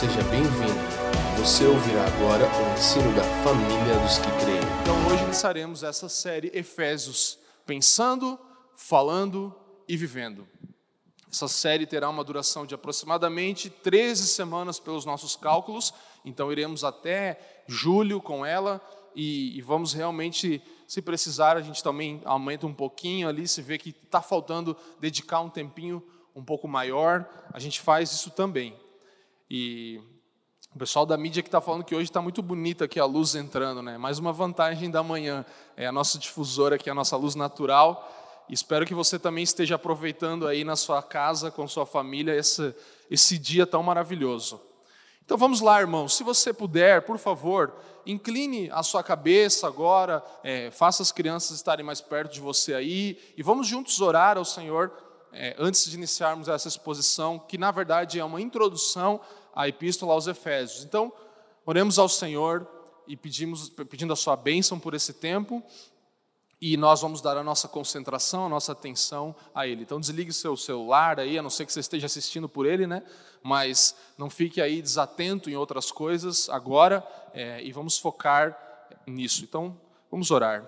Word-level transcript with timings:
Seja 0.00 0.22
bem-vindo. 0.30 0.80
Você 1.38 1.66
ouvirá 1.66 2.06
agora 2.06 2.46
o 2.46 2.72
ensino 2.72 3.14
da 3.14 3.22
família 3.44 3.98
dos 4.02 4.16
que 4.16 4.30
creem. 4.42 4.80
Então 4.80 5.06
hoje 5.06 5.24
iniciaremos 5.24 5.82
essa 5.82 6.08
série 6.08 6.50
Efésios, 6.54 7.38
pensando, 7.66 8.38
falando 8.74 9.54
e 9.86 9.98
vivendo. 9.98 10.48
Essa 11.30 11.46
série 11.48 11.84
terá 11.84 12.08
uma 12.08 12.24
duração 12.24 12.64
de 12.64 12.74
aproximadamente 12.74 13.68
13 13.68 14.26
semanas 14.28 14.80
pelos 14.80 15.04
nossos 15.04 15.36
cálculos, 15.36 15.92
então 16.24 16.50
iremos 16.50 16.82
até 16.82 17.62
julho 17.66 18.22
com 18.22 18.46
ela 18.46 18.80
e, 19.14 19.58
e 19.58 19.60
vamos 19.60 19.92
realmente, 19.92 20.62
se 20.88 21.02
precisar, 21.02 21.58
a 21.58 21.60
gente 21.60 21.82
também 21.82 22.22
aumenta 22.24 22.66
um 22.66 22.72
pouquinho 22.72 23.28
ali, 23.28 23.46
se 23.46 23.60
vê 23.60 23.76
que 23.76 23.90
está 23.90 24.22
faltando 24.22 24.74
dedicar 24.98 25.42
um 25.42 25.50
tempinho 25.50 26.02
um 26.34 26.42
pouco 26.42 26.66
maior, 26.66 27.28
a 27.52 27.58
gente 27.58 27.82
faz 27.82 28.10
isso 28.12 28.30
também. 28.30 28.74
E 29.52 30.00
o 30.72 30.78
pessoal 30.78 31.04
da 31.04 31.16
mídia 31.16 31.42
que 31.42 31.48
está 31.48 31.60
falando 31.60 31.82
que 31.82 31.92
hoje 31.92 32.04
está 32.04 32.22
muito 32.22 32.40
bonita 32.40 32.84
aqui 32.84 33.00
a 33.00 33.04
luz 33.04 33.34
entrando, 33.34 33.82
né? 33.82 33.98
Mais 33.98 34.20
uma 34.20 34.32
vantagem 34.32 34.88
da 34.88 35.02
manhã 35.02 35.44
é 35.76 35.88
a 35.88 35.90
nossa 35.90 36.20
difusora 36.20 36.76
aqui, 36.76 36.88
a 36.88 36.94
nossa 36.94 37.16
luz 37.16 37.34
natural. 37.34 38.08
Espero 38.48 38.86
que 38.86 38.94
você 38.94 39.18
também 39.18 39.42
esteja 39.42 39.74
aproveitando 39.74 40.46
aí 40.46 40.62
na 40.62 40.76
sua 40.76 41.02
casa 41.02 41.50
com 41.50 41.66
sua 41.66 41.84
família 41.84 42.36
esse, 42.36 42.72
esse 43.10 43.36
dia 43.36 43.66
tão 43.66 43.82
maravilhoso. 43.82 44.60
Então 45.24 45.36
vamos 45.36 45.60
lá, 45.60 45.80
irmãos. 45.80 46.16
Se 46.16 46.22
você 46.22 46.52
puder, 46.52 47.02
por 47.02 47.18
favor, 47.18 47.74
incline 48.06 48.70
a 48.70 48.84
sua 48.84 49.02
cabeça 49.02 49.66
agora, 49.66 50.24
é, 50.44 50.70
faça 50.70 51.02
as 51.02 51.10
crianças 51.10 51.56
estarem 51.56 51.84
mais 51.84 52.00
perto 52.00 52.32
de 52.32 52.40
você 52.40 52.72
aí 52.72 53.18
e 53.36 53.42
vamos 53.42 53.66
juntos 53.66 54.00
orar 54.00 54.38
ao 54.38 54.44
Senhor 54.44 54.92
é, 55.32 55.54
antes 55.58 55.88
de 55.88 55.96
iniciarmos 55.96 56.48
essa 56.48 56.68
exposição, 56.68 57.38
que 57.38 57.58
na 57.58 57.70
verdade 57.70 58.18
é 58.18 58.24
uma 58.24 58.40
introdução 58.40 59.20
à 59.54 59.68
Epístola 59.68 60.12
aos 60.12 60.26
Efésios. 60.26 60.84
Então, 60.84 61.12
oremos 61.64 61.98
ao 61.98 62.08
Senhor 62.08 62.66
e 63.06 63.16
pedimos, 63.16 63.68
pedindo 63.68 64.12
a 64.12 64.16
sua 64.16 64.36
bênção 64.36 64.78
por 64.78 64.94
esse 64.94 65.12
tempo, 65.14 65.62
e 66.60 66.76
nós 66.76 67.00
vamos 67.00 67.22
dar 67.22 67.36
a 67.38 67.42
nossa 67.42 67.66
concentração, 67.66 68.46
a 68.46 68.48
nossa 68.48 68.72
atenção 68.72 69.34
a 69.54 69.66
Ele. 69.66 69.82
Então, 69.82 69.98
desligue 69.98 70.32
seu 70.32 70.56
celular 70.56 71.18
aí, 71.18 71.38
a 71.38 71.42
não 71.42 71.48
ser 71.48 71.64
que 71.64 71.72
você 71.72 71.80
esteja 71.80 72.06
assistindo 72.06 72.48
por 72.48 72.66
ele, 72.66 72.86
né? 72.86 73.02
Mas 73.42 73.96
não 74.18 74.28
fique 74.28 74.60
aí 74.60 74.82
desatento 74.82 75.48
em 75.48 75.56
outras 75.56 75.90
coisas 75.90 76.50
agora, 76.50 77.06
é, 77.32 77.64
e 77.64 77.72
vamos 77.72 77.98
focar 77.98 78.56
nisso. 79.06 79.42
Então, 79.42 79.74
vamos 80.10 80.30
orar. 80.30 80.62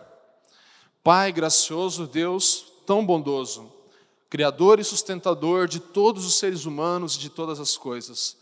Pai 1.05 1.31
gracioso, 1.31 2.07
Deus 2.07 2.73
tão 2.87 3.05
bondoso, 3.05 3.71
Criador 4.33 4.81
e 4.81 4.85
sustentador 4.85 5.69
de 5.69 5.79
todos 5.79 6.25
os 6.25 6.39
seres 6.39 6.65
humanos 6.65 7.17
e 7.17 7.19
de 7.19 7.29
todas 7.29 7.61
as 7.61 7.77
coisas. 7.77 8.39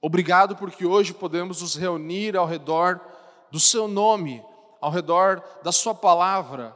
Obrigado 0.00 0.56
porque 0.56 0.86
hoje 0.86 1.12
podemos 1.12 1.60
nos 1.60 1.76
reunir 1.76 2.36
ao 2.36 2.46
redor 2.46 3.00
do 3.50 3.60
Seu 3.60 3.86
nome, 3.86 4.42
ao 4.80 4.90
redor 4.90 5.42
da 5.62 5.70
Sua 5.70 5.94
palavra. 5.94 6.74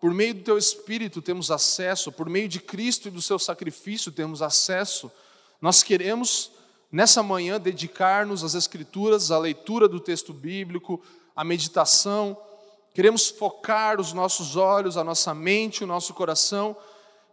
Por 0.00 0.12
meio 0.12 0.34
do 0.34 0.42
Teu 0.42 0.56
Espírito 0.56 1.20
temos 1.20 1.50
acesso, 1.50 2.10
por 2.10 2.28
meio 2.28 2.48
de 2.48 2.60
Cristo 2.60 3.08
e 3.08 3.10
do 3.10 3.20
Seu 3.20 3.38
sacrifício 3.38 4.10
temos 4.10 4.40
acesso. 4.40 5.12
Nós 5.60 5.82
queremos, 5.82 6.50
nessa 6.90 7.22
manhã, 7.22 7.60
dedicar-nos 7.60 8.42
às 8.42 8.54
Escrituras, 8.54 9.30
à 9.30 9.38
leitura 9.38 9.86
do 9.86 10.00
texto 10.00 10.32
bíblico, 10.32 11.02
à 11.36 11.44
meditação. 11.44 12.36
Queremos 12.94 13.28
focar 13.28 14.00
os 14.00 14.12
nossos 14.12 14.56
olhos, 14.56 14.96
a 14.96 15.04
nossa 15.04 15.34
mente, 15.34 15.84
o 15.84 15.86
nosso 15.86 16.14
coração 16.14 16.76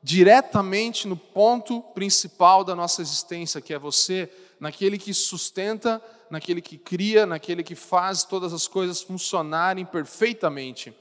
diretamente 0.01 1.07
no 1.07 1.15
ponto 1.17 1.81
principal 1.93 2.63
da 2.63 2.75
nossa 2.75 3.01
existência, 3.01 3.61
que 3.61 3.73
é 3.73 3.79
você, 3.79 4.31
naquele 4.59 4.97
que 4.97 5.13
sustenta, 5.13 6.01
naquele 6.29 6.61
que 6.61 6.77
cria, 6.77 7.25
naquele 7.25 7.63
que 7.63 7.75
faz 7.75 8.23
todas 8.23 8.53
as 8.53 8.67
coisas 8.67 9.01
funcionarem 9.01 9.85
perfeitamente. 9.85 10.93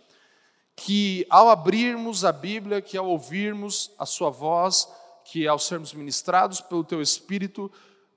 Que 0.76 1.26
ao 1.28 1.48
abrirmos 1.48 2.24
a 2.24 2.32
Bíblia, 2.32 2.80
que 2.80 2.96
ao 2.96 3.06
ouvirmos 3.06 3.90
a 3.98 4.06
Sua 4.06 4.30
voz, 4.30 4.88
que 5.24 5.48
ao 5.48 5.58
sermos 5.58 5.92
ministrados 5.92 6.60
pelo 6.60 6.84
Teu 6.84 7.02
Espírito, 7.02 7.70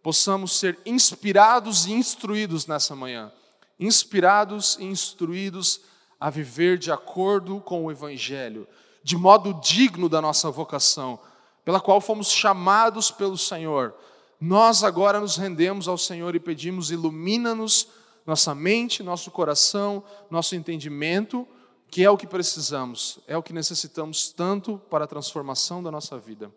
possamos 0.03 0.53
ser 0.53 0.79
inspirados 0.85 1.85
e 1.85 1.91
instruídos 1.91 2.67
nessa 2.67 2.95
manhã. 2.95 3.31
Inspirados 3.79 4.77
e 4.79 4.83
instruídos 4.83 5.81
a 6.19 6.29
viver 6.29 6.77
de 6.77 6.91
acordo 6.91 7.59
com 7.61 7.85
o 7.85 7.91
Evangelho 7.91 8.67
de 9.03 9.17
modo 9.17 9.53
digno 9.55 10.07
da 10.07 10.21
nossa 10.21 10.49
vocação, 10.51 11.19
pela 11.65 11.79
qual 11.79 11.99
fomos 11.99 12.31
chamados 12.31 13.11
pelo 13.11 13.37
Senhor. 13.37 13.93
Nós 14.41 14.83
agora 14.83 15.19
nos 15.19 15.37
rendemos 15.37 15.87
ao 15.87 15.99
Senhor 15.99 16.35
e 16.35 16.39
pedimos: 16.39 16.89
ilumina-nos 16.89 17.87
nossa 18.25 18.55
mente, 18.55 19.03
nosso 19.03 19.29
coração, 19.29 20.03
nosso 20.31 20.55
entendimento, 20.55 21.47
que 21.91 22.03
é 22.03 22.09
o 22.09 22.17
que 22.17 22.25
precisamos, 22.25 23.19
é 23.27 23.37
o 23.37 23.43
que 23.43 23.53
necessitamos 23.53 24.29
tanto 24.31 24.79
para 24.89 25.03
a 25.03 25.07
transformação 25.07 25.83
da 25.83 25.91
nossa 25.91 26.17
vida. 26.17 26.51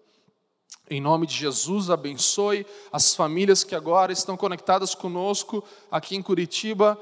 Em 0.89 0.99
nome 0.99 1.27
de 1.27 1.35
Jesus, 1.35 1.91
abençoe 1.91 2.67
as 2.91 3.15
famílias 3.15 3.63
que 3.63 3.75
agora 3.75 4.13
estão 4.13 4.35
conectadas 4.35 4.95
conosco 4.95 5.63
aqui 5.91 6.17
em 6.17 6.23
Curitiba, 6.23 6.99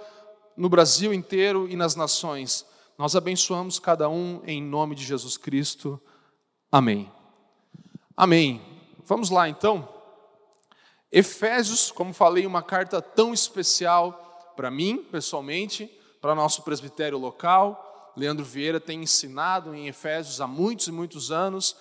no 0.57 0.69
Brasil 0.69 1.15
inteiro 1.15 1.69
e 1.69 1.77
nas 1.77 1.95
nações. 1.95 2.67
Nós 2.99 3.15
abençoamos 3.15 3.79
cada 3.79 4.09
um 4.09 4.41
em 4.47 4.61
nome 4.61 4.97
de 4.97 5.05
Jesus 5.05 5.37
Cristo. 5.37 6.01
Amém. 6.71 7.11
Amém. 8.17 8.61
Vamos 9.05 9.31
lá 9.31 9.49
então. 9.49 10.02
Efésios, 11.13 11.93
como 11.93 12.15
falei, 12.15 12.47
uma 12.47 12.63
carta 12.63 13.03
tão 13.03 13.35
especial 13.35 14.53
para 14.57 14.71
mim, 14.71 15.07
pessoalmente, 15.13 15.91
para 16.23 16.35
nosso 16.35 16.63
presbitério 16.63 17.19
local. 17.19 18.13
Leandro 18.17 18.45
Vieira 18.45 18.81
tem 18.81 19.03
ensinado 19.03 19.75
em 19.75 19.89
Efésios 19.89 20.41
há 20.41 20.47
muitos 20.47 20.89
e 20.89 20.93
muitos 20.93 21.31
anos, 21.31 21.77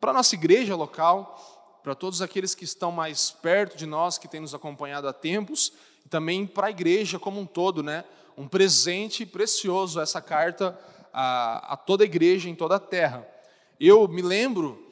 para 0.00 0.12
a 0.12 0.14
nossa 0.14 0.34
igreja 0.34 0.74
local, 0.74 1.80
para 1.82 1.94
todos 1.94 2.22
aqueles 2.22 2.54
que 2.54 2.64
estão 2.64 2.90
mais 2.90 3.30
perto 3.30 3.76
de 3.76 3.84
nós, 3.84 4.16
que 4.16 4.28
têm 4.28 4.40
nos 4.40 4.54
acompanhado 4.54 5.06
há 5.06 5.12
tempos, 5.12 5.72
e 6.04 6.08
também 6.08 6.46
para 6.46 6.68
a 6.68 6.70
igreja 6.70 7.18
como 7.18 7.40
um 7.40 7.46
todo, 7.46 7.82
né? 7.82 8.04
um 8.36 8.48
presente 8.48 9.24
precioso 9.24 10.00
essa 10.00 10.20
carta 10.20 10.78
a, 11.12 11.74
a 11.74 11.76
toda 11.76 12.02
a 12.02 12.06
igreja 12.06 12.48
em 12.48 12.54
toda 12.54 12.76
a 12.76 12.80
terra. 12.80 13.26
Eu 13.78 14.08
me 14.08 14.22
lembro 14.22 14.82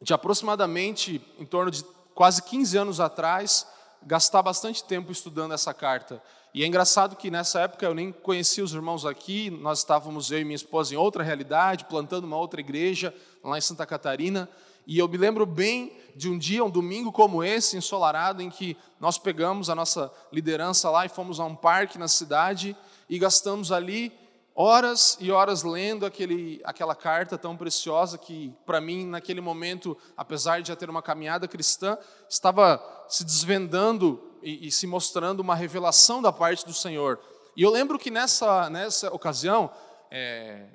de 0.00 0.12
aproximadamente 0.12 1.20
em 1.38 1.46
torno 1.46 1.70
de 1.70 1.82
quase 2.14 2.42
15 2.42 2.76
anos 2.76 3.00
atrás, 3.00 3.66
gastar 4.02 4.42
bastante 4.42 4.84
tempo 4.84 5.10
estudando 5.10 5.52
essa 5.52 5.74
carta. 5.74 6.22
E 6.52 6.62
é 6.62 6.66
engraçado 6.66 7.16
que 7.16 7.30
nessa 7.30 7.60
época 7.62 7.84
eu 7.84 7.94
nem 7.94 8.12
conhecia 8.12 8.62
os 8.62 8.72
irmãos 8.72 9.04
aqui, 9.04 9.50
nós 9.50 9.80
estávamos, 9.80 10.30
eu 10.30 10.38
e 10.38 10.44
minha 10.44 10.54
esposa, 10.54 10.94
em 10.94 10.96
outra 10.96 11.24
realidade, 11.24 11.84
plantando 11.86 12.24
uma 12.24 12.36
outra 12.36 12.60
igreja 12.60 13.12
lá 13.42 13.58
em 13.58 13.60
Santa 13.60 13.84
Catarina. 13.84 14.48
E 14.86 14.98
eu 14.98 15.08
me 15.08 15.16
lembro 15.16 15.44
bem 15.46 15.96
de 16.14 16.28
um 16.28 16.38
dia, 16.38 16.64
um 16.64 16.70
domingo 16.70 17.10
como 17.10 17.42
esse, 17.42 17.76
ensolarado, 17.76 18.40
em 18.40 18.50
que 18.50 18.76
nós 19.00 19.18
pegamos 19.18 19.68
a 19.68 19.74
nossa 19.74 20.12
liderança 20.32 20.90
lá 20.90 21.04
e 21.04 21.08
fomos 21.08 21.40
a 21.40 21.44
um 21.44 21.56
parque 21.56 21.98
na 21.98 22.06
cidade 22.06 22.76
e 23.08 23.18
gastamos 23.18 23.72
ali 23.72 24.12
horas 24.54 25.16
e 25.20 25.32
horas 25.32 25.64
lendo 25.64 26.06
aquele, 26.06 26.60
aquela 26.64 26.94
carta 26.94 27.36
tão 27.36 27.56
preciosa 27.56 28.16
que, 28.16 28.54
para 28.64 28.80
mim, 28.80 29.04
naquele 29.04 29.40
momento, 29.40 29.96
apesar 30.16 30.62
de 30.62 30.68
já 30.68 30.76
ter 30.76 30.88
uma 30.88 31.02
caminhada 31.02 31.48
cristã, 31.48 31.98
estava 32.28 32.80
se 33.08 33.24
desvendando 33.24 34.22
e, 34.42 34.68
e 34.68 34.70
se 34.70 34.86
mostrando 34.86 35.40
uma 35.40 35.56
revelação 35.56 36.22
da 36.22 36.32
parte 36.32 36.64
do 36.64 36.72
Senhor. 36.72 37.18
E 37.56 37.62
eu 37.62 37.70
lembro 37.70 37.98
que 37.98 38.10
nessa, 38.10 38.70
nessa 38.70 39.12
ocasião, 39.12 39.70
é, 40.10 40.66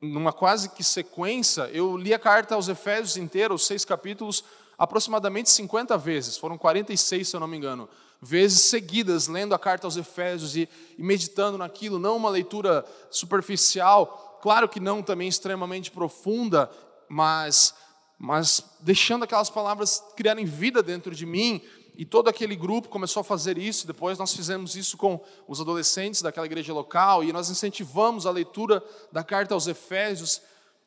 numa 0.00 0.32
quase 0.32 0.68
que 0.68 0.84
sequência, 0.84 1.62
eu 1.72 1.96
li 1.96 2.14
a 2.14 2.18
carta 2.18 2.54
aos 2.54 2.68
Efésios 2.68 3.16
inteira, 3.16 3.52
os 3.52 3.66
seis 3.66 3.84
capítulos, 3.84 4.44
aproximadamente 4.78 5.50
50 5.50 5.96
vezes, 5.98 6.36
foram 6.36 6.56
46, 6.56 7.28
se 7.28 7.34
eu 7.34 7.40
não 7.40 7.48
me 7.48 7.56
engano, 7.56 7.88
vezes 8.24 8.62
seguidas, 8.62 9.28
lendo 9.28 9.54
a 9.54 9.58
carta 9.58 9.86
aos 9.86 9.96
Efésios 9.96 10.56
e, 10.56 10.68
e 10.96 11.02
meditando 11.02 11.58
naquilo, 11.58 11.98
não 11.98 12.16
uma 12.16 12.30
leitura 12.30 12.84
superficial, 13.10 14.38
claro 14.42 14.68
que 14.68 14.80
não 14.80 15.02
também 15.02 15.28
extremamente 15.28 15.90
profunda, 15.90 16.70
mas, 17.08 17.74
mas 18.18 18.64
deixando 18.80 19.24
aquelas 19.24 19.50
palavras 19.50 20.02
criarem 20.16 20.46
vida 20.46 20.82
dentro 20.82 21.14
de 21.14 21.26
mim, 21.26 21.62
e 21.96 22.04
todo 22.04 22.28
aquele 22.28 22.56
grupo 22.56 22.88
começou 22.88 23.20
a 23.20 23.24
fazer 23.24 23.56
isso. 23.56 23.86
Depois 23.86 24.18
nós 24.18 24.34
fizemos 24.34 24.74
isso 24.74 24.96
com 24.96 25.20
os 25.46 25.60
adolescentes 25.60 26.22
daquela 26.22 26.46
igreja 26.46 26.72
local 26.72 27.22
e 27.22 27.32
nós 27.32 27.48
incentivamos 27.50 28.26
a 28.26 28.32
leitura 28.32 28.82
da 29.12 29.22
carta 29.22 29.54
aos 29.54 29.68
Efésios. 29.68 30.42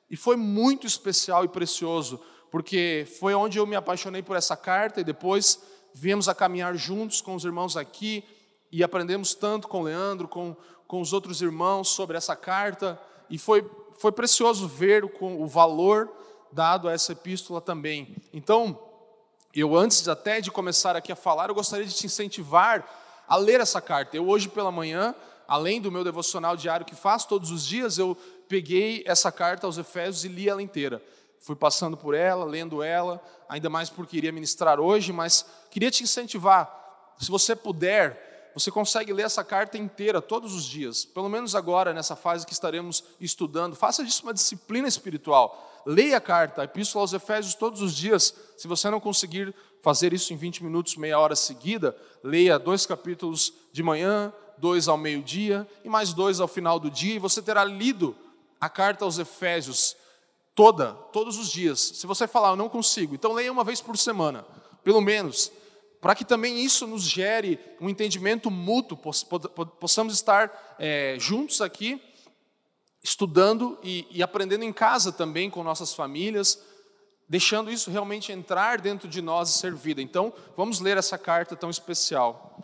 E 0.10 0.18
foi 0.18 0.36
muito 0.36 0.86
especial 0.86 1.46
e 1.46 1.48
precioso, 1.48 2.20
porque 2.52 3.08
foi 3.20 3.34
onde 3.34 3.58
eu 3.58 3.66
me 3.66 3.78
apaixonei 3.78 4.22
por 4.22 4.36
essa 4.36 4.58
carta 4.58 5.00
e 5.00 5.04
depois 5.04 5.62
viemos 5.98 6.30
a 6.30 6.36
caminhar 6.36 6.76
juntos 6.76 7.22
com 7.22 7.36
os 7.36 7.44
irmãos 7.44 7.76
aqui 7.76 8.24
e 8.72 8.84
aprendemos 8.84 9.34
tanto 9.34 9.68
com 9.68 9.82
o 9.82 9.84
Leandro, 9.84 10.28
com, 10.28 10.56
com 10.88 11.02
os 11.02 11.14
outros 11.14 11.42
irmãos 11.42 11.90
sobre 11.90 12.18
essa 12.18 12.36
carta. 12.36 13.00
E 13.30 13.38
foi, 13.38 13.70
foi 13.98 14.12
precioso 14.12 14.68
ver 14.68 15.04
o, 15.04 15.12
o 15.20 15.48
valor 15.48 16.10
dado 16.52 16.88
a 16.88 16.92
essa 16.92 17.12
epístola 17.12 17.60
também. 17.60 18.16
Então, 18.32 18.80
Eu, 19.54 19.76
antes 19.76 20.08
até 20.08 20.40
de 20.40 20.52
começar 20.52 20.96
aqui 20.96 21.12
a 21.12 21.16
falar, 21.16 21.50
eu 21.50 21.56
gostaria 21.56 21.86
de 21.86 21.94
te 21.96 22.06
incentivar 22.06 22.86
a 23.28 23.36
ler 23.36 23.60
essa 23.60 23.82
carta. 23.82 24.16
Eu, 24.16 24.28
hoje 24.30 24.48
pela 24.48 24.72
manhã, 24.72 25.16
além 25.48 25.82
do 25.82 25.92
meu 25.92 26.04
devocional 26.04 26.56
diário 26.56 26.86
que 26.86 26.94
faço 26.94 27.28
todos 27.28 27.50
os 27.50 27.66
dias, 27.66 27.98
eu 27.98 28.16
peguei 28.48 29.04
essa 29.08 29.32
carta 29.32 29.66
aos 29.66 29.78
Efésios 29.78 30.26
e 30.26 30.28
li 30.28 30.48
ela 30.48 30.62
inteira. 30.62 31.02
Fui 31.40 31.56
passando 31.56 31.96
por 31.96 32.14
ela, 32.14 32.46
lendo 32.46 32.84
ela, 32.84 33.22
ainda 33.48 33.70
mais 33.70 33.90
porque 33.90 34.18
iria 34.18 34.32
ministrar 34.32 34.80
hoje, 34.80 35.14
mas 35.14 35.46
queria 35.72 35.92
te 35.92 36.04
incentivar. 36.04 37.14
Se 37.20 37.30
você 37.32 37.56
puder, 37.56 38.52
você 38.54 38.72
consegue 38.72 39.14
ler 39.14 39.24
essa 39.26 39.44
carta 39.44 39.78
inteira 39.78 40.20
todos 40.22 40.56
os 40.56 40.66
dias, 40.66 41.06
pelo 41.06 41.30
menos 41.30 41.54
agora, 41.56 41.94
nessa 41.94 42.16
fase 42.16 42.46
que 42.46 42.54
estaremos 42.54 43.04
estudando. 43.20 43.76
Faça 43.76 44.04
disso 44.04 44.24
uma 44.24 44.34
disciplina 44.34 44.88
espiritual. 44.88 45.84
Leia 45.86 46.18
a 46.18 46.22
carta, 46.22 46.62
a 46.62 46.66
Epístola 46.66 47.04
aos 47.04 47.14
Efésios 47.14 47.54
todos 47.54 47.82
os 47.82 47.96
dias. 47.96 48.34
Se 48.58 48.68
você 48.68 48.90
não 48.90 49.00
conseguir 49.00 49.54
fazer 49.82 50.12
isso 50.12 50.34
em 50.34 50.36
20 50.36 50.64
minutos, 50.64 50.98
meia 50.98 51.20
hora 51.20 51.36
seguida, 51.36 51.96
leia 52.24 52.58
dois 52.58 52.86
capítulos 52.86 53.54
de 53.72 53.84
manhã, 53.84 54.34
dois 54.58 54.88
ao 54.88 54.98
meio-dia 54.98 55.68
e 55.84 55.90
mais 55.90 56.12
dois 56.14 56.40
ao 56.40 56.48
final 56.48 56.80
do 56.80 56.90
dia, 56.90 57.16
e 57.16 57.20
você 57.20 57.42
terá 57.42 57.64
lido 57.64 58.16
a 58.60 58.68
carta 58.68 59.06
aos 59.06 59.20
Efésios 59.20 59.96
toda, 60.58 60.94
todos 61.14 61.38
os 61.38 61.52
dias. 61.52 61.80
Se 61.80 62.08
você 62.08 62.28
falar, 62.28 62.50
eu 62.50 62.56
não 62.56 62.68
consigo, 62.68 63.14
então 63.14 63.32
leia 63.32 63.52
uma 63.52 63.64
vez 63.64 63.80
por 63.80 63.96
semana, 63.96 64.44
pelo 64.84 65.00
menos, 65.00 65.52
para 66.02 66.16
que 66.16 66.26
também 66.26 66.60
isso 66.66 66.88
nos 66.88 67.04
gere 67.04 67.60
um 67.80 67.88
entendimento 67.88 68.50
mútuo, 68.50 68.98
possamos 69.80 70.16
estar 70.16 70.76
é, 70.80 71.16
juntos 71.20 71.62
aqui 71.62 72.02
estudando 73.04 73.78
e, 73.84 74.08
e 74.10 74.24
aprendendo 74.24 74.64
em 74.64 74.74
casa 74.74 75.12
também 75.12 75.48
com 75.48 75.64
nossas 75.64 75.94
famílias, 75.94 76.60
deixando 77.30 77.72
isso 77.72 77.92
realmente 77.92 78.32
entrar 78.32 78.82
dentro 78.82 79.08
de 79.08 79.22
nós 79.22 79.50
e 79.50 79.60
ser 79.60 79.76
vida. 79.76 80.02
Então, 80.02 80.34
vamos 80.56 80.80
ler 80.80 80.98
essa 80.98 81.20
carta 81.20 81.56
tão 81.56 81.70
especial. 81.70 82.64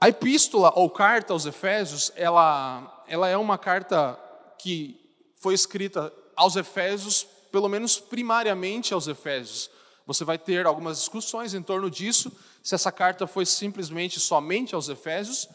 A 0.00 0.08
epístola 0.08 0.72
ou 0.76 0.88
carta 0.88 1.32
aos 1.32 1.46
Efésios, 1.46 2.12
ela, 2.14 3.04
ela 3.08 3.28
é 3.28 3.36
uma 3.36 3.58
carta 3.58 4.16
que 4.56 5.00
foi 5.34 5.52
escrita 5.52 6.12
aos 6.36 6.54
Efésios, 6.54 7.26
pelo 7.50 7.68
menos 7.68 7.98
primariamente 7.98 8.92
aos 8.92 9.08
Efésios. 9.08 9.70
Você 10.06 10.24
vai 10.24 10.38
ter 10.38 10.66
algumas 10.66 10.98
discussões 10.98 11.54
em 11.54 11.62
torno 11.62 11.90
disso, 11.90 12.30
se 12.62 12.74
essa 12.74 12.92
carta 12.92 13.26
foi 13.26 13.46
simplesmente 13.46 14.20
somente 14.20 14.74
aos 14.74 14.88
Efésios, 14.88 15.48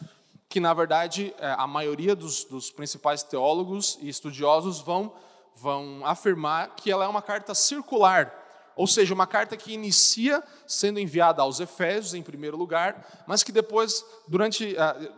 que 0.50 0.60
na 0.60 0.74
verdade 0.74 1.34
é, 1.40 1.56
a 1.58 1.66
maioria 1.66 2.14
dos, 2.16 2.44
dos 2.44 2.70
principais 2.72 3.24
teólogos 3.24 3.98
e 4.02 4.10
estudiosos 4.10 4.82
vão, 4.82 5.14
vão 5.56 6.02
afirmar 6.06 6.76
que 6.76 6.92
ela 6.92 7.06
é 7.06 7.08
uma 7.08 7.22
carta 7.22 7.56
circular, 7.56 8.38
ou 8.76 8.88
seja, 8.88 9.14
uma 9.14 9.28
carta 9.28 9.56
que 9.56 9.74
inicia 9.74 10.44
sendo 10.68 11.00
enviada 11.00 11.42
aos 11.42 11.60
Efésios 11.60 12.14
em 12.14 12.24
primeiro 12.24 12.58
lugar, 12.58 13.24
mas 13.28 13.44
que 13.44 13.52
depois, 13.52 14.04
durante, 14.28 14.74
uh, 14.74 15.14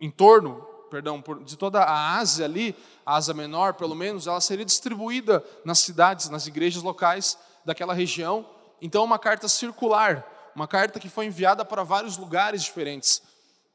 em 0.00 0.10
torno, 0.10 0.66
perdão, 0.92 1.24
de 1.42 1.56
toda 1.56 1.80
a 1.80 2.18
Ásia 2.18 2.44
ali, 2.44 2.76
a 3.06 3.16
Ásia 3.16 3.32
Menor, 3.32 3.72
pelo 3.72 3.94
menos, 3.94 4.26
ela 4.26 4.42
seria 4.42 4.62
distribuída 4.62 5.42
nas 5.64 5.78
cidades, 5.78 6.28
nas 6.28 6.46
igrejas 6.46 6.82
locais 6.82 7.38
daquela 7.64 7.94
região. 7.94 8.46
Então, 8.78 9.02
uma 9.02 9.18
carta 9.18 9.48
circular, 9.48 10.52
uma 10.54 10.68
carta 10.68 11.00
que 11.00 11.08
foi 11.08 11.24
enviada 11.24 11.64
para 11.64 11.82
vários 11.82 12.18
lugares 12.18 12.62
diferentes 12.62 13.22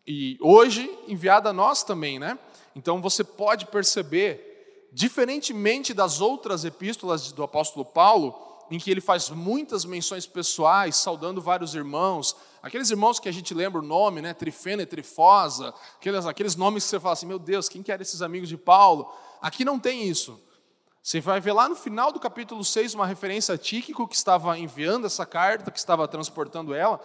e 0.06 0.38
hoje 0.40 0.88
enviada 1.08 1.50
a 1.50 1.54
nós 1.54 1.81
também, 1.84 2.19
né? 2.19 2.38
Então 2.75 3.02
você 3.02 3.24
pode 3.24 3.66
perceber, 3.66 4.88
diferentemente 4.94 5.96
das 5.96 6.22
outras 6.22 6.64
epístolas 6.64 7.31
do 7.31 7.42
apóstolo 7.42 7.84
Paulo, 7.84 8.46
em 8.69 8.78
que 8.78 8.92
ele 8.92 9.02
faz 9.02 9.30
muitas 9.30 9.86
menções 9.86 10.25
pessoais, 10.25 10.96
saudando 10.98 11.42
vários 11.42 11.74
irmãos, 11.74 12.36
aqueles 12.62 12.90
irmãos 12.90 13.19
que 13.19 13.30
a 13.30 13.31
gente 13.31 13.54
lembra 13.54 13.81
o 13.81 13.86
nome, 13.86 14.22
né? 14.22 14.34
Trifena 14.34 14.84
e 14.84 14.86
Trifosa, 14.86 15.74
aqueles, 15.98 16.25
aqueles 16.25 16.56
nomes 16.56 16.84
que 16.84 16.90
você 16.90 17.00
fala 17.00 17.14
assim, 17.14 17.25
meu 17.25 17.40
Deus, 17.40 17.69
quem 17.69 17.81
que 17.81 17.92
eram 17.92 18.02
esses 18.02 18.22
amigos 18.22 18.50
de 18.50 18.58
Paulo? 18.58 19.12
Aqui 19.42 19.64
não 19.64 19.80
tem 19.80 20.04
isso. 20.04 20.42
Você 21.02 21.22
vai 21.22 21.40
ver 21.40 21.54
lá 21.54 21.69
no 21.69 21.75
final 21.75 22.12
do 22.12 22.19
capítulo 22.19 22.66
6 22.66 22.94
uma 22.94 23.06
referência 23.06 23.56
a 23.56 23.58
Tíquico, 23.58 24.06
que 24.08 24.16
estava 24.16 24.58
enviando 24.60 25.08
essa 25.08 25.25
carta, 25.25 25.72
que 25.72 25.80
estava 25.80 26.06
transportando 26.06 26.74
ela, 26.74 27.00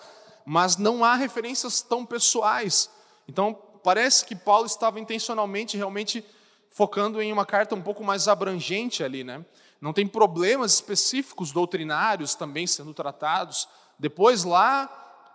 mas 0.44 0.76
não 0.76 1.04
há 1.04 1.14
referências 1.14 1.82
tão 1.82 2.04
pessoais. 2.04 2.90
Então, 3.28 3.54
parece 3.54 4.24
que 4.24 4.34
Paulo 4.34 4.66
estava 4.66 4.98
intencionalmente, 4.98 5.76
realmente, 5.76 6.24
focando 6.70 7.22
em 7.22 7.32
uma 7.32 7.46
carta 7.46 7.76
um 7.76 7.82
pouco 7.82 8.02
mais 8.02 8.26
abrangente 8.26 9.04
ali, 9.04 9.22
né? 9.22 9.44
Não 9.82 9.92
tem 9.92 10.06
problemas 10.06 10.74
específicos 10.74 11.50
doutrinários 11.50 12.36
também 12.36 12.68
sendo 12.68 12.94
tratados. 12.94 13.68
Depois, 13.98 14.44
lá 14.44 14.88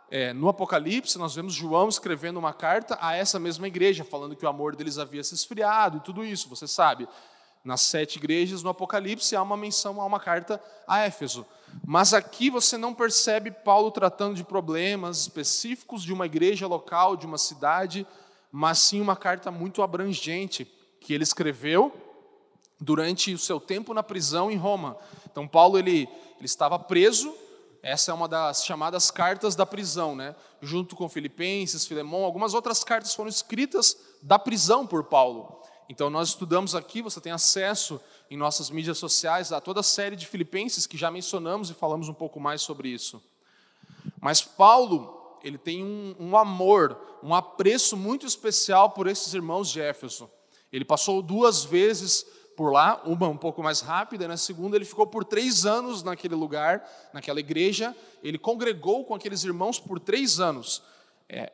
é, 0.09 0.31
no 0.31 0.47
Apocalipse, 0.47 1.17
nós 1.17 1.35
vemos 1.35 1.53
João 1.53 1.89
escrevendo 1.89 2.37
uma 2.37 2.53
carta 2.53 2.97
a 3.01 3.13
essa 3.13 3.37
mesma 3.37 3.67
igreja, 3.67 4.05
falando 4.05 4.37
que 4.37 4.45
o 4.45 4.47
amor 4.47 4.73
deles 4.73 4.97
havia 4.97 5.21
se 5.21 5.35
esfriado 5.35 5.97
e 5.97 5.99
tudo 5.99 6.23
isso, 6.23 6.47
você 6.47 6.65
sabe. 6.65 7.09
Nas 7.61 7.81
sete 7.81 8.15
igrejas 8.15 8.63
no 8.63 8.69
Apocalipse 8.69 9.35
há 9.35 9.41
uma 9.41 9.57
menção, 9.57 9.99
há 9.99 10.05
uma 10.05 10.19
carta 10.19 10.63
a 10.87 10.99
Éfeso. 10.99 11.45
Mas 11.85 12.13
aqui 12.13 12.49
você 12.49 12.77
não 12.77 12.93
percebe 12.93 13.51
Paulo 13.51 13.91
tratando 13.91 14.35
de 14.35 14.45
problemas 14.45 15.19
específicos 15.23 16.01
de 16.03 16.13
uma 16.13 16.25
igreja 16.25 16.67
local, 16.67 17.17
de 17.17 17.25
uma 17.25 17.37
cidade, 17.37 18.07
mas 18.49 18.79
sim 18.79 19.01
uma 19.01 19.17
carta 19.17 19.51
muito 19.51 19.83
abrangente 19.83 20.63
que 21.01 21.13
ele 21.13 21.23
escreveu 21.23 22.06
durante 22.79 23.33
o 23.33 23.37
seu 23.37 23.59
tempo 23.59 23.93
na 23.93 24.03
prisão 24.03 24.51
em 24.51 24.55
Roma. 24.55 24.97
Então 25.29 25.47
Paulo 25.47 25.77
ele, 25.77 26.07
ele 26.37 26.45
estava 26.45 26.77
preso. 26.77 27.33
Essa 27.81 28.11
é 28.11 28.13
uma 28.13 28.27
das 28.27 28.65
chamadas 28.65 29.11
cartas 29.11 29.55
da 29.55 29.65
prisão, 29.65 30.15
né? 30.15 30.35
Junto 30.61 30.95
com 30.95 31.07
Filipenses, 31.07 31.85
Filemão, 31.85 32.23
algumas 32.23 32.53
outras 32.53 32.83
cartas 32.83 33.13
foram 33.13 33.29
escritas 33.29 33.97
da 34.21 34.37
prisão 34.37 34.85
por 34.85 35.03
Paulo. 35.05 35.61
Então 35.89 36.09
nós 36.09 36.29
estudamos 36.29 36.75
aqui, 36.75 37.01
você 37.01 37.21
tem 37.21 37.31
acesso 37.31 37.99
em 38.29 38.35
nossas 38.35 38.69
mídias 38.69 38.97
sociais 38.97 39.51
a 39.51 39.61
toda 39.61 39.79
a 39.79 39.83
série 39.83 40.15
de 40.15 40.27
Filipenses 40.27 40.85
que 40.85 40.97
já 40.97 41.09
mencionamos 41.09 41.69
e 41.69 41.73
falamos 41.73 42.09
um 42.09 42.13
pouco 42.13 42.39
mais 42.39 42.61
sobre 42.61 42.89
isso. 42.89 43.23
Mas 44.19 44.41
Paulo, 44.41 45.39
ele 45.43 45.57
tem 45.57 45.83
um, 45.83 46.15
um 46.19 46.37
amor, 46.37 46.99
um 47.23 47.33
apreço 47.33 47.95
muito 47.95 48.25
especial 48.25 48.89
por 48.89 49.07
esses 49.07 49.33
irmãos 49.33 49.69
de 49.69 49.79
Éfeso. 49.79 50.29
Ele 50.71 50.83
passou 50.83 51.21
duas 51.21 51.63
vezes 51.63 52.25
por 52.57 52.73
lá, 52.73 52.99
uma 53.05 53.27
um 53.27 53.37
pouco 53.37 53.61
mais 53.61 53.81
rápida, 53.81 54.27
na 54.27 54.35
segunda 54.35 54.75
ele 54.75 54.83
ficou 54.83 55.05
por 55.05 55.23
três 55.23 55.63
anos 55.63 56.01
naquele 56.01 56.33
lugar, 56.33 56.83
naquela 57.13 57.39
igreja. 57.39 57.95
Ele 58.23 58.39
congregou 58.39 59.05
com 59.05 59.13
aqueles 59.13 59.43
irmãos 59.43 59.79
por 59.79 59.99
três 59.99 60.39
anos. 60.39 60.81
É, 61.29 61.53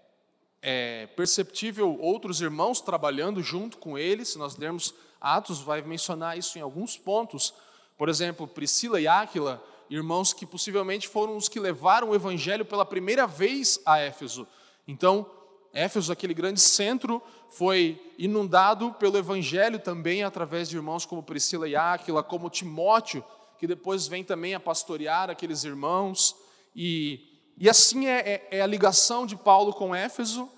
é 0.61 1.07
perceptível 1.07 1.99
outros 1.99 2.39
irmãos 2.39 2.79
trabalhando 2.79 3.43
junto 3.43 3.77
com 3.77 3.97
ele, 3.97 4.23
se 4.23 4.37
nós 4.37 4.55
lermos 4.55 4.95
Atos, 5.19 5.59
vai 5.59 5.81
mencionar 5.81 6.37
isso 6.37 6.57
em 6.57 6.61
alguns 6.61 6.97
pontos. 6.97 7.53
Por 7.97 8.07
exemplo, 8.07 8.47
Priscila 8.47 9.01
e 9.01 9.05
Áquila, 9.05 9.61
irmãos 9.89 10.31
que 10.31 10.45
possivelmente 10.45 11.09
foram 11.09 11.35
os 11.35 11.49
que 11.49 11.59
levaram 11.59 12.11
o 12.11 12.15
evangelho 12.15 12.63
pela 12.63 12.85
primeira 12.85 13.27
vez 13.27 13.77
a 13.85 13.99
Éfeso. 13.99 14.47
Então, 14.87 15.29
Éfeso, 15.73 16.13
aquele 16.13 16.33
grande 16.33 16.61
centro, 16.61 17.21
foi 17.55 18.01
inundado 18.17 18.93
pelo 18.93 19.17
evangelho 19.17 19.79
também 19.79 20.23
através 20.23 20.69
de 20.69 20.75
irmãos 20.75 21.05
como 21.05 21.23
Priscila 21.23 21.67
e 21.67 21.75
Áquila, 21.75 22.23
como 22.23 22.49
Timóteo, 22.49 23.23
que 23.57 23.67
depois 23.67 24.07
vem 24.07 24.23
também 24.23 24.53
a 24.53 24.59
pastorear 24.59 25.29
aqueles 25.29 25.63
irmãos. 25.63 26.35
E 26.75 27.33
e 27.57 27.69
assim 27.69 28.07
é, 28.07 28.19
é, 28.51 28.57
é 28.57 28.61
a 28.61 28.67
ligação 28.67 29.25
de 29.25 29.35
Paulo 29.35 29.73
com 29.73 29.93
Éfeso, 29.93 30.49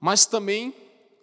mas 0.00 0.26
também 0.26 0.74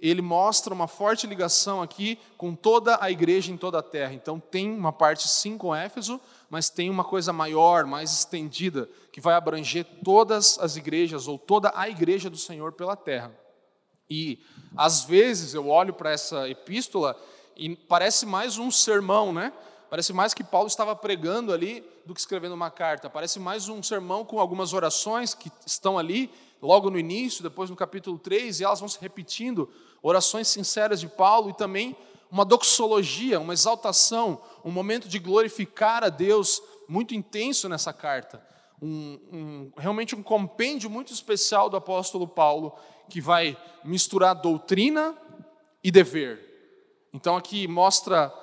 ele 0.02 0.22
mostra 0.22 0.74
uma 0.74 0.88
forte 0.88 1.26
ligação 1.26 1.82
aqui 1.82 2.20
com 2.38 2.54
toda 2.54 2.98
a 3.02 3.10
igreja 3.10 3.52
em 3.52 3.58
toda 3.58 3.80
a 3.80 3.84
terra. 3.84 4.14
Então 4.14 4.38
tem 4.38 4.70
uma 4.70 4.92
parte 4.92 5.28
sim 5.30 5.58
com 5.58 5.74
Éfeso, 5.74 6.20
mas 6.50 6.70
tem 6.70 6.90
uma 6.90 7.06
coisa 7.06 7.32
maior, 7.32 7.86
mais 7.86 8.12
estendida, 8.12 8.90
que 9.14 9.22
vai 9.22 9.34
abranger 9.34 9.86
todas 10.04 10.60
as 10.60 10.76
igrejas 10.76 11.28
ou 11.28 11.40
toda 11.40 11.72
a 11.74 11.88
igreja 11.88 12.30
do 12.30 12.38
Senhor 12.38 12.74
pela 12.74 12.98
terra. 12.98 13.32
E 14.14 14.40
às 14.78 15.04
vezes 15.04 15.56
eu 15.56 15.68
olho 15.68 15.92
para 15.92 16.12
essa 16.12 16.48
epístola 16.48 17.20
e 17.58 17.76
parece 17.76 18.28
mais 18.28 18.60
um 18.60 18.70
sermão, 18.70 19.34
né? 19.34 19.52
Parece 19.90 20.14
mais 20.14 20.36
que 20.36 20.44
Paulo 20.44 20.68
estava 20.68 20.96
pregando 20.96 21.52
ali 21.52 21.84
do 22.06 22.14
que 22.14 22.20
escrevendo 22.20 22.54
uma 22.54 22.70
carta. 22.70 23.10
Parece 23.10 23.40
mais 23.40 23.68
um 23.70 23.82
sermão 23.82 24.24
com 24.24 24.40
algumas 24.40 24.72
orações 24.72 25.34
que 25.34 25.52
estão 25.66 25.98
ali, 25.98 26.32
logo 26.62 26.92
no 26.92 27.00
início, 27.00 27.42
depois 27.42 27.72
no 27.72 27.76
capítulo 27.76 28.20
3, 28.20 28.60
e 28.60 28.64
elas 28.64 28.80
vão 28.80 28.88
se 28.88 29.02
repetindo, 29.02 29.68
orações 30.04 30.48
sinceras 30.48 31.00
de 31.00 31.08
Paulo 31.08 31.50
e 31.50 31.54
também 31.54 31.96
uma 32.30 32.46
doxologia, 32.46 33.40
uma 33.40 33.54
exaltação, 33.54 34.40
um 34.64 34.70
momento 34.70 35.08
de 35.08 35.18
glorificar 35.18 36.04
a 36.04 36.10
Deus 36.10 36.62
muito 36.88 37.16
intenso 37.16 37.68
nessa 37.68 37.92
carta. 37.92 38.46
Um, 38.80 39.20
um, 39.32 39.72
realmente 39.78 40.16
um 40.16 40.22
compêndio 40.22 40.90
muito 40.90 41.14
especial 41.14 41.70
do 41.70 41.78
apóstolo 41.78 42.28
Paulo, 42.28 42.76
que 43.14 43.22
vai 43.22 43.56
misturar 43.84 44.34
doutrina 44.34 45.16
e 45.84 45.92
dever. 45.92 46.40
Então 47.14 47.36
aqui 47.36 47.68
mostra 47.68 48.34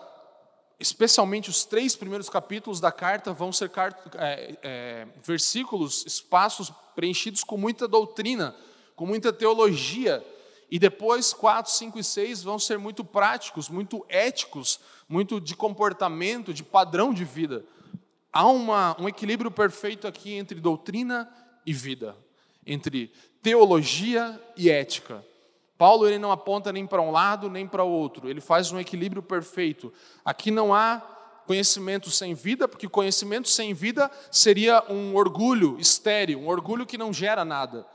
especialmente 0.79 1.51
os 1.51 1.65
três 1.65 1.97
primeiros 1.97 2.31
capítulos 2.31 2.79
da 2.79 2.93
carta, 2.93 3.33
vão 3.33 3.53
ser 3.53 3.69
é, 4.15 4.57
é, 4.63 5.09
versículos, 5.25 6.07
espaços 6.07 6.73
preenchidos 6.95 7.43
com 7.43 7.57
muita 7.57 7.89
doutrina, 7.89 8.55
com 8.95 9.05
muita 9.05 9.33
teologia. 9.33 10.25
E 10.71 10.79
depois, 10.79 11.33
4, 11.33 11.73
5 11.73 11.99
e 11.99 12.05
6 12.05 12.45
vão 12.45 12.57
ser 12.57 12.79
muito 12.79 13.05
práticos, 13.05 13.69
muito 13.69 14.07
éticos, 14.09 14.79
muito 15.09 15.41
de 15.41 15.57
comportamento, 15.57 16.55
de 16.55 16.63
padrão 16.63 17.13
de 17.13 17.25
vida. 17.25 17.65
Há 18.33 18.47
uma, 18.47 18.97
um 19.03 19.09
equilíbrio 19.09 19.51
perfeito 19.51 20.07
aqui 20.07 20.35
entre 20.35 20.61
doutrina 20.61 21.29
e 21.67 21.73
vida, 21.73 22.17
entre 22.65 23.13
teologia 23.43 24.41
e 24.57 24.71
ética. 24.71 25.25
Paulo 25.79 26.07
ele 26.07 26.19
não 26.19 26.31
aponta 26.31 26.73
nem 26.73 26.87
para 26.87 27.01
um 27.01 27.11
lado 27.11 27.49
nem 27.49 27.67
para 27.67 27.83
o 27.83 27.91
outro, 27.91 28.29
ele 28.29 28.41
faz 28.41 28.71
um 28.71 28.79
equilíbrio 28.79 29.23
perfeito. 29.23 29.93
Aqui 30.25 30.51
não 30.51 30.75
há 30.75 31.03
conhecimento 31.47 32.11
sem 32.11 32.35
vida, 32.35 32.69
porque 32.69 32.89
conhecimento 32.89 33.49
sem 33.49 33.75
vida 33.75 34.11
seria 34.31 34.85
um 34.89 35.17
orgulho 35.17 35.79
estéril, 35.81 36.39
um 36.39 36.49
orgulho 36.49 36.87
que 36.87 36.99
não 36.99 37.13
gera 37.13 37.45
nada. 37.45 37.87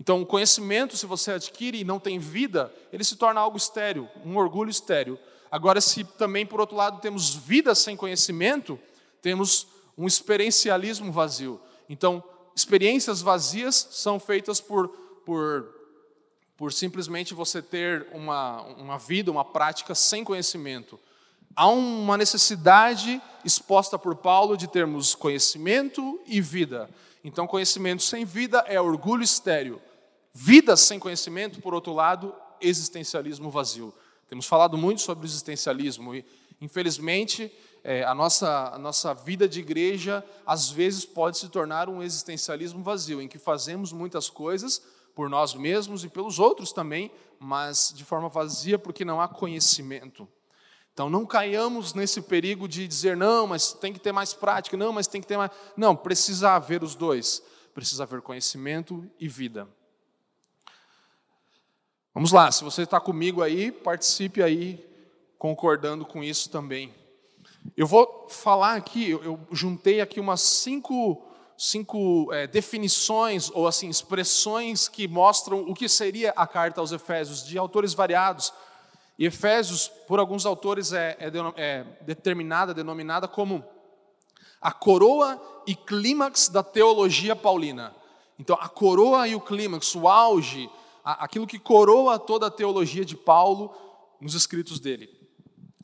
Então, 0.00 0.22
o 0.22 0.26
conhecimento, 0.26 0.96
se 0.96 1.04
você 1.04 1.32
adquire 1.32 1.78
e 1.78 1.84
não 1.84 2.00
tem 2.00 2.18
vida, 2.18 2.72
ele 2.90 3.04
se 3.04 3.16
torna 3.16 3.38
algo 3.38 3.58
estéril, 3.58 4.08
um 4.24 4.36
orgulho 4.36 4.70
estéril. 4.70 5.18
Agora, 5.50 5.80
se 5.80 6.04
também, 6.04 6.46
por 6.46 6.58
outro 6.58 6.74
lado, 6.74 7.00
temos 7.00 7.34
vida 7.34 7.74
sem 7.74 7.94
conhecimento, 7.94 8.76
temos 9.20 9.66
um 9.96 10.06
experiencialismo 10.06 11.12
vazio. 11.12 11.60
Então, 11.88 12.24
experiências 12.54 13.20
vazias 13.20 13.88
são 13.90 14.18
feitas 14.20 14.60
por, 14.60 14.88
por 15.24 15.80
por 16.60 16.74
simplesmente 16.74 17.32
você 17.32 17.62
ter 17.62 18.06
uma, 18.12 18.60
uma 18.74 18.98
vida, 18.98 19.30
uma 19.30 19.46
prática 19.46 19.94
sem 19.94 20.22
conhecimento. 20.22 21.00
Há 21.56 21.66
uma 21.68 22.18
necessidade 22.18 23.18
exposta 23.42 23.98
por 23.98 24.14
Paulo 24.16 24.58
de 24.58 24.68
termos 24.68 25.14
conhecimento 25.14 26.20
e 26.26 26.38
vida. 26.38 26.90
Então, 27.24 27.46
conhecimento 27.46 28.02
sem 28.02 28.26
vida 28.26 28.62
é 28.68 28.78
orgulho 28.78 29.22
estéreo. 29.22 29.80
Vida 30.34 30.76
sem 30.76 30.98
conhecimento, 30.98 31.62
por 31.62 31.72
outro 31.72 31.94
lado, 31.94 32.34
existencialismo 32.60 33.48
vazio. 33.48 33.94
Temos 34.28 34.44
falado 34.44 34.76
muito 34.76 35.00
sobre 35.00 35.26
existencialismo 35.26 36.14
e, 36.14 36.22
infelizmente, 36.60 37.50
é, 37.82 38.04
a, 38.04 38.14
nossa, 38.14 38.74
a 38.74 38.78
nossa 38.78 39.14
vida 39.14 39.48
de 39.48 39.60
igreja 39.60 40.24
às 40.46 40.70
vezes 40.70 41.04
pode 41.04 41.38
se 41.38 41.48
tornar 41.48 41.88
um 41.88 42.02
existencialismo 42.02 42.82
vazio, 42.82 43.20
em 43.20 43.28
que 43.28 43.38
fazemos 43.38 43.92
muitas 43.92 44.28
coisas 44.28 44.82
por 45.14 45.28
nós 45.28 45.54
mesmos 45.54 46.04
e 46.04 46.08
pelos 46.08 46.38
outros 46.38 46.72
também, 46.72 47.10
mas 47.38 47.92
de 47.94 48.04
forma 48.04 48.28
vazia 48.28 48.78
porque 48.78 49.04
não 49.04 49.20
há 49.20 49.28
conhecimento. 49.28 50.28
Então 50.92 51.08
não 51.08 51.24
caiamos 51.24 51.94
nesse 51.94 52.20
perigo 52.20 52.68
de 52.68 52.86
dizer 52.86 53.16
não, 53.16 53.46
mas 53.46 53.72
tem 53.72 53.92
que 53.92 54.00
ter 54.00 54.12
mais 54.12 54.34
prática, 54.34 54.76
não, 54.76 54.92
mas 54.92 55.06
tem 55.06 55.20
que 55.20 55.26
ter 55.26 55.36
mais. 55.36 55.50
Não, 55.76 55.96
precisa 55.96 56.50
haver 56.50 56.82
os 56.82 56.94
dois. 56.94 57.42
Precisa 57.72 58.02
haver 58.02 58.20
conhecimento 58.20 59.08
e 59.18 59.28
vida. 59.28 59.68
Vamos 62.12 62.32
lá, 62.32 62.50
se 62.50 62.64
você 62.64 62.82
está 62.82 63.00
comigo 63.00 63.40
aí, 63.40 63.70
participe 63.70 64.42
aí, 64.42 64.84
concordando 65.38 66.04
com 66.04 66.24
isso 66.24 66.50
também. 66.50 66.92
Eu 67.76 67.86
vou 67.86 68.26
falar 68.28 68.74
aqui, 68.74 69.10
eu, 69.10 69.22
eu 69.22 69.40
juntei 69.50 70.00
aqui 70.00 70.20
umas 70.20 70.40
cinco 70.40 71.22
cinco 71.60 72.32
é, 72.32 72.46
definições 72.46 73.50
ou 73.50 73.66
assim 73.66 73.90
expressões 73.90 74.88
que 74.88 75.06
mostram 75.06 75.60
o 75.68 75.74
que 75.74 75.90
seria 75.90 76.30
a 76.34 76.46
carta 76.46 76.80
aos 76.80 76.90
Efésios, 76.90 77.44
de 77.44 77.58
autores 77.58 77.92
variados. 77.92 78.50
E 79.18 79.26
Efésios, 79.26 79.88
por 80.08 80.18
alguns 80.18 80.46
autores, 80.46 80.94
é, 80.94 81.18
é, 81.20 81.30
é 81.56 81.84
determinada, 82.00 82.72
denominada 82.72 83.28
como 83.28 83.62
a 84.58 84.72
coroa 84.72 85.38
e 85.66 85.74
clímax 85.74 86.48
da 86.48 86.62
teologia 86.62 87.36
paulina. 87.36 87.94
Então, 88.38 88.56
a 88.58 88.66
coroa 88.66 89.28
e 89.28 89.34
o 89.34 89.40
clímax, 89.40 89.94
o 89.94 90.08
auge, 90.08 90.70
aquilo 91.04 91.46
que 91.46 91.58
coroa 91.58 92.18
toda 92.18 92.46
a 92.46 92.50
teologia 92.50 93.04
de 93.04 93.14
Paulo 93.14 93.70
nos 94.18 94.32
escritos 94.32 94.80
dele. 94.80 95.19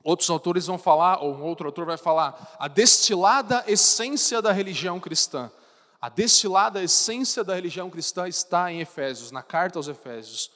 Outros 0.06 0.30
autores 0.30 0.68
vão 0.68 0.78
falar, 0.78 1.20
ou 1.20 1.34
um 1.34 1.42
outro 1.42 1.66
autor 1.66 1.84
vai 1.84 1.96
falar, 1.96 2.54
a 2.60 2.68
destilada 2.68 3.64
essência 3.66 4.40
da 4.40 4.52
religião 4.52 5.00
cristã. 5.00 5.50
A 6.00 6.08
destilada 6.08 6.80
essência 6.80 7.42
da 7.42 7.56
religião 7.56 7.90
cristã 7.90 8.28
está 8.28 8.70
em 8.70 8.80
Efésios, 8.80 9.32
na 9.32 9.42
carta 9.42 9.80
aos 9.80 9.88
Efésios. 9.88 10.48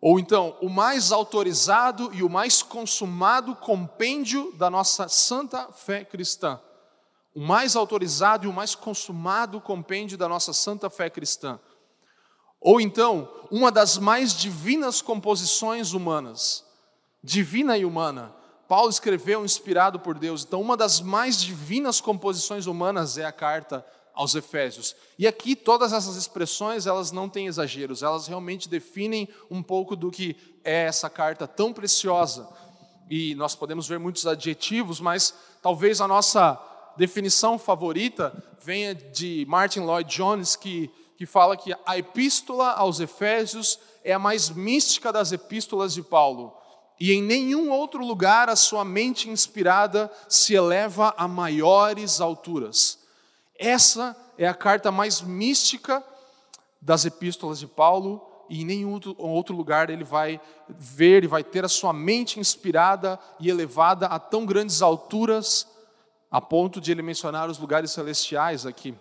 Ou 0.00 0.18
então, 0.18 0.56
o 0.60 0.68
mais 0.68 1.12
autorizado 1.12 2.10
e 2.12 2.24
o 2.24 2.28
mais 2.28 2.60
consumado 2.60 3.54
compêndio 3.54 4.52
da 4.56 4.68
nossa 4.68 5.06
santa 5.06 5.70
fé 5.70 6.04
cristã. 6.04 6.60
O 7.36 7.40
mais 7.40 7.76
autorizado 7.76 8.46
e 8.46 8.48
o 8.48 8.52
mais 8.52 8.74
consumado 8.74 9.60
compêndio 9.60 10.18
da 10.18 10.28
nossa 10.28 10.52
santa 10.52 10.90
fé 10.90 11.08
cristã. 11.08 11.60
Ou 12.60 12.80
então, 12.80 13.32
uma 13.48 13.70
das 13.70 13.96
mais 13.96 14.34
divinas 14.34 15.00
composições 15.00 15.92
humanas, 15.92 16.64
divina 17.22 17.78
e 17.78 17.84
humana. 17.84 18.34
Paulo 18.68 18.90
escreveu 18.90 19.44
inspirado 19.44 20.00
por 20.00 20.18
Deus. 20.18 20.44
Então, 20.44 20.60
uma 20.60 20.76
das 20.76 21.00
mais 21.00 21.40
divinas 21.40 22.00
composições 22.00 22.66
humanas 22.66 23.16
é 23.16 23.24
a 23.24 23.32
carta 23.32 23.84
aos 24.16 24.34
Efésios. 24.34 24.96
E 25.18 25.26
aqui 25.26 25.54
todas 25.54 25.92
essas 25.92 26.16
expressões, 26.16 26.86
elas 26.86 27.12
não 27.12 27.28
têm 27.28 27.46
exageros, 27.46 28.02
elas 28.02 28.26
realmente 28.26 28.68
definem 28.68 29.28
um 29.50 29.62
pouco 29.62 29.94
do 29.94 30.10
que 30.10 30.36
é 30.64 30.86
essa 30.86 31.10
carta 31.10 31.46
tão 31.46 31.72
preciosa. 31.72 32.48
E 33.10 33.34
nós 33.34 33.54
podemos 33.54 33.86
ver 33.86 34.00
muitos 34.00 34.26
adjetivos, 34.26 35.00
mas 35.00 35.34
talvez 35.62 36.00
a 36.00 36.08
nossa 36.08 36.58
definição 36.96 37.58
favorita 37.58 38.34
venha 38.58 38.94
de 38.94 39.44
Martin 39.46 39.80
Lloyd 39.80 40.10
Jones, 40.10 40.56
que, 40.56 40.90
que 41.16 41.26
fala 41.26 41.56
que 41.56 41.76
a 41.84 41.98
epístola 41.98 42.70
aos 42.70 42.98
Efésios 42.98 43.78
é 44.02 44.14
a 44.14 44.18
mais 44.18 44.48
mística 44.48 45.12
das 45.12 45.30
epístolas 45.30 45.92
de 45.92 46.02
Paulo. 46.02 46.55
E 46.98 47.12
em 47.12 47.22
nenhum 47.22 47.70
outro 47.70 48.04
lugar 48.04 48.48
a 48.48 48.56
sua 48.56 48.84
mente 48.84 49.28
inspirada 49.28 50.10
se 50.28 50.54
eleva 50.54 51.14
a 51.16 51.28
maiores 51.28 52.20
alturas. 52.20 52.98
Essa 53.58 54.16
é 54.38 54.46
a 54.46 54.54
carta 54.54 54.90
mais 54.90 55.20
mística 55.20 56.02
das 56.80 57.04
epístolas 57.04 57.58
de 57.58 57.66
Paulo, 57.66 58.24
e 58.48 58.62
em 58.62 58.64
nenhum 58.64 59.00
outro 59.18 59.56
lugar 59.56 59.90
ele 59.90 60.04
vai 60.04 60.40
ver 60.68 61.24
e 61.24 61.26
vai 61.26 61.42
ter 61.42 61.64
a 61.64 61.68
sua 61.68 61.92
mente 61.92 62.38
inspirada 62.38 63.18
e 63.40 63.50
elevada 63.50 64.06
a 64.06 64.18
tão 64.18 64.46
grandes 64.46 64.82
alturas, 64.82 65.66
a 66.30 66.40
ponto 66.40 66.80
de 66.80 66.92
ele 66.92 67.02
mencionar 67.02 67.50
os 67.50 67.58
lugares 67.58 67.90
celestiais 67.90 68.64
aqui. 68.64 68.94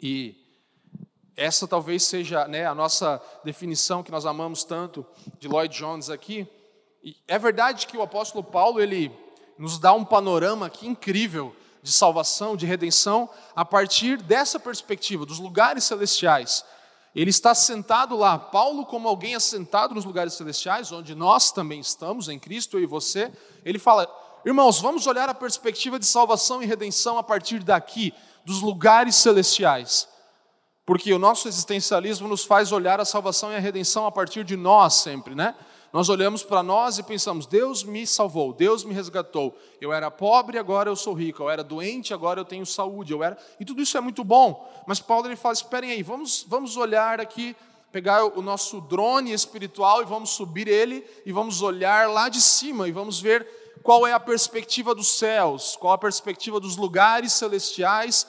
E 0.00 0.36
essa 1.36 1.66
talvez 1.66 2.04
seja 2.04 2.46
né, 2.46 2.66
a 2.66 2.74
nossa 2.74 3.20
definição 3.44 4.02
que 4.02 4.10
nós 4.10 4.26
amamos 4.26 4.62
tanto 4.62 5.06
de 5.38 5.48
Lloyd 5.48 5.76
Jones 5.76 6.10
aqui. 6.10 6.46
É 7.26 7.38
verdade 7.38 7.86
que 7.86 7.96
o 7.96 8.02
apóstolo 8.02 8.44
Paulo 8.44 8.80
ele 8.80 9.10
nos 9.58 9.78
dá 9.78 9.92
um 9.92 10.04
panorama 10.04 10.66
aqui 10.66 10.86
incrível 10.86 11.54
de 11.82 11.90
salvação, 11.92 12.56
de 12.56 12.66
redenção, 12.66 13.28
a 13.56 13.64
partir 13.64 14.18
dessa 14.18 14.60
perspectiva, 14.60 15.24
dos 15.24 15.38
lugares 15.38 15.84
celestiais. 15.84 16.64
Ele 17.14 17.30
está 17.30 17.54
sentado 17.54 18.16
lá, 18.16 18.38
Paulo, 18.38 18.86
como 18.86 19.08
alguém 19.08 19.34
assentado 19.34 19.94
nos 19.94 20.04
lugares 20.04 20.34
celestiais, 20.34 20.92
onde 20.92 21.14
nós 21.14 21.50
também 21.50 21.80
estamos, 21.80 22.28
em 22.28 22.38
Cristo, 22.38 22.76
eu 22.76 22.82
e 22.82 22.86
você. 22.86 23.32
Ele 23.64 23.78
fala: 23.78 24.08
irmãos, 24.44 24.80
vamos 24.80 25.06
olhar 25.06 25.28
a 25.28 25.34
perspectiva 25.34 25.98
de 25.98 26.06
salvação 26.06 26.62
e 26.62 26.66
redenção 26.66 27.18
a 27.18 27.22
partir 27.22 27.60
daqui, 27.64 28.14
dos 28.44 28.60
lugares 28.60 29.16
celestiais. 29.16 30.08
Porque 30.86 31.12
o 31.12 31.18
nosso 31.18 31.48
existencialismo 31.48 32.28
nos 32.28 32.44
faz 32.44 32.72
olhar 32.72 33.00
a 33.00 33.04
salvação 33.04 33.52
e 33.52 33.56
a 33.56 33.60
redenção 33.60 34.06
a 34.06 34.12
partir 34.12 34.44
de 34.44 34.56
nós 34.56 34.94
sempre, 34.94 35.34
né? 35.34 35.54
Nós 35.92 36.08
olhamos 36.08 36.44
para 36.44 36.62
nós 36.62 36.98
e 36.98 37.02
pensamos: 37.02 37.46
Deus 37.46 37.82
me 37.82 38.06
salvou, 38.06 38.52
Deus 38.52 38.84
me 38.84 38.94
resgatou. 38.94 39.56
Eu 39.80 39.92
era 39.92 40.10
pobre, 40.10 40.58
agora 40.58 40.88
eu 40.88 40.94
sou 40.94 41.12
rico. 41.12 41.42
Eu 41.42 41.50
era 41.50 41.64
doente, 41.64 42.14
agora 42.14 42.40
eu 42.40 42.44
tenho 42.44 42.64
saúde. 42.64 43.12
Eu 43.12 43.22
era 43.24 43.36
e 43.58 43.64
tudo 43.64 43.82
isso 43.82 43.98
é 43.98 44.00
muito 44.00 44.22
bom. 44.22 44.70
Mas 44.86 45.00
Paulo 45.00 45.26
ele 45.26 45.36
fala: 45.36 45.52
esperem 45.52 45.90
aí, 45.90 46.02
vamos, 46.02 46.44
vamos 46.46 46.76
olhar 46.76 47.20
aqui, 47.20 47.56
pegar 47.90 48.24
o 48.24 48.40
nosso 48.40 48.80
drone 48.80 49.32
espiritual 49.32 50.02
e 50.02 50.04
vamos 50.04 50.30
subir 50.30 50.68
ele 50.68 51.04
e 51.26 51.32
vamos 51.32 51.60
olhar 51.60 52.08
lá 52.08 52.28
de 52.28 52.40
cima 52.40 52.86
e 52.86 52.92
vamos 52.92 53.20
ver 53.20 53.46
qual 53.82 54.06
é 54.06 54.12
a 54.12 54.20
perspectiva 54.20 54.94
dos 54.94 55.08
céus, 55.08 55.74
qual 55.74 55.92
a 55.92 55.98
perspectiva 55.98 56.60
dos 56.60 56.76
lugares 56.76 57.32
celestiais 57.32 58.26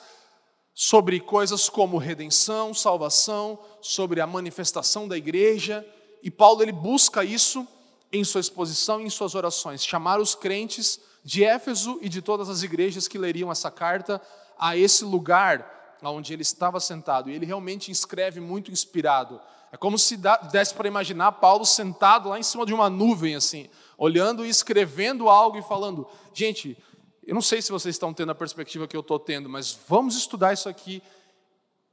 sobre 0.74 1.20
coisas 1.20 1.68
como 1.68 1.98
redenção, 1.98 2.74
salvação, 2.74 3.58
sobre 3.80 4.20
a 4.20 4.26
manifestação 4.26 5.06
da 5.06 5.16
igreja 5.16 5.86
e 6.22 6.30
Paulo 6.30 6.62
ele 6.62 6.72
busca 6.72 7.24
isso 7.24 7.66
em 8.12 8.22
sua 8.24 8.40
exposição 8.40 9.00
e 9.00 9.04
em 9.04 9.10
suas 9.10 9.34
orações, 9.34 9.84
chamar 9.84 10.20
os 10.20 10.34
crentes 10.34 11.00
de 11.24 11.44
Éfeso 11.44 11.98
e 12.02 12.08
de 12.08 12.20
todas 12.20 12.48
as 12.48 12.62
igrejas 12.62 13.08
que 13.08 13.18
leriam 13.18 13.50
essa 13.50 13.70
carta 13.70 14.20
a 14.58 14.76
esse 14.76 15.04
lugar 15.04 15.98
onde 16.02 16.32
ele 16.32 16.42
estava 16.42 16.80
sentado. 16.80 17.30
E 17.30 17.34
ele 17.34 17.46
realmente 17.46 17.90
escreve 17.90 18.40
muito 18.40 18.70
inspirado. 18.70 19.40
É 19.70 19.76
como 19.76 19.98
se 19.98 20.18
desse 20.50 20.74
para 20.74 20.88
imaginar 20.88 21.32
Paulo 21.32 21.64
sentado 21.64 22.28
lá 22.28 22.38
em 22.38 22.42
cima 22.42 22.66
de 22.66 22.74
uma 22.74 22.90
nuvem, 22.90 23.34
assim, 23.34 23.68
olhando 23.96 24.44
e 24.44 24.48
escrevendo 24.48 25.28
algo 25.28 25.56
e 25.56 25.62
falando: 25.62 26.06
gente, 26.34 26.76
eu 27.24 27.34
não 27.34 27.40
sei 27.40 27.62
se 27.62 27.72
vocês 27.72 27.94
estão 27.94 28.12
tendo 28.12 28.32
a 28.32 28.34
perspectiva 28.34 28.86
que 28.86 28.96
eu 28.96 29.00
estou 29.00 29.18
tendo, 29.18 29.48
mas 29.48 29.78
vamos 29.88 30.16
estudar 30.16 30.52
isso 30.52 30.68
aqui. 30.68 31.02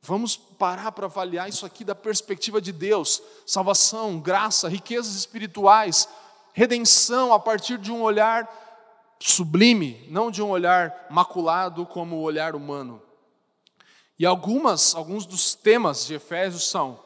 Vamos 0.02 0.38
parar 0.38 0.92
para 0.92 1.06
avaliar 1.06 1.50
isso 1.50 1.66
aqui 1.66 1.84
da 1.84 1.96
perspectiva 1.96 2.62
de 2.62 2.72
Deus: 2.72 3.22
salvação, 3.46 4.20
graça, 4.20 4.70
riquezas 4.70 5.16
espirituais, 5.16 6.08
redenção 6.54 7.34
a 7.34 7.40
partir 7.40 7.78
de 7.78 7.92
um 7.92 8.02
olhar 8.02 8.48
sublime, 9.20 10.06
não 10.10 10.32
de 10.32 10.42
um 10.42 10.50
olhar 10.50 11.08
maculado 11.10 11.86
como 11.86 12.16
o 12.16 12.22
olhar 12.22 12.56
humano. 12.56 13.02
E 14.18 14.26
algumas, 14.26 14.96
alguns 14.96 15.26
dos 15.26 15.56
temas 15.56 16.06
de 16.06 16.16
Efésios 16.16 16.70
são 16.70 17.00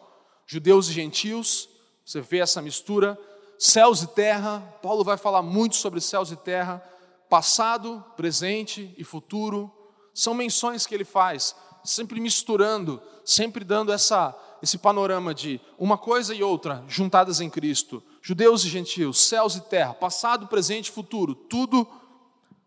judeus 0.46 0.90
e 0.90 0.94
gentios, 0.94 1.70
você 2.06 2.22
vê 2.22 2.40
essa 2.40 2.62
mistura, 2.62 3.20
céus 3.58 4.02
e 4.02 4.08
terra, 4.08 4.60
Paulo 4.82 5.04
vai 5.04 5.18
falar 5.18 5.42
muito 5.42 5.76
sobre 5.76 6.02
céus 6.02 6.32
e 6.32 6.36
terra, 6.36 6.84
passado, 7.30 8.04
presente 8.16 8.94
e 8.98 9.04
futuro, 9.04 9.72
são 10.14 10.34
menções 10.34 10.86
que 10.86 10.94
ele 10.94 11.06
faz, 11.06 11.56
sempre 11.84 12.20
misturando, 12.20 13.02
sempre 13.26 13.64
dando 13.64 13.92
essa, 13.92 14.36
esse 14.62 14.78
panorama 14.78 15.34
de 15.34 15.60
uma 15.78 15.98
coisa 15.98 16.34
e 16.34 16.42
outra 16.42 16.84
juntadas 16.88 17.42
em 17.42 17.50
Cristo, 17.50 18.04
judeus 18.22 18.64
e 18.64 18.70
gentios, 18.70 19.20
céus 19.20 19.56
e 19.56 19.62
terra, 19.62 19.94
passado, 19.94 20.48
presente 20.48 20.88
e 20.88 20.92
futuro, 20.92 21.36
tudo 21.36 21.88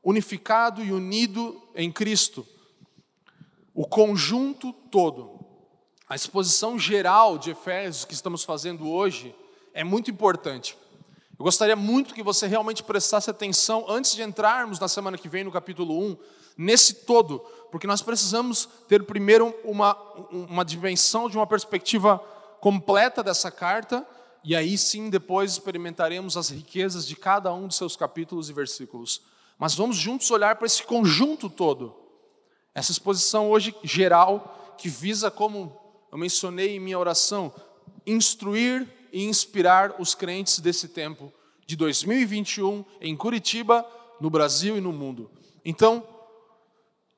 unificado 0.05 0.85
e 0.85 0.93
unido 0.93 1.61
em 1.75 1.91
Cristo. 1.91 2.47
O 3.75 3.87
conjunto 3.87 4.73
todo. 4.73 5.41
A 6.09 6.15
exposição 6.15 6.79
geral 6.79 7.37
de 7.37 7.51
Efésios 7.51 8.05
que 8.05 8.15
estamos 8.15 8.45
fazendo 8.45 8.89
hoje 8.89 9.35
é 9.75 9.83
muito 9.83 10.11
importante. 10.11 10.77
Eu 11.39 11.45
gostaria 11.45 11.77
muito 11.77 12.15
que 12.15 12.23
você 12.23 12.47
realmente 12.47 12.83
prestasse 12.83 13.29
atenção 13.29 13.85
antes 13.89 14.15
de 14.15 14.23
entrarmos 14.23 14.79
na 14.79 14.89
semana 14.89 15.19
que 15.19 15.29
vem 15.29 15.45
no 15.45 15.53
capítulo 15.53 15.99
1, 15.99 16.17
nesse 16.57 16.95
todo, 17.05 17.45
porque 17.71 17.87
nós 17.87 18.03
precisamos 18.03 18.69
ter 18.89 19.05
primeiro 19.05 19.55
uma, 19.65 19.95
uma 20.31 20.65
dimensão 20.65 21.29
de 21.29 21.37
uma 21.37 21.47
perspectiva 21.47 22.19
completa 22.61 23.23
dessa 23.23 23.51
carta, 23.51 24.07
e 24.43 24.55
aí 24.55 24.79
sim 24.79 25.11
depois 25.11 25.53
experimentaremos 25.53 26.37
as 26.37 26.51
riquezas 26.51 27.07
de 27.07 27.17
cada 27.17 27.53
um 27.53 27.67
dos 27.67 27.77
seus 27.77 27.97
capítulos 27.97 28.49
e 28.49 28.53
versículos. 28.53 29.23
Mas 29.59 29.75
vamos 29.75 29.97
juntos 29.97 30.31
olhar 30.31 30.57
para 30.57 30.67
esse 30.67 30.83
conjunto 30.83 31.49
todo. 31.49 31.95
Essa 32.75 32.93
exposição 32.93 33.51
hoje 33.51 33.75
geral, 33.83 34.75
que 34.79 34.89
visa, 34.89 35.31
como 35.31 35.77
eu 36.13 36.19
mencionei 36.19 36.77
em 36.77 36.81
minha 36.81 36.99
oração, 36.99 37.53
instruir 38.07 38.87
e 39.13 39.25
inspirar 39.25 39.97
os 39.99 40.15
crentes 40.15 40.59
desse 40.61 40.89
tempo 40.89 41.33
de 41.67 41.75
2021 41.75 42.85
em 43.01 43.17
Curitiba, 43.17 43.85
no 44.21 44.31
Brasil 44.31 44.77
e 44.77 44.81
no 44.81 44.93
mundo. 44.93 45.31
Então, 45.65 46.07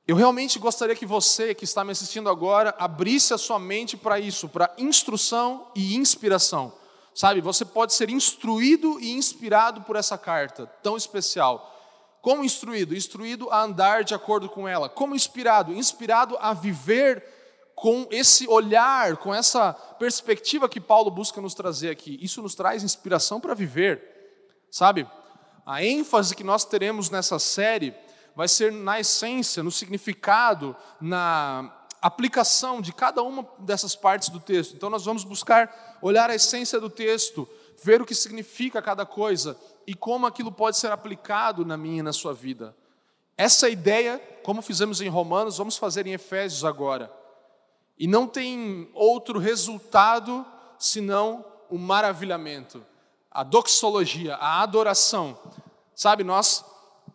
eu 0.09 0.15
realmente 0.15 0.57
gostaria 0.57 0.95
que 0.95 1.05
você 1.05 1.53
que 1.53 1.65
está 1.65 1.83
me 1.83 1.91
assistindo 1.91 2.29
agora 2.29 2.73
abrisse 2.79 3.31
a 3.31 3.37
sua 3.37 3.59
mente 3.59 3.95
para 3.95 4.19
isso, 4.19 4.49
para 4.49 4.73
instrução 4.75 5.67
e 5.75 5.95
inspiração. 5.95 6.73
Sabe, 7.13 7.41
você 7.41 7.63
pode 7.63 7.93
ser 7.93 8.09
instruído 8.09 8.99
e 8.99 9.11
inspirado 9.11 9.81
por 9.81 9.95
essa 9.95 10.17
carta 10.17 10.65
tão 10.81 10.97
especial. 10.97 11.75
Como 12.23 12.43
instruído? 12.43 12.95
Instruído 12.95 13.51
a 13.51 13.61
andar 13.61 14.03
de 14.03 14.15
acordo 14.15 14.49
com 14.49 14.67
ela. 14.67 14.89
Como 14.89 15.15
inspirado? 15.15 15.75
Inspirado 15.75 16.35
a 16.39 16.55
viver 16.55 17.23
com 17.75 18.07
esse 18.09 18.47
olhar, 18.47 19.15
com 19.17 19.31
essa 19.31 19.73
perspectiva 19.73 20.67
que 20.67 20.81
Paulo 20.81 21.11
busca 21.11 21.39
nos 21.39 21.53
trazer 21.53 21.91
aqui. 21.91 22.17
Isso 22.19 22.41
nos 22.41 22.55
traz 22.55 22.81
inspiração 22.81 23.39
para 23.39 23.53
viver, 23.53 24.01
sabe? 24.71 25.07
A 25.67 25.83
ênfase 25.83 26.35
que 26.35 26.43
nós 26.43 26.65
teremos 26.65 27.11
nessa 27.11 27.37
série 27.37 27.93
vai 28.39 28.47
ser 28.47 28.71
na 28.71 28.97
essência, 28.97 29.61
no 29.61 29.69
significado, 29.69 30.73
na 31.01 31.75
aplicação 32.01 32.79
de 32.79 32.93
cada 32.93 33.21
uma 33.21 33.45
dessas 33.59 33.97
partes 33.97 34.29
do 34.29 34.39
texto. 34.39 34.77
Então, 34.77 34.89
nós 34.89 35.03
vamos 35.03 35.25
buscar 35.25 35.99
olhar 36.01 36.29
a 36.29 36.35
essência 36.35 36.79
do 36.79 36.89
texto, 36.89 37.45
ver 37.83 38.01
o 38.01 38.05
que 38.05 38.15
significa 38.15 38.81
cada 38.81 39.05
coisa 39.05 39.59
e 39.85 39.93
como 39.93 40.25
aquilo 40.25 40.53
pode 40.53 40.77
ser 40.77 40.89
aplicado 40.89 41.65
na 41.65 41.75
minha 41.75 41.99
e 41.99 42.01
na 42.01 42.13
sua 42.13 42.33
vida. 42.33 42.73
Essa 43.35 43.67
ideia, 43.67 44.17
como 44.41 44.61
fizemos 44.61 45.01
em 45.01 45.09
Romanos, 45.09 45.57
vamos 45.57 45.75
fazer 45.75 46.07
em 46.07 46.13
Efésios 46.13 46.63
agora. 46.63 47.11
E 47.97 48.07
não 48.07 48.25
tem 48.25 48.89
outro 48.93 49.37
resultado 49.37 50.45
senão 50.77 51.43
o 51.69 51.77
maravilhamento, 51.77 52.85
a 53.29 53.43
doxologia, 53.43 54.35
a 54.35 54.61
adoração. 54.61 55.37
Sabe, 55.93 56.23
nós, 56.23 56.63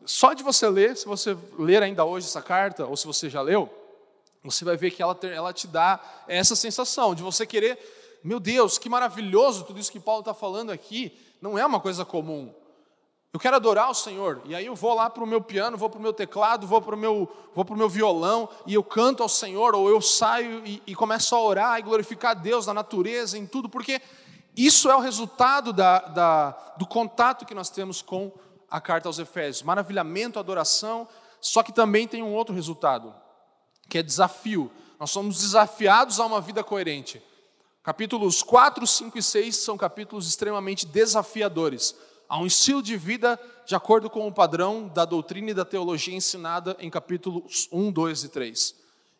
só 0.07 0.33
de 0.33 0.43
você 0.43 0.69
ler, 0.69 0.97
se 0.97 1.07
você 1.07 1.37
ler 1.59 1.83
ainda 1.83 2.05
hoje 2.05 2.27
essa 2.27 2.43
carta, 2.43 2.87
ou 2.87 2.97
se 2.97 3.07
você 3.07 3.31
já 3.31 3.40
leu, 3.40 3.69
você 4.43 4.64
vai 4.64 4.77
ver 4.77 4.90
que 4.90 5.03
ela, 5.03 5.19
ela 5.23 5.53
te 5.53 5.67
dá 5.67 6.01
essa 6.29 6.55
sensação 6.55 7.14
de 7.14 7.23
você 7.23 7.47
querer, 7.47 7.79
meu 8.23 8.38
Deus, 8.38 8.79
que 8.79 8.88
maravilhoso 8.88 9.64
tudo 9.64 9.81
isso 9.81 9.93
que 9.93 10.01
Paulo 10.01 10.21
está 10.21 10.35
falando 10.35 10.71
aqui, 10.71 11.17
não 11.40 11.59
é 11.59 11.64
uma 11.64 11.81
coisa 11.81 12.05
comum. 12.05 12.53
Eu 13.33 13.40
quero 13.40 13.57
adorar 13.57 13.90
o 13.90 13.95
Senhor, 13.95 14.43
e 14.45 14.55
aí 14.55 14.67
eu 14.67 14.77
vou 14.77 14.95
lá 14.95 15.11
para 15.11 15.25
o 15.25 15.27
meu 15.27 15.40
piano, 15.40 15.77
vou 15.77 15.90
para 15.90 15.99
o 15.99 16.03
meu 16.03 16.12
teclado, 16.12 16.67
vou 16.67 16.81
para 16.81 16.95
o 16.95 16.99
meu, 16.99 17.29
vou 17.53 17.67
meu 17.77 17.88
violão, 17.88 18.49
e 18.64 18.75
eu 18.75 18.85
canto 18.85 19.23
ao 19.23 19.29
Senhor, 19.29 19.75
ou 19.75 19.88
eu 19.88 20.01
saio 20.01 20.64
e, 20.64 20.81
e 20.87 20.95
começo 20.95 21.35
a 21.35 21.43
orar 21.43 21.79
e 21.79 21.83
glorificar 21.83 22.31
a 22.31 22.35
Deus 22.35 22.67
na 22.67 22.75
natureza, 22.75 23.37
em 23.37 23.45
tudo, 23.45 23.69
porque 23.69 24.01
isso 24.57 24.88
é 24.88 24.95
o 24.95 25.01
resultado 25.01 25.73
da, 25.73 25.99
da, 25.99 26.51
do 26.79 26.87
contato 26.87 27.45
que 27.45 27.55
nós 27.55 27.71
temos 27.71 28.01
com 28.01 28.31
a 28.75 28.81
carta 28.81 29.09
aos 29.09 29.21
Efésios. 29.21 29.63
Maravilhamento, 29.63 30.37
adoração, 30.37 31.07
só 31.41 31.63
que 31.63 31.73
também 31.73 32.09
tem 32.09 32.25
um 32.25 32.35
outro 32.35 32.53
resultado, 32.53 33.15
que 33.89 33.99
é 33.99 34.03
desafio. 34.03 34.69
Nós 34.99 35.13
somos 35.13 35.39
desafiados 35.39 36.19
a 36.19 36.27
uma 36.27 36.41
vida 36.41 36.65
coerente. 36.65 37.23
Capítulos 37.85 38.43
4, 38.43 38.85
5 38.85 39.17
e 39.17 39.23
6 39.23 39.57
são 39.59 39.77
capítulos 39.77 40.27
extremamente 40.27 40.87
desafiadores 40.87 41.95
a 42.29 42.37
um 42.37 42.47
estilo 42.47 42.83
de 42.83 42.97
vida 42.97 43.39
de 43.65 43.77
acordo 43.77 44.11
com 44.11 44.27
o 44.27 44.33
padrão 44.33 44.89
da 44.89 45.05
doutrina 45.05 45.53
e 45.53 45.55
da 45.55 45.65
teologia 45.65 46.17
ensinada 46.17 46.77
em 46.81 46.91
capítulos 46.91 47.69
1, 47.71 47.93
2 47.93 48.25
e 48.25 48.29
3. 48.29 48.75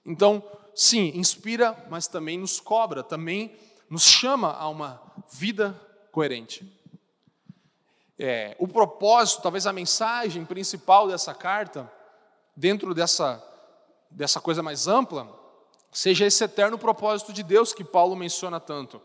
Então, 0.05 0.43
sim, 0.75 1.13
inspira, 1.15 1.77
mas 1.89 2.09
também 2.09 2.39
nos 2.39 2.59
cobra, 2.59 3.05
também 3.05 3.55
nos 3.89 4.03
chama 4.03 4.53
a 4.53 4.69
uma 4.69 5.01
vida 5.31 5.81
coerente. 6.11 6.69
É, 8.19 8.57
o 8.59 8.69
propósito, 8.69 9.43
talvez 9.43 9.67
a 9.67 9.73
mensagem 9.73 10.45
principal 10.45 11.09
dessa 11.09 11.35
carta, 11.35 11.91
dentro 12.57 12.95
dessa, 12.95 13.43
dessa 14.11 14.41
coisa 14.41 14.63
mais 14.63 14.87
ampla, 14.87 15.29
seja 15.91 16.27
esse 16.27 16.43
eterno 16.45 16.79
propósito 16.79 17.33
de 17.33 17.43
Deus 17.43 17.73
que 17.73 17.85
Paulo 17.85 18.15
menciona 18.15 18.61
tanto. 18.61 19.01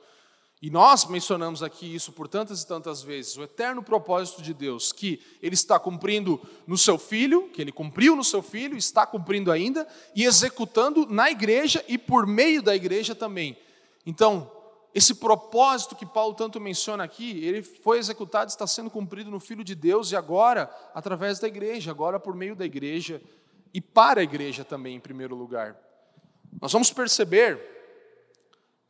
E 0.62 0.70
nós 0.70 1.06
mencionamos 1.06 1.64
aqui 1.64 1.96
isso 1.96 2.12
por 2.12 2.28
tantas 2.28 2.62
e 2.62 2.68
tantas 2.68 3.02
vezes, 3.02 3.38
o 3.38 3.44
eterno 3.44 3.82
propósito 3.82 4.42
de 4.42 4.54
Deus, 4.54 4.92
que 4.92 5.22
Ele 5.42 5.54
está 5.54 5.80
cumprindo 5.80 6.40
no 6.68 6.78
seu 6.78 6.98
Filho, 6.98 7.50
que 7.50 7.62
Ele 7.62 7.72
cumpriu 7.72 8.14
no 8.14 8.26
seu 8.26 8.42
Filho, 8.42 8.76
está 8.76 9.06
cumprindo 9.06 9.54
ainda, 9.54 9.88
e 10.14 10.26
executando 10.26 11.06
na 11.06 11.32
igreja 11.32 11.84
e 11.88 11.98
por 11.98 12.28
meio 12.28 12.62
da 12.62 12.76
igreja 12.76 13.16
também. 13.16 13.58
Então, 14.06 14.52
esse 14.94 15.16
propósito 15.16 15.96
que 15.96 16.06
Paulo 16.06 16.34
tanto 16.34 16.60
menciona 16.60 17.04
aqui, 17.04 17.44
ele 17.46 17.62
foi 17.62 18.00
executado, 18.00 18.50
está 18.50 18.66
sendo 18.66 18.90
cumprido 18.90 19.30
no 19.30 19.40
Filho 19.40 19.64
de 19.64 19.76
Deus 19.76 20.12
e 20.12 20.16
agora 20.16 20.70
através 20.96 21.40
da 21.40 21.48
igreja, 21.48 21.92
agora 21.92 22.20
por 22.20 22.36
meio 22.36 22.56
da 22.56 22.66
igreja 22.66 23.22
e 23.72 23.80
para 23.80 24.22
a 24.22 24.24
igreja 24.24 24.66
também, 24.66 24.96
em 24.96 25.00
primeiro 25.00 25.36
lugar. 25.36 25.76
Nós 26.60 26.74
vamos 26.74 26.92
perceber 26.92 27.60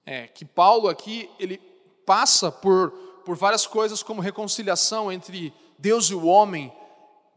é, 0.05 0.27
que 0.27 0.45
Paulo 0.45 0.87
aqui 0.87 1.29
ele 1.37 1.57
passa 2.05 2.49
por, 2.49 2.91
por 3.25 3.35
várias 3.35 3.67
coisas 3.67 4.01
como 4.01 4.21
reconciliação 4.21 5.11
entre 5.11 5.53
Deus 5.77 6.05
e 6.05 6.15
o 6.15 6.25
homem, 6.25 6.71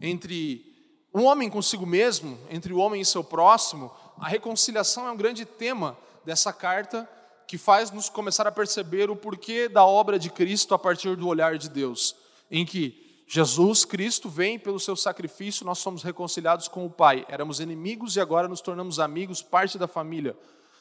entre 0.01 0.64
o 1.12 1.22
homem 1.22 1.51
consigo 1.51 1.85
mesmo, 1.85 2.38
entre 2.48 2.72
o 2.72 2.79
homem 2.79 3.01
e 3.01 3.05
seu 3.05 3.25
próximo. 3.25 3.92
A 4.18 4.29
reconciliação 4.29 5.09
é 5.09 5.11
um 5.11 5.16
grande 5.16 5.44
tema 5.44 5.98
dessa 6.25 6.53
carta 6.53 7.09
que 7.53 7.59
faz 7.59 7.91
nos 7.91 8.09
começar 8.09 8.47
a 8.47 8.51
perceber 8.51 9.11
o 9.11 9.15
porquê 9.15 9.69
da 9.69 9.85
obra 9.85 10.19
de 10.19 10.31
Cristo 10.31 10.73
a 10.73 10.79
partir 10.79 11.19
do 11.19 11.29
olhar 11.29 11.59
de 11.59 11.69
Deus, 11.69 12.17
em 12.51 12.65
que 12.65 13.23
Jesus 13.29 13.85
Cristo 13.85 14.27
vem 14.27 14.59
pelo 14.59 14.81
seu 14.81 14.97
sacrifício, 14.97 15.67
nós 15.67 15.77
somos 15.77 16.03
reconciliados 16.03 16.67
com 16.67 16.87
o 16.87 16.91
Pai. 16.91 17.27
Éramos 17.29 17.61
inimigos 17.61 18.17
e 18.17 18.23
agora 18.23 18.49
nos 18.49 18.62
tornamos 18.62 18.99
amigos, 18.99 19.43
parte 19.43 19.77
da 19.77 19.87
família. 19.87 20.35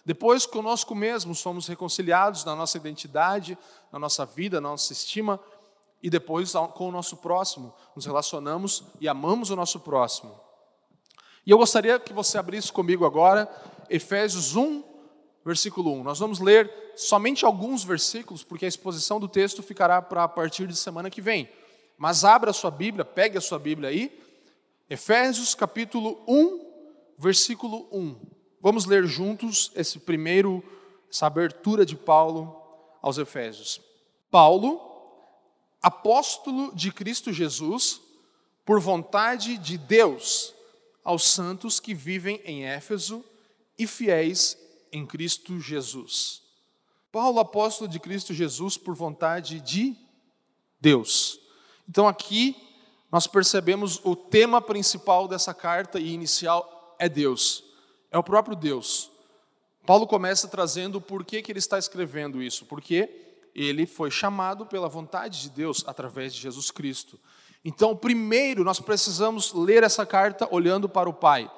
Depois, 0.05 0.45
conosco 0.45 0.95
mesmos, 0.95 1.39
somos 1.39 1.67
reconciliados 1.67 2.45
na 2.45 2.55
nossa 2.55 2.77
identidade, 2.77 3.57
na 3.91 3.99
nossa 3.99 4.25
vida, 4.25 4.62
na 4.62 4.69
nossa 4.69 4.93
estima, 4.93 5.41
e 6.01 6.10
depois 6.10 6.53
com 6.73 6.88
o 6.88 6.91
nosso 6.93 7.17
próximo, 7.17 7.75
nos 7.93 8.05
relacionamos 8.05 8.86
e 9.01 9.10
amamos 9.10 9.49
o 9.49 9.57
nosso 9.57 9.77
próximo. 9.81 10.39
E 11.45 11.51
eu 11.51 11.57
gostaria 11.57 11.99
que 11.99 12.13
você 12.13 12.38
abrisse 12.38 12.71
comigo 12.71 13.05
agora 13.05 13.51
Efésios 13.89 14.55
1, 14.55 14.90
versículo 15.43 15.93
1. 15.93 16.04
Nós 16.04 16.19
vamos 16.19 16.39
ler 16.39 16.71
somente 16.95 17.45
alguns 17.45 17.84
versículos, 17.84 18.43
porque 18.43 18.65
a 18.65 18.67
exposição 18.67 19.19
do 19.19 19.27
texto 19.27 19.63
ficará 19.63 20.01
para 20.01 20.23
a 20.23 20.27
partir 20.27 20.67
de 20.67 20.75
semana 20.75 21.10
que 21.10 21.21
vem. 21.21 21.49
Mas 21.97 22.23
abra 22.23 22.51
a 22.51 22.54
sua 22.54 22.71
Bíblia, 22.71 23.06
pegue 23.06 23.38
a 23.38 23.41
sua 23.41 23.60
Bíblia 23.60 23.89
aí. 23.89 24.19
Efésios 24.89 25.56
capítulo 25.56 26.21
1, 26.27 26.60
versículo 27.17 27.88
1. 27.91 28.15
Vamos 28.60 28.86
ler 28.86 29.06
juntos 29.06 29.71
esse 29.75 29.99
primeiro, 29.99 30.63
essa 31.10 31.27
abertura 31.27 31.86
de 31.86 31.95
Paulo 31.95 32.56
aos 33.01 33.17
Efésios. 33.17 33.82
Paulo, 34.30 34.80
apóstolo 35.82 36.73
de 36.75 36.91
Cristo 36.91 37.34
Jesus, 37.34 38.01
por 38.65 38.80
vontade 38.80 39.58
de 39.58 39.77
Deus, 39.77 40.54
aos 41.04 41.23
santos 41.23 41.80
que 41.80 41.93
vivem 41.93 42.39
em 42.45 42.65
Éfeso 42.65 43.23
e 43.77 43.88
fiéis 43.88 44.58
em 44.91 45.06
Cristo 45.06 45.60
Jesus. 45.60 46.41
Paulo, 47.12 47.39
apóstolo 47.39 47.89
de 47.89 47.99
Cristo 47.99 48.34
Jesus, 48.34 48.77
por 48.77 48.95
vontade 48.95 49.60
de 49.60 49.95
Deus. 50.80 51.39
Então 51.88 52.08
aqui 52.08 52.56
nós 53.12 53.27
percebemos 53.27 53.99
o 54.04 54.15
tema 54.15 54.62
principal 54.62 55.27
dessa 55.27 55.54
carta 55.54 55.99
e 55.99 56.13
inicial 56.13 56.95
é 56.97 57.10
Deus, 57.10 57.63
é 58.10 58.17
o 58.17 58.23
próprio 58.23 58.56
Deus. 58.56 59.12
Paulo 59.86 60.08
começa 60.08 60.47
trazendo 60.47 61.01
por 61.01 61.25
que, 61.25 61.41
que 61.41 61.51
ele 61.51 61.60
está 61.60 61.77
escrevendo 61.77 62.41
isso, 62.41 62.65
porque 62.65 63.10
ele 63.54 63.86
foi 63.86 64.10
chamado 64.10 64.65
pela 64.65 64.88
vontade 64.88 65.41
de 65.41 65.49
Deus 65.49 65.84
através 65.86 66.34
de 66.34 66.39
Jesus 66.39 66.71
Cristo. 66.71 67.19
Então, 67.65 67.95
primeiro, 67.95 68.63
nós 68.63 68.80
precisamos 68.80 69.54
ler 69.54 69.84
essa 69.84 70.06
carta 70.06 70.47
olhando 70.49 70.88
para 70.88 71.10
o 71.10 71.13
Pai 71.13 71.51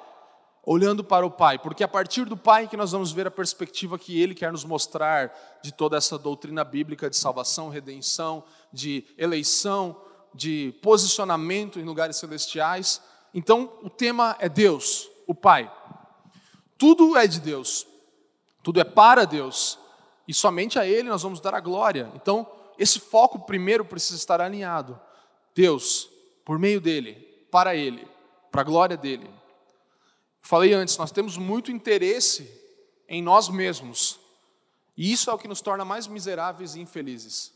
olhando 0.66 1.04
para 1.04 1.26
o 1.26 1.30
Pai, 1.30 1.58
porque 1.58 1.84
a 1.84 1.88
partir 1.88 2.24
do 2.24 2.36
Pai 2.36 2.66
que 2.66 2.76
nós 2.76 2.92
vamos 2.92 3.12
ver 3.12 3.26
a 3.26 3.30
perspectiva 3.30 3.98
que 3.98 4.20
Ele 4.20 4.34
quer 4.34 4.50
nos 4.50 4.64
mostrar 4.64 5.32
de 5.62 5.72
toda 5.72 5.96
essa 5.96 6.18
doutrina 6.18 6.64
bíblica 6.64 7.10
de 7.10 7.16
salvação, 7.16 7.68
redenção, 7.68 8.44
de 8.72 9.04
eleição, 9.18 10.00
de 10.32 10.74
posicionamento 10.82 11.78
em 11.78 11.84
lugares 11.84 12.16
celestiais. 12.16 13.00
Então, 13.32 13.72
o 13.82 13.90
tema 13.90 14.36
é 14.38 14.48
Deus, 14.48 15.08
o 15.26 15.34
Pai. 15.34 15.70
Tudo 16.78 17.16
é 17.16 17.26
de 17.26 17.40
Deus, 17.40 17.86
tudo 18.62 18.80
é 18.80 18.84
para 18.84 19.24
Deus, 19.24 19.78
e 20.26 20.32
somente 20.32 20.78
a 20.78 20.86
Ele 20.86 21.08
nós 21.08 21.22
vamos 21.22 21.40
dar 21.40 21.54
a 21.54 21.60
glória. 21.60 22.10
Então, 22.14 22.46
esse 22.78 22.98
foco 22.98 23.40
primeiro 23.40 23.84
precisa 23.84 24.16
estar 24.16 24.40
alinhado. 24.40 24.98
Deus, 25.54 26.08
por 26.44 26.58
meio 26.58 26.80
dele, 26.80 27.14
para 27.50 27.76
Ele, 27.76 28.08
para 28.50 28.62
a 28.62 28.64
glória 28.64 28.96
dele. 28.96 29.30
Falei 30.46 30.74
antes, 30.74 30.98
nós 30.98 31.10
temos 31.10 31.38
muito 31.38 31.72
interesse 31.72 32.46
em 33.08 33.22
nós 33.22 33.48
mesmos. 33.48 34.20
E 34.94 35.10
isso 35.10 35.30
é 35.30 35.32
o 35.32 35.38
que 35.38 35.48
nos 35.48 35.62
torna 35.62 35.86
mais 35.86 36.06
miseráveis 36.06 36.74
e 36.74 36.80
infelizes. 36.82 37.50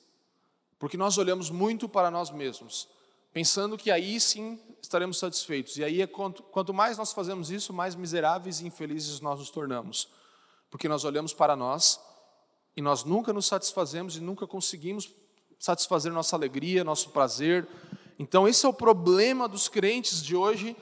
Porque 0.78 0.96
nós 0.96 1.18
olhamos 1.18 1.50
muito 1.50 1.86
para 1.86 2.10
nós 2.10 2.30
mesmos, 2.30 2.88
pensando 3.30 3.76
que 3.76 3.90
aí 3.90 4.18
sim 4.18 4.58
estaremos 4.80 5.18
satisfeitos. 5.18 5.76
E 5.76 5.84
aí, 5.84 6.00
é 6.00 6.06
quanto, 6.06 6.42
quanto 6.44 6.72
mais 6.72 6.96
nós 6.96 7.12
fazemos 7.12 7.50
isso, 7.50 7.74
mais 7.74 7.94
miseráveis 7.94 8.60
e 8.60 8.66
infelizes 8.66 9.20
nós 9.20 9.38
nos 9.38 9.50
tornamos. 9.50 10.08
Porque 10.70 10.88
nós 10.88 11.04
olhamos 11.04 11.34
para 11.34 11.54
nós 11.54 12.00
e 12.74 12.80
nós 12.80 13.04
nunca 13.04 13.34
nos 13.34 13.44
satisfazemos 13.44 14.16
e 14.16 14.20
nunca 14.20 14.46
conseguimos 14.46 15.12
satisfazer 15.58 16.10
nossa 16.10 16.34
alegria, 16.34 16.82
nosso 16.82 17.10
prazer. 17.10 17.68
Então, 18.18 18.48
esse 18.48 18.64
é 18.64 18.68
o 18.68 18.72
problema 18.72 19.46
dos 19.46 19.68
crentes 19.68 20.22
de 20.22 20.34
hoje 20.34 20.74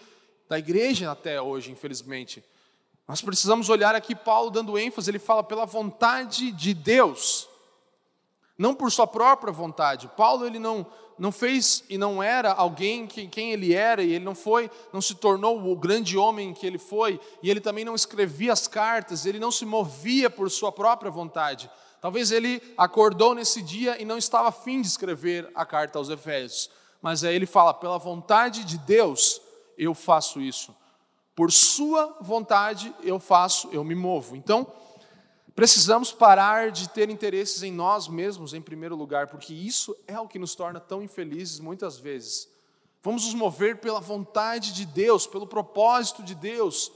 da 0.49 0.59
igreja 0.59 1.11
até 1.11 1.41
hoje, 1.41 1.71
infelizmente. 1.71 2.45
Nós 3.07 3.21
precisamos 3.21 3.69
olhar 3.69 3.95
aqui 3.95 4.15
Paulo 4.15 4.51
dando 4.51 4.79
ênfase, 4.79 5.11
ele 5.11 5.19
fala 5.19 5.43
pela 5.43 5.65
vontade 5.65 6.51
de 6.53 6.75
Deus, 6.75 7.49
não 8.59 8.75
por 8.75 8.91
sua 8.91 9.07
própria 9.07 9.53
vontade. 9.53 10.11
Paulo 10.17 10.47
ele 10.47 10.59
não 10.59 10.87
não 11.19 11.33
fez 11.33 11.83
e 11.89 11.97
não 11.97 12.23
era 12.23 12.53
alguém 12.53 13.07
que 13.07 13.27
quem 13.27 13.53
ele 13.53 13.75
era 13.75 14.03
e 14.03 14.13
ele 14.13 14.25
não 14.25 14.35
foi, 14.35 14.71
não 14.93 15.01
se 15.01 15.15
tornou 15.15 15.71
o 15.71 15.77
grande 15.77 16.17
homem 16.17 16.53
que 16.53 16.67
ele 16.67 16.79
foi, 16.79 17.19
e 17.43 17.51
ele 17.51 17.61
também 17.61 17.85
não 17.85 17.95
escrevia 17.95 18.53
as 18.53 18.69
cartas, 18.69 19.25
ele 19.25 19.39
não 19.39 19.51
se 19.51 19.65
movia 19.65 20.29
por 20.29 20.51
sua 20.51 20.71
própria 20.71 21.11
vontade. 21.11 21.71
Talvez 22.01 22.31
ele 22.31 22.63
acordou 22.77 23.35
nesse 23.35 23.63
dia 23.63 24.01
e 24.01 24.05
não 24.05 24.19
estava 24.19 24.49
afim 24.49 24.81
de 24.81 24.87
escrever 24.87 25.51
a 25.55 25.65
carta 25.65 25.99
aos 25.99 26.11
Efésios, 26.11 26.71
mas 27.01 27.25
aí 27.25 27.35
ele 27.35 27.47
fala 27.47 27.73
pela 27.73 27.99
vontade 27.99 28.65
de 28.65 28.79
Deus, 28.79 29.41
eu 29.77 29.95
faço 29.95 30.41
isso. 30.41 30.75
Por 31.35 31.53
Sua 31.53 32.17
vontade 32.21 32.95
eu 33.03 33.21
faço, 33.21 33.69
eu 33.71 33.85
me 33.85 33.95
movo. 33.95 34.35
Então, 34.35 34.73
precisamos 35.55 36.11
parar 36.11 36.71
de 36.71 36.89
ter 36.89 37.11
interesses 37.11 37.63
em 37.63 37.71
nós 37.71 38.09
mesmos 38.09 38.55
em 38.55 38.63
primeiro 38.63 38.97
lugar, 38.97 39.27
porque 39.27 39.53
isso 39.53 39.95
é 40.07 40.19
o 40.19 40.27
que 40.27 40.39
nos 40.39 40.55
torna 40.55 40.81
tão 40.81 41.03
infelizes 41.03 41.61
muitas 41.61 41.99
vezes. 41.99 42.49
Vamos 43.03 43.27
nos 43.27 43.35
mover 43.35 43.81
pela 43.81 44.01
vontade 44.01 44.73
de 44.73 44.87
Deus, 44.87 45.27
pelo 45.27 45.47
propósito 45.47 46.23
de 46.23 46.35
Deus. 46.35 46.91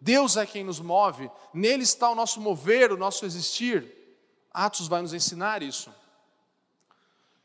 Deus 0.00 0.36
é 0.36 0.46
quem 0.46 0.62
nos 0.62 0.78
move, 0.78 1.30
nele 1.52 1.82
está 1.82 2.10
o 2.10 2.14
nosso 2.14 2.40
mover, 2.40 2.92
o 2.92 2.96
nosso 2.96 3.24
existir. 3.24 3.94
Atos 4.52 4.86
vai 4.86 5.00
nos 5.02 5.14
ensinar 5.14 5.62
isso. 5.62 5.90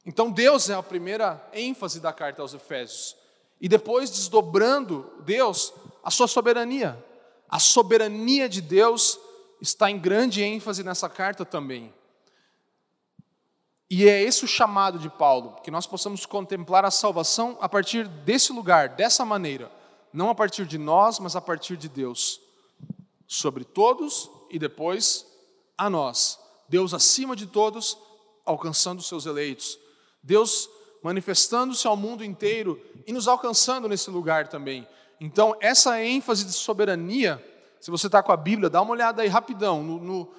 Então, 0.06 0.30
Deus 0.30 0.70
é 0.70 0.74
a 0.74 0.84
primeira 0.84 1.42
ênfase 1.54 2.02
da 2.02 2.12
carta 2.12 2.42
aos 2.42 2.54
Efésios 2.54 3.23
e 3.60 3.70
depois 3.70 4.10
desdobrando 4.10 5.10
Deus 5.26 5.74
a 6.04 6.12
sua 6.12 6.28
soberania. 6.28 7.04
A 7.50 7.60
soberania 7.60 8.50
de 8.50 8.62
Deus 8.62 9.20
está 9.62 9.90
em 9.90 9.98
grande 9.98 10.44
ênfase 10.44 10.84
nessa 10.84 11.08
carta 11.08 11.46
também. 11.46 11.94
E 13.90 14.10
é 14.10 14.22
esse 14.22 14.44
o 14.44 14.48
chamado 14.48 14.98
de 14.98 15.10
Paulo, 15.10 15.62
que 15.64 15.70
nós 15.70 15.86
possamos 15.86 16.26
contemplar 16.26 16.84
a 16.84 16.92
salvação 16.92 17.58
a 17.62 17.70
partir 17.70 18.08
desse 18.08 18.52
lugar, 18.52 18.90
dessa 18.90 19.24
maneira, 19.24 19.72
não 20.12 20.30
a 20.30 20.36
partir 20.36 20.66
de 20.66 20.78
nós, 20.78 21.20
mas 21.20 21.36
a 21.36 21.42
partir 21.42 21.78
de 21.78 21.88
Deus, 21.88 22.42
sobre 23.28 23.64
todos 23.64 24.30
e 24.50 24.58
depois 24.58 25.26
a 25.78 25.90
nós. 25.90 26.40
Deus 26.68 26.94
acima 26.94 27.36
de 27.36 27.46
todos, 27.46 27.98
alcançando 28.46 29.00
os 29.00 29.08
seus 29.08 29.26
eleitos. 29.26 29.78
Deus 30.24 30.70
manifestando-se 31.04 31.86
ao 31.86 31.98
mundo 31.98 32.24
inteiro 32.24 32.82
e 33.06 33.12
nos 33.12 33.28
alcançando 33.28 33.90
nesse 33.90 34.10
lugar 34.10 34.48
também. 34.48 34.88
Então, 35.20 35.56
essa 35.60 36.02
ênfase 36.02 36.46
de 36.46 36.54
soberania, 36.54 37.44
se 37.80 37.92
você 37.92 38.08
está 38.08 38.24
com 38.24 38.32
a 38.32 38.38
Bíblia, 38.38 38.70
dá 38.70 38.82
uma 38.82 38.94
olhada 38.94 39.22
aí 39.22 39.28
rapidão, 39.28 39.84
no, 39.84 40.00
no 40.00 40.34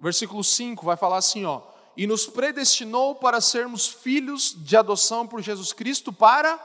versículo 0.00 0.42
5 0.42 0.84
vai 0.84 0.96
falar 0.96 1.18
assim: 1.18 1.44
ó, 1.44 1.60
e 1.96 2.06
nos 2.06 2.26
predestinou 2.26 3.14
para 3.14 3.42
sermos 3.42 3.86
filhos 3.86 4.54
de 4.56 4.76
adoção 4.76 5.26
por 5.26 5.42
Jesus 5.42 5.74
Cristo 5.74 6.10
para 6.12 6.58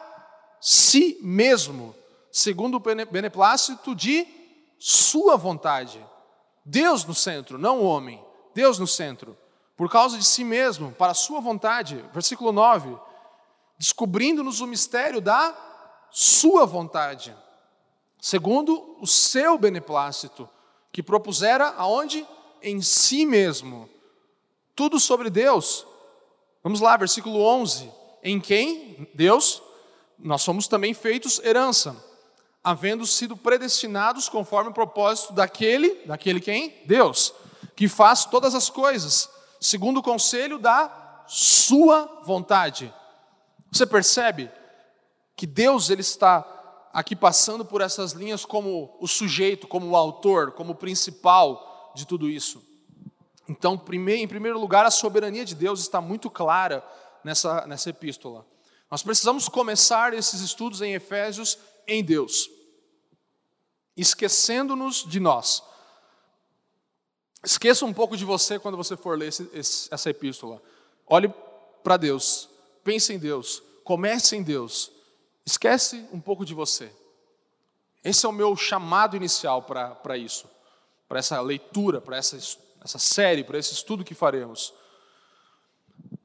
si 0.61 1.17
mesmo, 1.21 1.93
segundo 2.31 2.75
o 2.75 2.79
beneplácito 2.79 3.93
de 3.93 4.25
Sua 4.79 5.35
vontade. 5.35 6.03
Deus 6.63 7.03
no 7.03 7.13
centro, 7.13 7.57
não 7.57 7.79
o 7.79 7.85
homem, 7.85 8.23
Deus 8.53 8.79
no 8.79 8.87
centro, 8.87 9.35
por 9.75 9.89
causa 9.89 10.17
de 10.17 10.23
si 10.23 10.43
mesmo, 10.43 10.91
para 10.93 11.13
Sua 11.13 11.41
vontade. 11.41 12.03
Versículo 12.13 12.53
9 12.53 13.10
descobrindo-nos 13.81 14.61
o 14.61 14.67
mistério 14.67 15.19
da 15.19 15.57
Sua 16.11 16.67
vontade, 16.67 17.35
segundo 18.21 18.97
o 19.01 19.07
seu 19.07 19.57
beneplácito, 19.57 20.47
que 20.91 21.01
propusera 21.01 21.73
aonde? 21.77 22.27
Em 22.61 22.79
si 22.79 23.25
mesmo. 23.25 23.89
Tudo 24.75 24.99
sobre 24.99 25.31
Deus. 25.31 25.87
Vamos 26.63 26.79
lá, 26.79 26.95
versículo 26.95 27.41
11. 27.41 27.91
Em 28.21 28.39
quem? 28.39 29.09
Deus, 29.15 29.63
nós 30.19 30.43
somos 30.43 30.67
também 30.67 30.93
feitos 30.93 31.39
herança, 31.39 31.95
havendo 32.63 33.07
sido 33.07 33.35
predestinados 33.35 34.29
conforme 34.29 34.69
o 34.69 34.75
propósito 34.75 35.33
daquele, 35.33 36.05
daquele 36.05 36.39
quem? 36.39 36.83
Deus, 36.85 37.33
que 37.75 37.87
faz 37.87 38.25
todas 38.25 38.53
as 38.53 38.69
coisas, 38.69 39.27
segundo 39.59 40.01
o 40.01 40.03
conselho 40.03 40.59
da 40.59 41.23
sua 41.25 42.21
vontade 42.23 42.93
você 43.71 43.85
percebe 43.85 44.51
que 45.35 45.47
Deus 45.47 45.89
ele 45.89 46.01
está 46.01 46.45
aqui 46.93 47.15
passando 47.15 47.63
por 47.63 47.81
essas 47.81 48.11
linhas 48.11 48.45
como 48.45 48.97
o 48.99 49.07
sujeito, 49.07 49.67
como 49.67 49.89
o 49.89 49.95
autor, 49.95 50.51
como 50.51 50.73
o 50.73 50.75
principal 50.75 51.93
de 51.95 52.05
tudo 52.05 52.29
isso. 52.29 52.61
Então, 53.47 53.73
em 53.73 54.27
primeiro 54.27 54.59
lugar, 54.59 54.85
a 54.85 54.91
soberania 54.91 55.45
de 55.45 55.55
Deus 55.55 55.79
está 55.79 55.99
muito 55.99 56.29
clara 56.29 56.85
nessa, 57.23 57.65
nessa 57.65 57.89
epístola. 57.89 58.45
Nós 58.89 59.03
precisamos 59.03 59.47
começar 59.47 60.13
esses 60.13 60.41
estudos 60.41 60.81
em 60.81 60.93
Efésios 60.93 61.57
em 61.87 62.03
Deus, 62.03 62.49
esquecendo-nos 63.95 65.05
de 65.07 65.19
nós. 65.19 65.63
Esqueça 67.43 67.85
um 67.85 67.93
pouco 67.93 68.15
de 68.15 68.23
você 68.23 68.59
quando 68.59 68.77
você 68.77 68.95
for 68.95 69.17
ler 69.17 69.29
esse, 69.29 69.89
essa 69.91 70.09
epístola. 70.09 70.61
Olhe 71.07 71.33
para 71.83 71.97
Deus, 71.97 72.50
pense 72.83 73.13
em 73.13 73.19
Deus, 73.19 73.61
comece 73.83 74.35
em 74.35 74.43
Deus, 74.43 74.91
esquece 75.45 76.05
um 76.11 76.19
pouco 76.19 76.45
de 76.45 76.53
você. 76.53 76.91
Esse 78.03 78.25
é 78.25 78.29
o 78.29 78.33
meu 78.33 78.55
chamado 78.55 79.15
inicial 79.15 79.63
para 79.63 80.17
isso. 80.17 80.49
para 81.07 81.19
essa 81.19 81.41
leitura, 81.41 81.99
para 81.99 82.15
essa, 82.15 82.37
essa 82.81 82.97
série, 82.97 83.43
para 83.43 83.57
esse 83.57 83.73
estudo 83.73 84.03
que 84.03 84.13
faremos. 84.13 84.73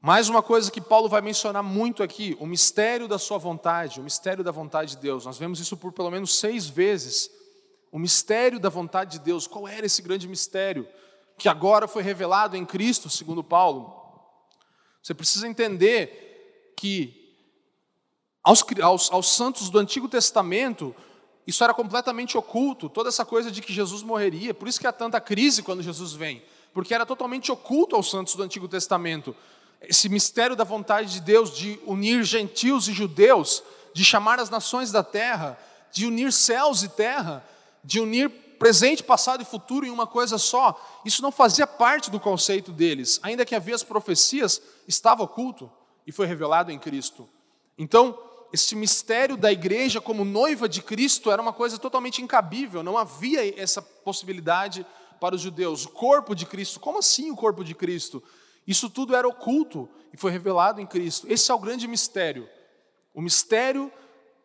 Mais 0.01 0.29
uma 0.29 0.41
coisa 0.41 0.71
que 0.71 0.79
Paulo 0.79 1.09
vai 1.09 1.19
mencionar 1.19 1.61
muito 1.61 2.01
aqui, 2.01 2.37
o 2.39 2.45
mistério 2.45 3.07
da 3.07 3.19
sua 3.19 3.37
vontade, 3.37 3.99
o 3.99 4.03
mistério 4.03 4.43
da 4.43 4.51
vontade 4.51 4.91
de 4.91 5.01
Deus. 5.01 5.25
Nós 5.25 5.37
vemos 5.37 5.59
isso 5.59 5.75
por 5.75 5.91
pelo 5.91 6.09
menos 6.09 6.39
seis 6.39 6.67
vezes. 6.67 7.29
O 7.91 7.99
mistério 7.99 8.59
da 8.59 8.69
vontade 8.69 9.17
de 9.17 9.19
Deus. 9.19 9.45
Qual 9.45 9.67
era 9.67 9.85
esse 9.85 10.01
grande 10.01 10.27
mistério 10.27 10.87
que 11.37 11.49
agora 11.49 11.87
foi 11.87 12.01
revelado 12.01 12.55
em 12.55 12.65
Cristo, 12.65 13.09
segundo 13.09 13.43
Paulo? 13.43 13.93
Você 15.03 15.13
precisa 15.13 15.47
entender 15.47 16.26
que 16.77 17.33
aos, 18.43 18.63
aos, 18.81 19.11
aos 19.11 19.29
santos 19.35 19.69
do 19.69 19.77
Antigo 19.77 20.07
Testamento, 20.07 20.95
isso 21.45 21.63
era 21.63 21.73
completamente 21.73 22.37
oculto, 22.37 22.87
toda 22.87 23.09
essa 23.09 23.25
coisa 23.25 23.51
de 23.51 23.61
que 23.61 23.73
Jesus 23.73 24.03
morreria. 24.03 24.53
Por 24.53 24.69
isso 24.69 24.79
que 24.79 24.87
há 24.87 24.93
tanta 24.93 25.19
crise 25.19 25.63
quando 25.63 25.83
Jesus 25.83 26.13
vem, 26.13 26.41
porque 26.73 26.93
era 26.93 27.05
totalmente 27.05 27.51
oculto 27.51 27.95
aos 27.95 28.09
santos 28.09 28.35
do 28.35 28.43
Antigo 28.43 28.67
Testamento. 28.67 29.35
Esse 29.81 30.07
mistério 30.07 30.55
da 30.55 30.63
vontade 30.63 31.11
de 31.11 31.19
Deus 31.19 31.51
de 31.51 31.79
unir 31.85 32.23
gentios 32.23 32.87
e 32.87 32.93
judeus, 32.93 33.63
de 33.93 34.05
chamar 34.05 34.39
as 34.39 34.49
nações 34.49 34.91
da 34.91 35.03
terra, 35.03 35.59
de 35.91 36.05
unir 36.05 36.31
céus 36.31 36.83
e 36.83 36.89
terra, 36.89 37.43
de 37.83 37.99
unir 37.99 38.29
presente, 38.59 39.03
passado 39.03 39.41
e 39.41 39.45
futuro 39.45 39.85
em 39.85 39.89
uma 39.89 40.07
coisa 40.07 40.37
só, 40.37 40.79
isso 41.03 41.21
não 41.21 41.31
fazia 41.31 41.67
parte 41.67 42.09
do 42.09 42.19
conceito 42.19 42.71
deles, 42.71 43.19
ainda 43.23 43.45
que 43.45 43.55
havia 43.55 43.75
as 43.75 43.83
profecias, 43.83 44.61
estava 44.87 45.23
oculto 45.23 45.69
e 46.07 46.11
foi 46.11 46.25
revelado 46.25 46.71
em 46.71 46.79
Cristo. 46.79 47.29
Então, 47.77 48.17
esse 48.53 48.75
mistério 48.75 49.35
da 49.35 49.51
igreja 49.51 49.99
como 49.99 50.23
noiva 50.23 50.69
de 50.69 50.81
Cristo 50.81 51.29
era 51.29 51.41
uma 51.41 51.51
coisa 51.51 51.77
totalmente 51.77 52.21
incabível, 52.21 52.81
não 52.81 52.97
havia 52.97 53.61
essa 53.61 53.81
possibilidade 53.81 54.85
para 55.19 55.35
os 55.35 55.41
judeus. 55.41 55.85
O 55.85 55.89
corpo 55.89 56.33
de 56.33 56.45
Cristo, 56.45 56.79
como 56.79 56.99
assim 56.99 57.29
o 57.29 57.35
corpo 57.35 57.63
de 57.63 57.75
Cristo? 57.75 58.23
Isso 58.65 58.89
tudo 58.89 59.15
era 59.15 59.27
oculto 59.27 59.89
e 60.13 60.17
foi 60.17 60.31
revelado 60.31 60.79
em 60.79 60.85
Cristo. 60.85 61.27
Esse 61.29 61.51
é 61.51 61.53
o 61.53 61.59
grande 61.59 61.87
mistério. 61.87 62.47
O 63.13 63.21
mistério 63.21 63.91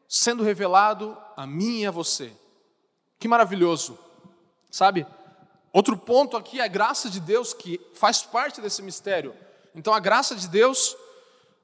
sendo 0.08 0.42
revelado 0.42 1.16
a 1.36 1.46
mim 1.46 1.80
e 1.80 1.86
a 1.86 1.90
você. 1.90 2.32
Que 3.18 3.28
maravilhoso, 3.28 3.98
sabe? 4.70 5.06
Outro 5.72 5.96
ponto 5.96 6.36
aqui 6.36 6.60
é 6.60 6.64
a 6.64 6.68
graça 6.68 7.08
de 7.08 7.20
Deus 7.20 7.54
que 7.54 7.80
faz 7.94 8.22
parte 8.22 8.60
desse 8.60 8.82
mistério. 8.82 9.34
Então, 9.74 9.94
a 9.94 10.00
graça 10.00 10.34
de 10.34 10.48
Deus, 10.48 10.94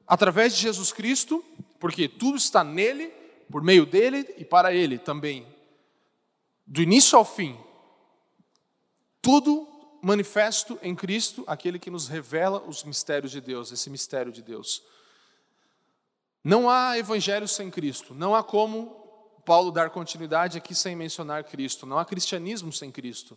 através 0.08 0.56
de 0.56 0.62
Jesus 0.62 0.90
Cristo, 0.90 1.44
porque 1.78 2.08
tudo 2.08 2.38
está 2.38 2.64
nele, 2.64 3.12
por 3.50 3.62
meio 3.62 3.84
dele 3.84 4.34
e 4.38 4.44
para 4.44 4.72
ele 4.72 4.98
também. 4.98 5.46
Do 6.66 6.82
início 6.82 7.18
ao 7.18 7.24
fim, 7.24 7.58
tudo 9.20 9.68
manifesto 10.02 10.78
em 10.82 10.94
Cristo, 10.94 11.44
aquele 11.46 11.78
que 11.78 11.90
nos 11.90 12.08
revela 12.08 12.62
os 12.66 12.82
mistérios 12.84 13.32
de 13.32 13.40
Deus, 13.40 13.70
esse 13.70 13.90
mistério 13.90 14.32
de 14.32 14.42
Deus. 14.42 14.82
Não 16.42 16.70
há 16.70 16.96
evangelho 16.98 17.46
sem 17.46 17.70
Cristo, 17.70 18.14
não 18.14 18.34
há 18.34 18.42
como 18.42 18.96
Paulo 19.44 19.70
dar 19.70 19.90
continuidade 19.90 20.56
aqui 20.56 20.74
sem 20.74 20.94
mencionar 20.94 21.44
Cristo, 21.44 21.84
não 21.84 21.98
há 21.98 22.04
cristianismo 22.04 22.72
sem 22.72 22.90
Cristo. 22.90 23.36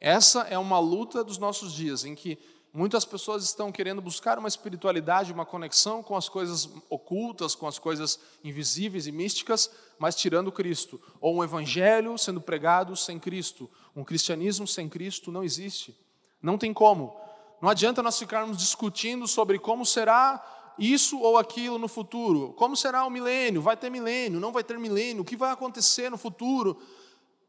Essa 0.00 0.42
é 0.42 0.58
uma 0.58 0.78
luta 0.78 1.22
dos 1.22 1.38
nossos 1.38 1.72
dias, 1.72 2.04
em 2.04 2.14
que 2.14 2.38
Muitas 2.74 3.04
pessoas 3.04 3.44
estão 3.44 3.70
querendo 3.70 4.00
buscar 4.00 4.38
uma 4.38 4.48
espiritualidade, 4.48 5.30
uma 5.30 5.44
conexão 5.44 6.02
com 6.02 6.16
as 6.16 6.26
coisas 6.26 6.70
ocultas, 6.88 7.54
com 7.54 7.66
as 7.66 7.78
coisas 7.78 8.18
invisíveis 8.42 9.06
e 9.06 9.12
místicas, 9.12 9.70
mas 9.98 10.16
tirando 10.16 10.50
Cristo. 10.50 10.98
Ou 11.20 11.36
um 11.36 11.44
evangelho 11.44 12.16
sendo 12.16 12.40
pregado 12.40 12.96
sem 12.96 13.18
Cristo. 13.18 13.70
Um 13.94 14.02
cristianismo 14.02 14.66
sem 14.66 14.88
Cristo 14.88 15.30
não 15.30 15.44
existe. 15.44 15.94
Não 16.40 16.56
tem 16.56 16.72
como. 16.72 17.14
Não 17.60 17.68
adianta 17.68 18.02
nós 18.02 18.18
ficarmos 18.18 18.56
discutindo 18.56 19.28
sobre 19.28 19.58
como 19.58 19.84
será 19.84 20.42
isso 20.78 21.20
ou 21.20 21.36
aquilo 21.36 21.78
no 21.78 21.88
futuro. 21.88 22.54
Como 22.54 22.74
será 22.74 23.04
o 23.04 23.10
milênio? 23.10 23.60
Vai 23.60 23.76
ter 23.76 23.90
milênio? 23.90 24.40
Não 24.40 24.50
vai 24.50 24.64
ter 24.64 24.78
milênio? 24.78 25.20
O 25.20 25.26
que 25.26 25.36
vai 25.36 25.52
acontecer 25.52 26.10
no 26.10 26.16
futuro? 26.16 26.80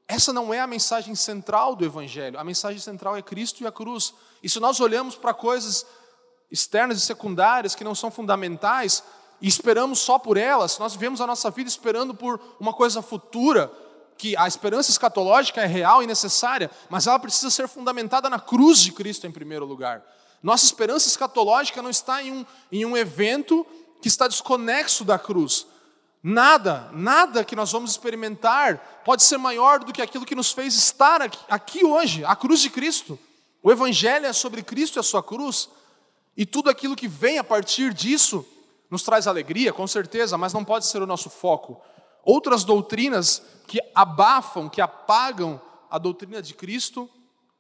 Essa 0.08 0.34
não 0.34 0.54
é 0.54 0.60
a 0.60 0.68
mensagem 0.68 1.16
central 1.16 1.76
do 1.76 1.86
Evangelho. 1.86 2.40
A 2.40 2.44
mensagem 2.44 2.80
central 2.80 3.16
é 3.16 3.22
Cristo 3.22 3.64
e 3.64 3.68
a 3.68 3.72
cruz. 3.72 4.14
E 4.42 4.50
se 4.50 4.60
nós 4.60 4.80
olhamos 4.80 5.16
para 5.16 5.34
coisas 5.34 5.86
externas 6.52 6.98
e 6.98 7.02
secundárias 7.02 7.74
que 7.74 7.84
não 7.84 7.96
são 7.96 8.12
fundamentais 8.12 9.04
e 9.42 9.48
esperamos 9.48 10.00
só 10.00 10.20
por 10.20 10.38
elas, 10.38 10.78
nós 10.78 10.94
vivemos 10.94 11.20
a 11.20 11.28
nossa 11.28 11.50
vida 11.50 11.68
esperando 11.68 12.14
por 12.14 12.40
uma 12.60 12.74
coisa 12.74 13.02
futura, 13.02 13.72
que 14.18 14.38
a 14.38 14.48
esperança 14.48 14.92
escatológica 14.92 15.62
é 15.62 15.66
real 15.66 16.04
e 16.04 16.08
necessária, 16.08 16.70
mas 16.90 17.08
ela 17.08 17.20
precisa 17.20 17.50
ser 17.50 17.68
fundamentada 17.68 18.30
na 18.30 18.40
cruz 18.40 18.80
de 18.80 18.92
Cristo 18.92 19.26
em 19.26 19.32
primeiro 19.32 19.66
lugar. 19.66 20.04
Nossa 20.42 20.66
esperança 20.66 21.08
escatológica 21.08 21.82
não 21.82 21.90
está 21.90 22.22
em 22.22 22.32
um, 22.32 22.46
em 22.72 22.86
um 22.86 22.96
evento 22.96 23.66
que 24.02 24.08
está 24.08 24.28
desconexo 24.28 25.04
da 25.04 25.18
cruz. 25.18 25.66
Nada, 26.26 26.90
nada 26.94 27.44
que 27.44 27.54
nós 27.54 27.70
vamos 27.70 27.92
experimentar 27.92 29.02
pode 29.04 29.24
ser 29.24 29.38
maior 29.38 29.84
do 29.84 29.92
que 29.92 30.02
aquilo 30.02 30.26
que 30.26 30.34
nos 30.34 30.54
fez 30.54 30.74
estar 30.74 31.22
aqui, 31.22 31.40
aqui 31.50 31.84
hoje, 31.84 32.24
a 32.24 32.34
cruz 32.34 32.62
de 32.62 32.70
Cristo. 32.70 33.20
O 33.62 33.70
Evangelho 33.70 34.26
é 34.26 34.32
sobre 34.32 34.64
Cristo 34.64 34.98
e 34.98 35.02
a 35.02 35.04
sua 35.04 35.22
cruz, 35.22 35.70
e 36.38 36.46
tudo 36.46 36.70
aquilo 36.70 36.96
que 36.96 37.10
vem 37.10 37.40
a 37.40 37.44
partir 37.44 37.94
disso 37.94 38.46
nos 38.90 39.04
traz 39.04 39.28
alegria, 39.28 39.74
com 39.74 39.86
certeza, 39.86 40.38
mas 40.38 40.54
não 40.54 40.64
pode 40.64 40.86
ser 40.86 41.02
o 41.02 41.08
nosso 41.08 41.30
foco. 41.30 41.82
Outras 42.24 42.64
doutrinas 42.64 43.44
que 43.68 43.80
abafam, 43.94 44.70
que 44.70 44.80
apagam 44.80 45.62
a 45.92 45.98
doutrina 45.98 46.42
de 46.42 46.54
Cristo, 46.54 47.10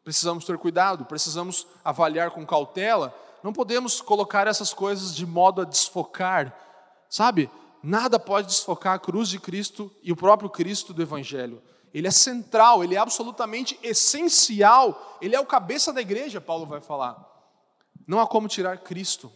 precisamos 0.05 0.45
ter 0.45 0.57
cuidado, 0.57 1.05
precisamos 1.05 1.67
avaliar 1.83 2.31
com 2.31 2.45
cautela, 2.45 3.13
não 3.43 3.51
podemos 3.51 3.99
colocar 3.99 4.47
essas 4.47 4.73
coisas 4.73 5.13
de 5.13 5.25
modo 5.25 5.61
a 5.61 5.65
desfocar, 5.65 6.57
sabe? 7.09 7.49
Nada 7.83 8.17
pode 8.17 8.47
desfocar 8.47 8.95
a 8.95 8.99
cruz 8.99 9.27
de 9.27 9.39
Cristo 9.39 9.91
e 10.01 10.11
o 10.11 10.15
próprio 10.15 10.49
Cristo 10.49 10.93
do 10.93 11.01
Evangelho. 11.01 11.61
Ele 11.93 12.07
é 12.07 12.11
central, 12.11 12.83
ele 12.83 12.95
é 12.95 12.97
absolutamente 12.97 13.77
essencial, 13.83 15.19
ele 15.21 15.35
é 15.35 15.39
o 15.39 15.45
cabeça 15.45 15.93
da 15.93 16.01
igreja, 16.01 16.41
Paulo 16.41 16.65
vai 16.65 16.81
falar. 16.81 17.29
Não 18.07 18.19
há 18.19 18.25
como 18.25 18.47
tirar 18.47 18.77
Cristo. 18.79 19.31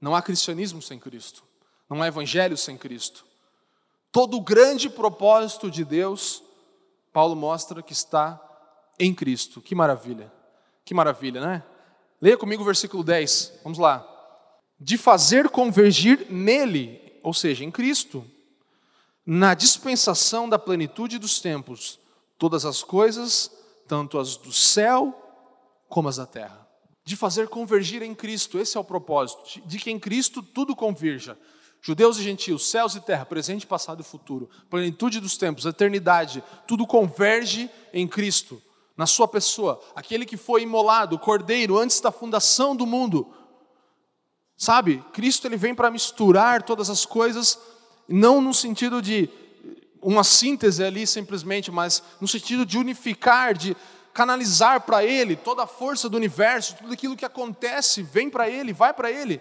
Não 0.00 0.14
há 0.16 0.22
cristianismo 0.22 0.82
sem 0.82 0.98
Cristo. 0.98 1.44
Não 1.88 2.02
há 2.02 2.08
evangelho 2.08 2.56
sem 2.56 2.76
Cristo. 2.76 3.24
Todo 4.10 4.36
o 4.36 4.40
grande 4.40 4.90
propósito 4.90 5.70
de 5.70 5.84
Deus, 5.84 6.42
Paulo 7.12 7.36
mostra 7.36 7.82
que 7.82 7.92
está 7.92 8.40
em 8.98 9.14
Cristo. 9.14 9.60
Que 9.60 9.74
maravilha. 9.74 10.32
Que 10.84 10.92
maravilha, 10.92 11.40
né? 11.40 11.62
Leia 12.20 12.36
comigo 12.36 12.62
o 12.62 12.66
versículo 12.66 13.04
10. 13.04 13.60
Vamos 13.62 13.78
lá. 13.78 14.06
De 14.78 14.98
fazer 14.98 15.48
convergir 15.48 16.26
nele 16.30 17.01
ou 17.22 17.32
seja, 17.32 17.64
em 17.64 17.70
Cristo, 17.70 18.24
na 19.24 19.54
dispensação 19.54 20.48
da 20.48 20.58
plenitude 20.58 21.18
dos 21.18 21.40
tempos, 21.40 21.98
todas 22.38 22.64
as 22.64 22.82
coisas, 22.82 23.50
tanto 23.86 24.18
as 24.18 24.36
do 24.36 24.52
céu 24.52 25.18
como 25.88 26.08
as 26.08 26.16
da 26.16 26.26
terra. 26.26 26.66
De 27.04 27.16
fazer 27.16 27.48
convergir 27.48 28.02
em 28.02 28.14
Cristo, 28.14 28.58
esse 28.58 28.76
é 28.76 28.80
o 28.80 28.84
propósito, 28.84 29.60
de 29.66 29.78
que 29.78 29.90
em 29.90 29.98
Cristo 29.98 30.42
tudo 30.42 30.74
converja. 30.74 31.38
Judeus 31.80 32.16
e 32.18 32.22
gentios, 32.22 32.70
céus 32.70 32.94
e 32.94 33.00
terra, 33.00 33.26
presente, 33.26 33.66
passado 33.66 34.00
e 34.00 34.04
futuro, 34.04 34.48
plenitude 34.70 35.18
dos 35.18 35.36
tempos, 35.36 35.66
eternidade, 35.66 36.42
tudo 36.66 36.86
converge 36.86 37.68
em 37.92 38.06
Cristo, 38.06 38.62
na 38.96 39.04
sua 39.04 39.26
pessoa, 39.26 39.80
aquele 39.94 40.24
que 40.24 40.36
foi 40.36 40.62
imolado, 40.62 41.18
cordeiro, 41.18 41.76
antes 41.76 42.00
da 42.00 42.12
fundação 42.12 42.76
do 42.76 42.86
mundo, 42.86 43.32
Sabe, 44.62 45.04
Cristo 45.12 45.48
ele 45.48 45.56
vem 45.56 45.74
para 45.74 45.90
misturar 45.90 46.62
todas 46.62 46.88
as 46.88 47.04
coisas, 47.04 47.58
não 48.08 48.40
no 48.40 48.54
sentido 48.54 49.02
de 49.02 49.28
uma 50.00 50.22
síntese 50.22 50.84
ali 50.84 51.04
simplesmente, 51.04 51.68
mas 51.68 52.00
no 52.20 52.28
sentido 52.28 52.64
de 52.64 52.78
unificar, 52.78 53.54
de 53.54 53.76
canalizar 54.14 54.82
para 54.82 55.02
Ele 55.02 55.34
toda 55.34 55.64
a 55.64 55.66
força 55.66 56.08
do 56.08 56.16
universo, 56.16 56.76
tudo 56.76 56.92
aquilo 56.92 57.16
que 57.16 57.24
acontece 57.24 58.04
vem 58.04 58.30
para 58.30 58.48
Ele, 58.48 58.72
vai 58.72 58.94
para 58.94 59.10
Ele. 59.10 59.40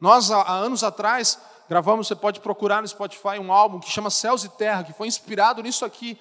Nós, 0.00 0.30
há 0.30 0.50
anos 0.50 0.82
atrás, 0.82 1.38
gravamos, 1.68 2.08
você 2.08 2.16
pode 2.16 2.40
procurar 2.40 2.80
no 2.80 2.88
Spotify 2.88 3.38
um 3.38 3.52
álbum 3.52 3.78
que 3.78 3.90
chama 3.90 4.08
Céus 4.08 4.44
e 4.44 4.48
Terra, 4.48 4.82
que 4.82 4.94
foi 4.94 5.06
inspirado 5.06 5.62
nisso 5.62 5.84
aqui 5.84 6.18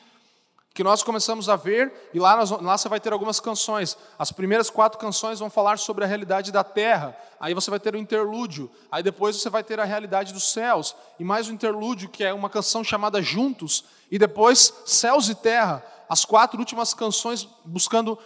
que 0.74 0.84
nós 0.84 1.04
começamos 1.04 1.50
a 1.50 1.56
ver, 1.56 2.10
e 2.14 2.20
lá, 2.20 2.36
nós, 2.36 2.50
lá 2.50 2.78
você 2.78 2.90
vai 2.90 3.00
ter 3.00 3.14
algumas 3.14 3.40
canções. 3.40 3.96
As 4.18 4.32
primeiras 4.32 4.72
quatro 4.72 4.98
canções 4.98 5.40
vão 5.40 5.50
falar 5.50 5.78
sobre 5.78 6.04
a 6.04 6.08
realidade 6.08 6.52
da 6.52 6.64
terra, 6.64 7.16
aí 7.40 7.54
você 7.54 7.70
vai 7.70 7.80
ter 7.80 7.94
o 7.94 7.98
interlúdio, 7.98 8.72
aí 8.92 9.04
depois 9.04 9.36
você 9.36 9.50
vai 9.52 9.64
ter 9.64 9.80
a 9.80 9.84
realidade 9.84 10.34
dos 10.34 10.52
céus, 10.52 10.96
e 11.20 11.24
mais 11.24 11.48
o 11.48 11.52
interlúdio, 11.52 12.10
que 12.10 12.24
é 12.24 12.34
uma 12.34 12.50
canção 12.50 12.84
chamada 12.84 13.22
Juntos, 13.22 13.86
e 14.10 14.18
depois 14.18 14.74
Céus 14.86 15.30
e 15.30 15.36
Terra, 15.36 15.84
as 16.10 16.26
quatro 16.26 16.60
últimas 16.60 16.94
canções 16.94 17.48
buscando 17.64 18.18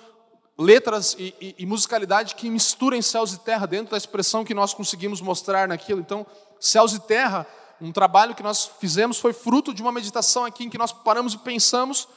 letras 0.58 1.16
e, 1.20 1.36
e, 1.40 1.56
e 1.60 1.66
musicalidade 1.66 2.34
que 2.36 2.50
misturem 2.50 3.02
céus 3.02 3.34
e 3.34 3.40
terra 3.40 3.68
dentro 3.68 3.92
da 3.92 3.98
expressão 3.98 4.44
que 4.44 4.54
nós 4.54 4.74
conseguimos 4.74 5.22
mostrar 5.22 5.68
naquilo. 5.68 6.00
Então, 6.00 6.26
céus 6.60 6.94
e 6.94 7.00
terra, 7.00 7.46
um 7.80 7.92
trabalho 7.92 8.34
que 8.34 8.42
nós 8.42 8.72
fizemos 8.80 9.20
foi 9.20 9.34
fruto 9.34 9.74
de 9.74 9.82
uma 9.82 9.92
meditação 9.92 10.46
aqui 10.46 10.64
em 10.64 10.70
que 10.70 10.78
nós 10.78 10.92
paramos 10.92 11.34
e 11.34 11.38
pensamos 11.38 12.08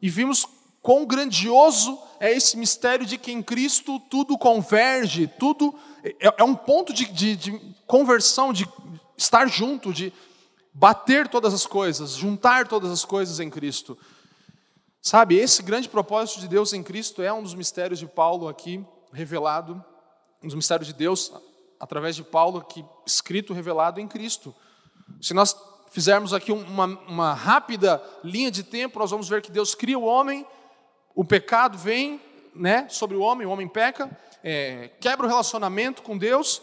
e 0.00 0.08
vimos 0.10 0.46
quão 0.82 1.06
grandioso 1.06 1.98
é 2.20 2.30
esse 2.30 2.56
mistério 2.56 3.06
de 3.06 3.16
que 3.16 3.32
em 3.32 3.42
Cristo 3.42 3.98
tudo 4.10 4.36
converge, 4.36 5.26
tudo 5.26 5.74
é, 6.02 6.34
é 6.38 6.44
um 6.44 6.54
ponto 6.54 6.92
de, 6.92 7.06
de, 7.06 7.36
de 7.36 7.74
conversão, 7.86 8.52
de 8.52 8.68
estar 9.16 9.46
junto, 9.46 9.92
de 9.92 10.12
bater 10.72 11.28
todas 11.28 11.54
as 11.54 11.64
coisas, 11.64 12.12
juntar 12.12 12.68
todas 12.68 12.90
as 12.90 13.04
coisas 13.04 13.40
em 13.40 13.48
Cristo. 13.48 13.96
Sabe, 15.00 15.36
esse 15.36 15.62
grande 15.62 15.88
propósito 15.88 16.40
de 16.40 16.48
Deus 16.48 16.72
em 16.72 16.82
Cristo 16.82 17.22
é 17.22 17.32
um 17.32 17.42
dos 17.42 17.54
mistérios 17.54 17.98
de 17.98 18.06
Paulo 18.06 18.48
aqui 18.48 18.84
revelado, 19.12 19.82
um 20.42 20.46
dos 20.46 20.54
mistérios 20.54 20.88
de 20.88 20.94
Deus 20.94 21.32
através 21.78 22.16
de 22.16 22.22
Paulo 22.22 22.58
aqui 22.58 22.84
escrito, 23.06 23.52
revelado 23.52 24.00
em 24.00 24.08
Cristo. 24.08 24.54
Se 25.20 25.34
nós 25.34 25.54
fizermos 25.94 26.34
aqui 26.34 26.50
uma, 26.50 26.86
uma 27.06 27.32
rápida 27.32 28.02
linha 28.24 28.50
de 28.50 28.64
tempo, 28.64 28.98
nós 28.98 29.12
vamos 29.12 29.28
ver 29.28 29.40
que 29.40 29.52
Deus 29.52 29.76
cria 29.76 29.96
o 29.96 30.02
homem, 30.02 30.44
o 31.14 31.24
pecado 31.24 31.78
vem 31.78 32.20
né, 32.52 32.88
sobre 32.90 33.16
o 33.16 33.20
homem, 33.20 33.46
o 33.46 33.50
homem 33.50 33.68
peca, 33.68 34.10
é, 34.42 34.90
quebra 35.00 35.24
o 35.24 35.28
relacionamento 35.28 36.02
com 36.02 36.18
Deus, 36.18 36.60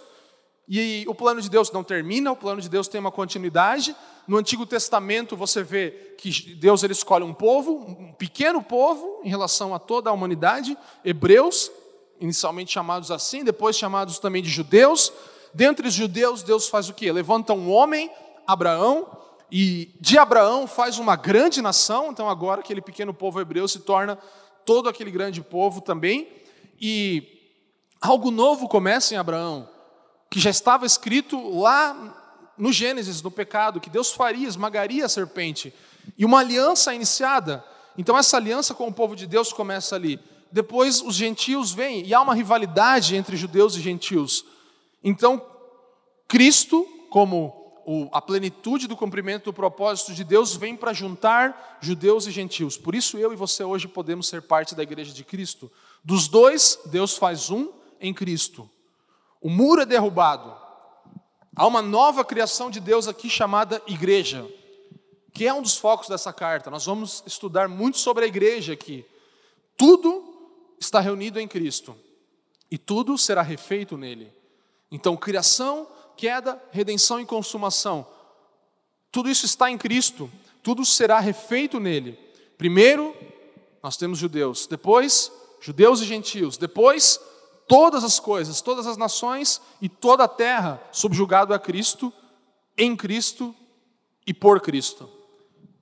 e 0.67 1.05
o 1.07 1.15
plano 1.15 1.39
de 1.39 1.49
Deus 1.49 1.71
não 1.71 1.81
termina, 1.81 2.29
o 2.29 2.35
plano 2.35 2.59
de 2.59 2.67
Deus 2.67 2.89
tem 2.89 2.99
uma 2.99 3.11
continuidade. 3.11 3.95
No 4.27 4.35
Antigo 4.35 4.65
Testamento 4.65 5.37
você 5.37 5.63
vê 5.63 6.13
que 6.17 6.53
Deus 6.55 6.83
ele 6.83 6.91
escolhe 6.91 7.23
um 7.23 7.33
povo, 7.33 7.85
um 7.87 8.11
pequeno 8.11 8.61
povo 8.61 9.21
em 9.23 9.29
relação 9.29 9.73
a 9.73 9.79
toda 9.79 10.09
a 10.09 10.13
humanidade, 10.13 10.77
hebreus, 11.05 11.71
inicialmente 12.19 12.73
chamados 12.73 13.09
assim, 13.11 13.45
depois 13.45 13.77
chamados 13.77 14.19
também 14.19 14.43
de 14.43 14.49
judeus. 14.49 15.13
Dentre 15.53 15.87
os 15.87 15.93
judeus, 15.93 16.43
Deus 16.43 16.67
faz 16.67 16.89
o 16.89 16.93
quê? 16.93 17.13
Levanta 17.13 17.53
um 17.53 17.71
homem, 17.71 18.11
Abraão, 18.45 19.20
e 19.51 19.93
de 19.99 20.17
Abraão 20.17 20.65
faz 20.65 20.97
uma 20.97 21.17
grande 21.17 21.61
nação, 21.61 22.09
então 22.09 22.29
agora 22.29 22.61
aquele 22.61 22.81
pequeno 22.81 23.13
povo 23.13 23.41
hebreu 23.41 23.67
se 23.67 23.79
torna 23.79 24.17
todo 24.65 24.87
aquele 24.87 25.11
grande 25.11 25.41
povo 25.41 25.81
também, 25.81 26.29
e 26.79 27.51
algo 27.99 28.31
novo 28.31 28.69
começa 28.69 29.13
em 29.13 29.17
Abraão, 29.17 29.67
que 30.29 30.39
já 30.39 30.49
estava 30.49 30.85
escrito 30.85 31.59
lá 31.59 32.53
no 32.57 32.71
Gênesis, 32.71 33.21
no 33.21 33.29
pecado, 33.29 33.81
que 33.81 33.89
Deus 33.89 34.13
faria, 34.13 34.47
esmagaria 34.47 35.05
a 35.05 35.09
serpente, 35.09 35.73
e 36.17 36.23
uma 36.23 36.39
aliança 36.39 36.93
iniciada. 36.93 37.63
Então 37.97 38.17
essa 38.17 38.37
aliança 38.37 38.73
com 38.73 38.87
o 38.87 38.93
povo 38.93 39.15
de 39.15 39.27
Deus 39.27 39.51
começa 39.51 39.95
ali. 39.95 40.17
Depois 40.49 41.01
os 41.01 41.15
gentios 41.15 41.73
vêm, 41.73 42.05
e 42.05 42.13
há 42.13 42.21
uma 42.21 42.33
rivalidade 42.33 43.15
entre 43.17 43.35
judeus 43.35 43.75
e 43.75 43.81
gentios. 43.81 44.45
Então, 45.03 45.45
Cristo, 46.27 46.85
como 47.09 47.60
o, 47.85 48.09
a 48.11 48.21
plenitude 48.21 48.87
do 48.87 48.95
cumprimento 48.95 49.45
do 49.45 49.53
propósito 49.53 50.13
de 50.13 50.23
Deus 50.23 50.55
vem 50.55 50.75
para 50.75 50.93
juntar 50.93 51.77
judeus 51.81 52.27
e 52.27 52.31
gentios. 52.31 52.77
Por 52.77 52.95
isso 52.95 53.17
eu 53.17 53.33
e 53.33 53.35
você 53.35 53.63
hoje 53.63 53.87
podemos 53.87 54.27
ser 54.27 54.41
parte 54.41 54.75
da 54.75 54.83
igreja 54.83 55.13
de 55.13 55.23
Cristo. 55.23 55.71
Dos 56.03 56.27
dois, 56.27 56.79
Deus 56.85 57.17
faz 57.17 57.49
um 57.49 57.71
em 57.99 58.13
Cristo. 58.13 58.69
O 59.39 59.49
muro 59.49 59.81
é 59.81 59.85
derrubado. 59.85 60.55
Há 61.55 61.67
uma 61.67 61.81
nova 61.81 62.23
criação 62.23 62.69
de 62.69 62.79
Deus 62.79 63.07
aqui 63.07 63.29
chamada 63.29 63.81
igreja, 63.87 64.47
que 65.33 65.47
é 65.47 65.53
um 65.53 65.61
dos 65.61 65.77
focos 65.77 66.07
dessa 66.07 66.31
carta. 66.31 66.71
Nós 66.71 66.85
vamos 66.85 67.23
estudar 67.25 67.67
muito 67.67 67.97
sobre 67.97 68.23
a 68.23 68.27
igreja 68.27 68.73
aqui. 68.73 69.05
Tudo 69.75 70.23
está 70.79 70.99
reunido 70.99 71.39
em 71.39 71.47
Cristo 71.47 71.95
e 72.69 72.77
tudo 72.77 73.17
será 73.17 73.41
refeito 73.41 73.97
nele. 73.97 74.31
Então, 74.91 75.15
criação, 75.15 75.87
queda, 76.21 76.61
redenção 76.69 77.19
e 77.19 77.25
consumação. 77.25 78.05
Tudo 79.11 79.27
isso 79.27 79.43
está 79.43 79.71
em 79.71 79.77
Cristo, 79.77 80.29
tudo 80.61 80.85
será 80.85 81.19
refeito 81.19 81.79
nele. 81.79 82.13
Primeiro, 82.59 83.15
nós 83.81 83.97
temos 83.97 84.19
judeus, 84.19 84.67
depois, 84.67 85.31
judeus 85.59 85.99
e 85.99 86.05
gentios, 86.05 86.57
depois, 86.57 87.19
todas 87.67 88.03
as 88.03 88.19
coisas, 88.19 88.61
todas 88.61 88.85
as 88.85 88.97
nações 88.97 89.59
e 89.81 89.89
toda 89.89 90.25
a 90.25 90.27
terra 90.27 90.79
subjugado 90.91 91.55
a 91.55 91.59
Cristo, 91.59 92.13
em 92.77 92.95
Cristo 92.95 93.55
e 94.27 94.31
por 94.31 94.61
Cristo. 94.61 95.09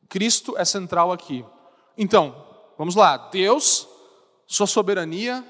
Cristo 0.08 0.58
é 0.58 0.64
central 0.64 1.12
aqui. 1.12 1.46
Então, 1.98 2.46
vamos 2.78 2.96
lá, 2.96 3.18
Deus, 3.18 3.90
sua 4.48 4.68
soberania, 4.68 5.46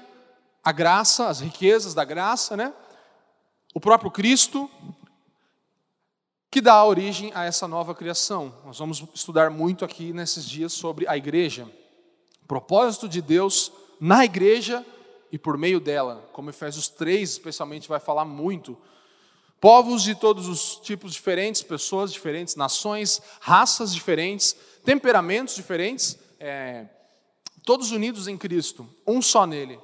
a 0.64 0.72
graça, 0.72 1.28
as 1.28 1.38
riquezas 1.38 1.94
da 1.94 2.04
graça, 2.04 2.56
né? 2.56 2.74
O 3.74 3.80
próprio 3.80 4.10
Cristo, 4.10 4.70
que 6.50 6.60
dá 6.60 6.84
origem 6.84 7.30
a 7.34 7.44
essa 7.44 7.68
nova 7.68 7.94
criação. 7.94 8.54
Nós 8.64 8.78
vamos 8.78 9.04
estudar 9.14 9.50
muito 9.50 9.84
aqui 9.84 10.12
nesses 10.12 10.44
dias 10.44 10.72
sobre 10.72 11.06
a 11.06 11.16
igreja. 11.16 11.70
O 12.42 12.46
propósito 12.46 13.08
de 13.08 13.22
Deus 13.22 13.70
na 14.00 14.24
igreja 14.24 14.84
e 15.30 15.38
por 15.38 15.56
meio 15.56 15.78
dela, 15.78 16.28
como 16.32 16.50
Efésios 16.50 16.88
3 16.88 17.30
especialmente 17.30 17.88
vai 17.88 18.00
falar 18.00 18.24
muito. 18.24 18.76
Povos 19.60 20.02
de 20.02 20.14
todos 20.14 20.48
os 20.48 20.76
tipos 20.76 21.12
diferentes, 21.12 21.62
pessoas 21.62 22.12
diferentes, 22.12 22.56
nações, 22.56 23.22
raças 23.40 23.94
diferentes, 23.94 24.56
temperamentos 24.84 25.54
diferentes, 25.54 26.18
é, 26.40 26.86
todos 27.64 27.92
unidos 27.92 28.26
em 28.26 28.36
Cristo, 28.36 28.88
um 29.06 29.20
só 29.20 29.46
nele. 29.46 29.78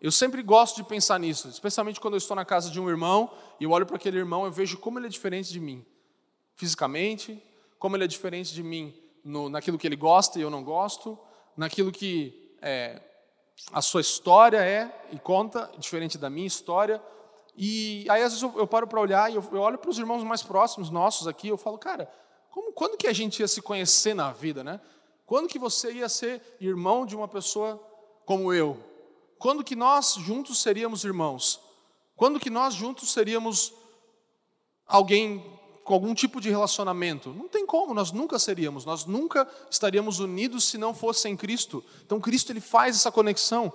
Eu 0.00 0.12
sempre 0.12 0.42
gosto 0.42 0.76
de 0.76 0.84
pensar 0.84 1.18
nisso, 1.18 1.48
especialmente 1.48 1.98
quando 1.98 2.14
eu 2.14 2.18
estou 2.18 2.36
na 2.36 2.44
casa 2.44 2.70
de 2.70 2.80
um 2.80 2.88
irmão 2.88 3.30
e 3.58 3.64
eu 3.64 3.70
olho 3.70 3.84
para 3.84 3.96
aquele 3.96 4.16
irmão 4.16 4.46
e 4.46 4.50
vejo 4.50 4.78
como 4.78 4.98
ele 4.98 5.06
é 5.06 5.10
diferente 5.10 5.52
de 5.52 5.58
mim, 5.58 5.84
fisicamente, 6.54 7.42
como 7.80 7.96
ele 7.96 8.04
é 8.04 8.06
diferente 8.06 8.54
de 8.54 8.62
mim 8.62 8.94
no, 9.24 9.48
naquilo 9.48 9.76
que 9.76 9.86
ele 9.86 9.96
gosta 9.96 10.38
e 10.38 10.42
eu 10.42 10.50
não 10.50 10.62
gosto, 10.62 11.18
naquilo 11.56 11.90
que 11.90 12.54
é, 12.62 13.02
a 13.72 13.82
sua 13.82 14.00
história 14.00 14.58
é 14.58 15.08
e 15.10 15.18
conta, 15.18 15.68
diferente 15.78 16.16
da 16.16 16.30
minha 16.30 16.46
história. 16.46 17.02
E 17.56 18.06
aí 18.08 18.22
às 18.22 18.32
vezes 18.32 18.42
eu, 18.42 18.56
eu 18.56 18.68
paro 18.68 18.86
para 18.86 19.00
olhar 19.00 19.32
e 19.32 19.34
eu, 19.34 19.44
eu 19.50 19.60
olho 19.60 19.78
para 19.78 19.90
os 19.90 19.98
irmãos 19.98 20.22
mais 20.22 20.44
próximos 20.44 20.90
nossos 20.90 21.26
aqui, 21.26 21.48
eu 21.48 21.56
falo, 21.56 21.76
cara, 21.76 22.08
como, 22.50 22.72
quando 22.72 22.96
que 22.96 23.08
a 23.08 23.12
gente 23.12 23.40
ia 23.40 23.48
se 23.48 23.60
conhecer 23.60 24.14
na 24.14 24.30
vida, 24.30 24.62
né? 24.62 24.80
Quando 25.26 25.48
que 25.48 25.58
você 25.58 25.92
ia 25.92 26.08
ser 26.08 26.40
irmão 26.60 27.04
de 27.04 27.16
uma 27.16 27.26
pessoa 27.26 27.82
como 28.24 28.52
eu? 28.52 28.78
Quando 29.38 29.62
que 29.62 29.76
nós 29.76 30.14
juntos 30.14 30.60
seríamos 30.60 31.04
irmãos? 31.04 31.60
Quando 32.16 32.40
que 32.40 32.50
nós 32.50 32.74
juntos 32.74 33.12
seríamos 33.12 33.72
alguém 34.84 35.44
com 35.84 35.94
algum 35.94 36.12
tipo 36.12 36.40
de 36.40 36.50
relacionamento? 36.50 37.30
Não 37.30 37.48
tem 37.48 37.64
como, 37.64 37.94
nós 37.94 38.10
nunca 38.10 38.38
seríamos, 38.38 38.84
nós 38.84 39.04
nunca 39.04 39.48
estaríamos 39.70 40.18
unidos 40.18 40.64
se 40.64 40.76
não 40.76 40.92
fosse 40.92 41.28
em 41.28 41.36
Cristo. 41.36 41.84
Então 42.04 42.20
Cristo 42.20 42.50
ele 42.50 42.60
faz 42.60 42.96
essa 42.96 43.12
conexão, 43.12 43.72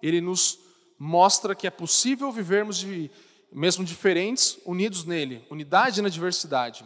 ele 0.00 0.20
nos 0.20 0.58
mostra 0.96 1.54
que 1.54 1.66
é 1.66 1.70
possível 1.70 2.30
vivermos 2.30 2.78
de, 2.78 3.10
mesmo 3.52 3.84
diferentes, 3.84 4.58
unidos 4.64 5.04
nele, 5.04 5.44
unidade 5.50 6.00
na 6.00 6.08
diversidade. 6.08 6.84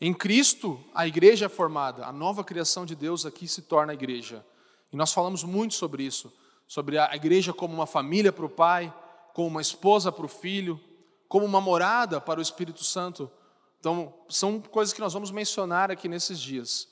Em 0.00 0.12
Cristo, 0.12 0.82
a 0.92 1.06
igreja 1.06 1.46
é 1.46 1.48
formada, 1.48 2.04
a 2.04 2.12
nova 2.12 2.42
criação 2.42 2.84
de 2.84 2.96
Deus 2.96 3.24
aqui 3.24 3.46
se 3.46 3.62
torna 3.62 3.92
a 3.92 3.94
igreja. 3.94 4.44
E 4.92 4.96
nós 4.96 5.12
falamos 5.12 5.44
muito 5.44 5.74
sobre 5.74 6.02
isso 6.02 6.32
sobre 6.72 6.96
a 6.96 7.14
igreja 7.14 7.52
como 7.52 7.74
uma 7.74 7.86
família 7.86 8.32
para 8.32 8.46
o 8.46 8.48
pai, 8.48 8.90
como 9.34 9.46
uma 9.46 9.60
esposa 9.60 10.10
para 10.10 10.24
o 10.24 10.28
filho, 10.28 10.80
como 11.28 11.44
uma 11.44 11.60
morada 11.60 12.18
para 12.18 12.40
o 12.40 12.42
Espírito 12.42 12.82
Santo. 12.82 13.30
Então, 13.78 14.14
são 14.26 14.58
coisas 14.58 14.94
que 14.94 15.00
nós 15.02 15.12
vamos 15.12 15.30
mencionar 15.30 15.90
aqui 15.90 16.08
nesses 16.08 16.40
dias. 16.40 16.88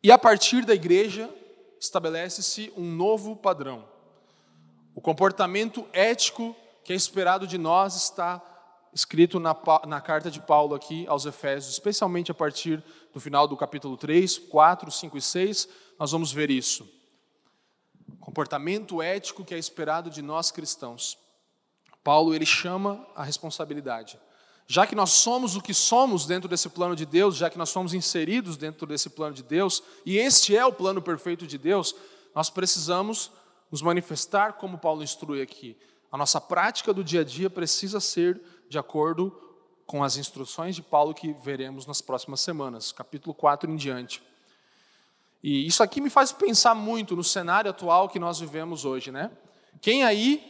E 0.00 0.12
a 0.12 0.16
partir 0.16 0.64
da 0.64 0.76
igreja, 0.76 1.28
estabelece-se 1.80 2.72
um 2.76 2.84
novo 2.84 3.34
padrão. 3.34 3.84
O 4.94 5.00
comportamento 5.00 5.84
ético 5.92 6.54
que 6.84 6.92
é 6.92 6.96
esperado 6.96 7.48
de 7.48 7.58
nós 7.58 7.96
está 7.96 8.40
escrito 8.94 9.40
na, 9.40 9.56
na, 9.88 10.00
carta 10.00 10.30
de 10.30 10.40
Paulo 10.40 10.76
aqui 10.76 11.04
aos 11.08 11.26
Efésios, 11.26 11.72
especialmente 11.72 12.30
a 12.30 12.34
partir 12.34 12.80
do 13.12 13.18
final 13.18 13.48
do 13.48 13.56
capítulo 13.56 13.96
3, 13.96 14.38
4, 14.38 14.88
5 14.88 15.18
e 15.18 15.20
6, 15.20 15.68
nós 15.98 16.12
vamos 16.12 16.30
ver 16.30 16.48
isso 16.48 16.96
comportamento 18.20 19.02
ético 19.02 19.44
que 19.44 19.54
é 19.54 19.58
esperado 19.58 20.10
de 20.10 20.22
nós 20.22 20.50
cristãos. 20.50 21.18
Paulo 22.02 22.34
ele 22.34 22.46
chama 22.46 23.06
a 23.14 23.22
responsabilidade. 23.22 24.18
Já 24.66 24.86
que 24.86 24.94
nós 24.94 25.10
somos 25.10 25.56
o 25.56 25.62
que 25.62 25.72
somos 25.72 26.26
dentro 26.26 26.48
desse 26.48 26.68
plano 26.68 26.94
de 26.94 27.06
Deus, 27.06 27.36
já 27.36 27.48
que 27.48 27.56
nós 27.56 27.70
somos 27.70 27.94
inseridos 27.94 28.56
dentro 28.56 28.86
desse 28.86 29.08
plano 29.08 29.34
de 29.34 29.42
Deus, 29.42 29.82
e 30.04 30.18
este 30.18 30.54
é 30.54 30.64
o 30.64 30.72
plano 30.72 31.00
perfeito 31.00 31.46
de 31.46 31.56
Deus, 31.56 31.94
nós 32.34 32.50
precisamos 32.50 33.30
nos 33.70 33.80
manifestar 33.80 34.54
como 34.54 34.78
Paulo 34.78 35.02
instrui 35.02 35.40
aqui. 35.40 35.76
A 36.12 36.18
nossa 36.18 36.40
prática 36.40 36.92
do 36.92 37.02
dia 37.02 37.22
a 37.22 37.24
dia 37.24 37.48
precisa 37.48 37.98
ser 37.98 38.40
de 38.68 38.78
acordo 38.78 39.34
com 39.86 40.04
as 40.04 40.18
instruções 40.18 40.76
de 40.76 40.82
Paulo 40.82 41.14
que 41.14 41.32
veremos 41.32 41.86
nas 41.86 42.02
próximas 42.02 42.40
semanas, 42.42 42.92
capítulo 42.92 43.34
4 43.34 43.70
em 43.70 43.76
diante. 43.76 44.22
E 45.42 45.66
isso 45.66 45.82
aqui 45.82 46.00
me 46.00 46.10
faz 46.10 46.32
pensar 46.32 46.74
muito 46.74 47.14
no 47.14 47.22
cenário 47.22 47.70
atual 47.70 48.08
que 48.08 48.18
nós 48.18 48.40
vivemos 48.40 48.84
hoje, 48.84 49.12
né? 49.12 49.30
Quem 49.80 50.02
aí 50.02 50.42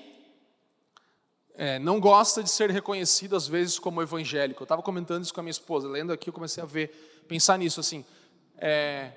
é, 1.55 1.79
não 1.79 2.01
gosta 2.01 2.43
de 2.43 2.49
ser 2.49 2.71
reconhecido 2.71 3.37
às 3.37 3.47
vezes 3.47 3.79
como 3.79 4.01
evangélico? 4.01 4.63
Eu 4.63 4.65
estava 4.65 4.83
comentando 4.83 5.25
isso 5.25 5.35
com 5.35 5.41
a 5.41 5.43
minha 5.43 5.51
esposa, 5.51 5.89
lendo 5.89 6.13
aqui 6.13 6.31
eu 6.31 6.33
comecei 6.33 6.63
a 6.63 6.67
ver, 6.67 7.25
pensar 7.29 7.59
nisso 7.59 7.81
assim. 7.81 8.05
É, 8.57 9.13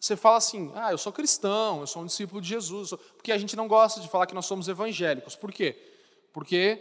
Você 0.00 0.16
fala 0.16 0.38
assim: 0.38 0.72
ah, 0.74 0.90
eu 0.90 0.98
sou 0.98 1.12
cristão, 1.12 1.80
eu 1.80 1.86
sou 1.86 2.02
um 2.02 2.06
discípulo 2.06 2.40
de 2.40 2.48
Jesus. 2.48 2.90
Porque 3.16 3.30
a 3.30 3.38
gente 3.38 3.54
não 3.54 3.68
gosta 3.68 4.00
de 4.00 4.08
falar 4.08 4.26
que 4.26 4.34
nós 4.34 4.46
somos 4.46 4.66
evangélicos. 4.66 5.36
Por 5.36 5.52
quê? 5.52 5.78
Porque 6.32 6.80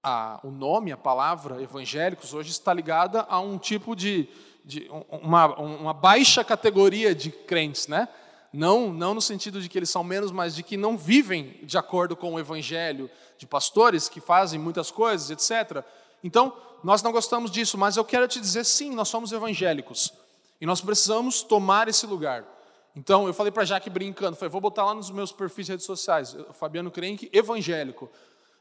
a, 0.00 0.38
o 0.44 0.50
nome, 0.50 0.92
a 0.92 0.96
palavra 0.96 1.60
evangélicos, 1.60 2.34
hoje 2.34 2.50
está 2.50 2.72
ligada 2.72 3.22
a 3.22 3.40
um 3.40 3.58
tipo 3.58 3.96
de. 3.96 4.28
De 4.64 4.90
uma, 5.10 5.46
uma 5.56 5.92
baixa 5.92 6.42
categoria 6.42 7.14
de 7.14 7.30
crentes, 7.30 7.86
né? 7.86 8.08
Não, 8.52 8.92
não 8.92 9.14
no 9.14 9.20
sentido 9.20 9.60
de 9.60 9.68
que 9.68 9.76
eles 9.76 9.90
são 9.90 10.04
menos, 10.04 10.30
mas 10.30 10.54
de 10.54 10.62
que 10.62 10.76
não 10.76 10.96
vivem 10.96 11.58
de 11.64 11.76
acordo 11.76 12.16
com 12.16 12.34
o 12.34 12.38
evangelho, 12.38 13.10
de 13.36 13.46
pastores 13.46 14.08
que 14.08 14.20
fazem 14.20 14.60
muitas 14.60 14.90
coisas, 14.90 15.30
etc. 15.30 15.84
Então, 16.22 16.56
nós 16.82 17.02
não 17.02 17.10
gostamos 17.10 17.50
disso, 17.50 17.76
mas 17.76 17.96
eu 17.96 18.04
quero 18.04 18.28
te 18.28 18.40
dizer 18.40 18.64
sim, 18.64 18.94
nós 18.94 19.08
somos 19.08 19.32
evangélicos. 19.32 20.12
E 20.60 20.66
nós 20.66 20.80
precisamos 20.80 21.42
tomar 21.42 21.88
esse 21.88 22.06
lugar. 22.06 22.44
Então, 22.96 23.26
eu 23.26 23.34
falei 23.34 23.50
para 23.50 23.64
Jaque 23.64 23.90
brincando, 23.90 24.36
falei, 24.36 24.50
vou 24.50 24.60
botar 24.60 24.84
lá 24.84 24.94
nos 24.94 25.10
meus 25.10 25.32
perfis 25.32 25.66
de 25.66 25.72
redes 25.72 25.84
sociais, 25.84 26.36
Fabiano 26.52 26.92
Crenque, 26.92 27.28
evangélico. 27.32 28.08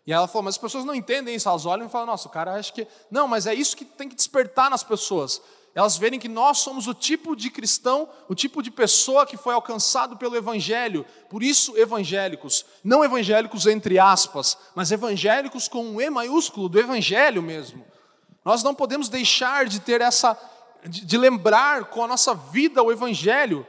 E 0.08 0.12
ela 0.12 0.28
falou, 0.28 0.44
mas 0.44 0.56
as 0.56 0.62
pessoas 0.62 0.84
não 0.84 0.96
entendem 0.96 1.36
isso, 1.36 1.48
elas 1.48 1.66
olham 1.66 1.86
e 1.86 1.90
falam, 1.90 2.08
nossa, 2.08 2.28
o 2.28 2.32
cara 2.32 2.56
acha 2.56 2.74
que. 2.74 2.88
Não, 3.12 3.28
mas 3.28 3.46
é 3.46 3.54
isso 3.54 3.78
que 3.78 3.86
tem 3.86 4.10
que 4.10 4.16
despertar 4.16 4.70
nas 4.70 4.84
pessoas. 4.84 5.40
Elas 5.76 5.98
verem 5.98 6.20
que 6.20 6.30
nós 6.30 6.60
somos 6.60 6.88
o 6.88 6.94
tipo 6.94 7.36
de 7.36 7.50
cristão, 7.50 8.08
o 8.30 8.36
tipo 8.36 8.62
de 8.62 8.70
pessoa 8.70 9.26
que 9.26 9.36
foi 9.36 9.56
alcançado 9.56 10.16
pelo 10.18 10.36
Evangelho. 10.36 11.04
Por 11.30 11.42
isso, 11.42 11.76
evangélicos. 11.76 12.64
Não 12.84 13.04
evangélicos 13.04 13.66
entre 13.66 13.98
aspas, 13.98 14.58
mas 14.76 14.92
evangélicos 14.92 15.68
com 15.68 15.84
um 15.84 16.00
E 16.00 16.10
maiúsculo, 16.12 16.70
do 16.70 16.80
Evangelho 16.80 17.42
mesmo. 17.42 17.84
Nós 18.46 18.62
não 18.62 18.76
podemos 18.76 19.10
deixar 19.10 19.66
de 19.66 19.80
ter 19.80 20.00
essa. 20.00 20.38
de, 20.86 21.06
de 21.06 21.18
lembrar 21.18 21.86
com 21.86 22.04
a 22.04 22.08
nossa 22.08 22.36
vida 22.36 22.84
o 22.84 22.92
Evangelho. 22.92 23.66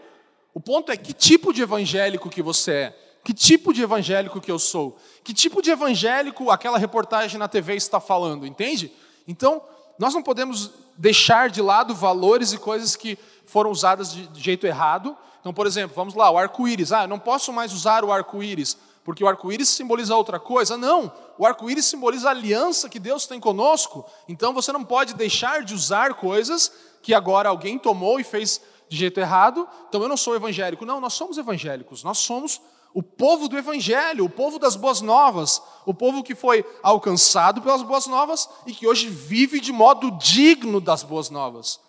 O 0.52 0.60
ponto 0.60 0.92
é 0.92 0.96
que 0.96 1.12
tipo 1.12 1.52
de 1.52 1.62
evangélico 1.62 2.28
que 2.28 2.42
você 2.42 2.72
é. 2.72 2.98
Que 3.24 3.32
tipo 3.32 3.72
de 3.72 3.82
evangélico 3.82 4.40
que 4.40 4.50
eu 4.50 4.58
sou? 4.58 4.98
Que 5.24 5.32
tipo 5.32 5.62
de 5.62 5.70
evangélico 5.70 6.50
aquela 6.50 6.76
reportagem 6.76 7.38
na 7.38 7.48
TV 7.48 7.74
está 7.74 7.98
falando, 7.98 8.46
entende? 8.46 8.92
Então, 9.26 9.62
nós 9.98 10.12
não 10.12 10.22
podemos 10.22 10.70
deixar 10.96 11.50
de 11.50 11.60
lado 11.60 11.94
valores 11.94 12.52
e 12.52 12.58
coisas 12.58 12.96
que 12.96 13.18
foram 13.44 13.70
usadas 13.70 14.12
de 14.12 14.40
jeito 14.40 14.66
errado. 14.66 15.16
Então, 15.40 15.52
por 15.52 15.66
exemplo, 15.66 15.94
vamos 15.94 16.14
lá, 16.14 16.30
o 16.30 16.38
arco-íris. 16.38 16.92
Ah, 16.92 17.04
eu 17.04 17.08
não 17.08 17.18
posso 17.18 17.52
mais 17.52 17.72
usar 17.72 18.04
o 18.04 18.12
arco-íris, 18.12 18.76
porque 19.04 19.22
o 19.22 19.28
arco-íris 19.28 19.68
simboliza 19.68 20.16
outra 20.16 20.40
coisa. 20.40 20.76
Não, 20.76 21.12
o 21.36 21.46
arco-íris 21.46 21.84
simboliza 21.84 22.28
a 22.28 22.30
aliança 22.30 22.88
que 22.88 22.98
Deus 22.98 23.26
tem 23.26 23.38
conosco. 23.38 24.04
Então, 24.28 24.54
você 24.54 24.72
não 24.72 24.84
pode 24.84 25.14
deixar 25.14 25.62
de 25.62 25.74
usar 25.74 26.14
coisas 26.14 26.72
que 27.02 27.12
agora 27.12 27.50
alguém 27.50 27.78
tomou 27.78 28.18
e 28.18 28.24
fez 28.24 28.60
de 28.88 28.96
jeito 28.96 29.20
errado. 29.20 29.68
Então, 29.88 30.02
eu 30.02 30.08
não 30.08 30.16
sou 30.16 30.34
evangélico. 30.34 30.86
Não, 30.86 31.00
nós 31.00 31.12
somos 31.12 31.36
evangélicos. 31.36 32.02
Nós 32.02 32.18
somos 32.18 32.60
o 32.94 33.02
povo 33.02 33.48
do 33.48 33.58
Evangelho, 33.58 34.24
o 34.24 34.30
povo 34.30 34.56
das 34.56 34.76
boas 34.76 35.00
novas, 35.00 35.60
o 35.84 35.92
povo 35.92 36.22
que 36.22 36.36
foi 36.36 36.64
alcançado 36.80 37.60
pelas 37.60 37.82
boas 37.82 38.06
novas 38.06 38.48
e 38.64 38.72
que 38.72 38.86
hoje 38.86 39.08
vive 39.08 39.60
de 39.60 39.72
modo 39.72 40.12
digno 40.12 40.80
das 40.80 41.02
boas 41.02 41.28
novas. 41.28 41.80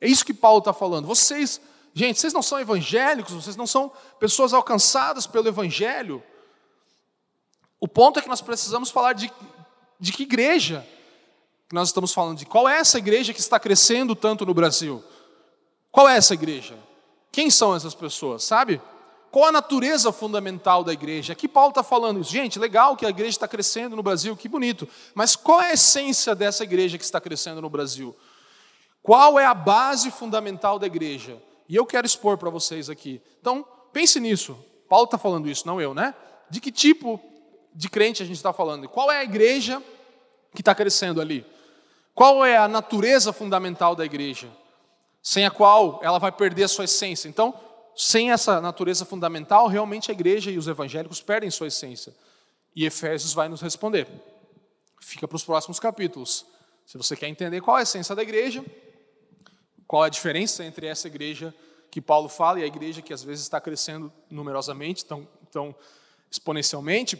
É 0.00 0.08
isso 0.08 0.24
que 0.24 0.32
Paulo 0.32 0.60
está 0.60 0.72
falando. 0.72 1.06
Vocês, 1.06 1.60
gente, 1.92 2.18
vocês 2.18 2.32
não 2.32 2.42
são 2.42 2.58
evangélicos, 2.58 3.34
vocês 3.34 3.56
não 3.56 3.66
são 3.66 3.92
pessoas 4.18 4.54
alcançadas 4.54 5.26
pelo 5.26 5.46
Evangelho. 5.46 6.22
O 7.78 7.86
ponto 7.86 8.18
é 8.18 8.22
que 8.22 8.28
nós 8.28 8.40
precisamos 8.40 8.90
falar 8.90 9.12
de, 9.12 9.30
de 10.00 10.12
que 10.12 10.22
igreja 10.22 10.86
que 11.68 11.74
nós 11.74 11.88
estamos 11.88 12.14
falando, 12.14 12.38
de 12.38 12.46
qual 12.46 12.66
é 12.66 12.78
essa 12.78 12.96
igreja 12.96 13.34
que 13.34 13.40
está 13.40 13.60
crescendo 13.60 14.16
tanto 14.16 14.46
no 14.46 14.54
Brasil. 14.54 15.04
Qual 15.92 16.08
é 16.08 16.16
essa 16.16 16.32
igreja? 16.32 16.78
Quem 17.30 17.50
são 17.50 17.76
essas 17.76 17.94
pessoas, 17.94 18.44
sabe? 18.44 18.80
Qual 19.34 19.46
a 19.46 19.50
natureza 19.50 20.12
fundamental 20.12 20.84
da 20.84 20.92
igreja? 20.92 21.32
Aqui 21.32 21.48
Paulo 21.48 21.70
está 21.70 21.82
falando. 21.82 22.22
Gente, 22.22 22.56
legal 22.56 22.96
que 22.96 23.04
a 23.04 23.08
igreja 23.08 23.30
está 23.30 23.48
crescendo 23.48 23.96
no 23.96 24.02
Brasil, 24.02 24.36
que 24.36 24.48
bonito. 24.48 24.88
Mas 25.12 25.34
qual 25.34 25.60
é 25.60 25.70
a 25.70 25.72
essência 25.72 26.36
dessa 26.36 26.62
igreja 26.62 26.96
que 26.96 27.02
está 27.02 27.20
crescendo 27.20 27.60
no 27.60 27.68
Brasil? 27.68 28.14
Qual 29.02 29.36
é 29.36 29.44
a 29.44 29.52
base 29.52 30.08
fundamental 30.12 30.78
da 30.78 30.86
igreja? 30.86 31.42
E 31.68 31.74
eu 31.74 31.84
quero 31.84 32.06
expor 32.06 32.38
para 32.38 32.48
vocês 32.48 32.88
aqui. 32.88 33.20
Então, 33.40 33.66
pense 33.92 34.20
nisso. 34.20 34.56
Paulo 34.88 35.06
está 35.06 35.18
falando 35.18 35.50
isso, 35.50 35.66
não 35.66 35.80
eu, 35.80 35.92
né? 35.92 36.14
De 36.48 36.60
que 36.60 36.70
tipo 36.70 37.20
de 37.74 37.88
crente 37.88 38.22
a 38.22 38.26
gente 38.26 38.36
está 38.36 38.52
falando? 38.52 38.88
Qual 38.88 39.10
é 39.10 39.18
a 39.18 39.24
igreja 39.24 39.82
que 40.54 40.62
está 40.62 40.76
crescendo 40.76 41.20
ali? 41.20 41.44
Qual 42.14 42.44
é 42.44 42.56
a 42.56 42.68
natureza 42.68 43.32
fundamental 43.32 43.96
da 43.96 44.04
igreja? 44.04 44.48
Sem 45.20 45.44
a 45.44 45.50
qual 45.50 45.98
ela 46.04 46.20
vai 46.20 46.30
perder 46.30 46.62
a 46.62 46.68
sua 46.68 46.84
essência. 46.84 47.28
Então, 47.28 47.52
sem 47.96 48.32
essa 48.32 48.60
natureza 48.60 49.04
fundamental, 49.04 49.68
realmente 49.68 50.10
a 50.10 50.14
igreja 50.14 50.50
e 50.50 50.58
os 50.58 50.66
evangélicos 50.66 51.20
perdem 51.20 51.50
sua 51.50 51.68
essência. 51.68 52.14
E 52.74 52.84
Efésios 52.84 53.32
vai 53.32 53.48
nos 53.48 53.60
responder. 53.60 54.08
Fica 55.00 55.28
para 55.28 55.36
os 55.36 55.44
próximos 55.44 55.78
capítulos. 55.78 56.44
Se 56.84 56.98
você 56.98 57.16
quer 57.16 57.28
entender 57.28 57.60
qual 57.60 57.76
é 57.76 57.80
a 57.80 57.82
essência 57.82 58.14
da 58.14 58.22
igreja, 58.22 58.64
qual 59.86 60.04
é 60.04 60.06
a 60.06 60.10
diferença 60.10 60.64
entre 60.64 60.86
essa 60.86 61.06
igreja 61.06 61.54
que 61.90 62.00
Paulo 62.00 62.28
fala 62.28 62.58
e 62.58 62.64
a 62.64 62.66
igreja 62.66 63.00
que 63.00 63.12
às 63.12 63.22
vezes 63.22 63.44
está 63.44 63.60
crescendo 63.60 64.12
numerosamente, 64.28 65.04
tão, 65.04 65.28
tão 65.52 65.74
exponencialmente, 66.28 67.16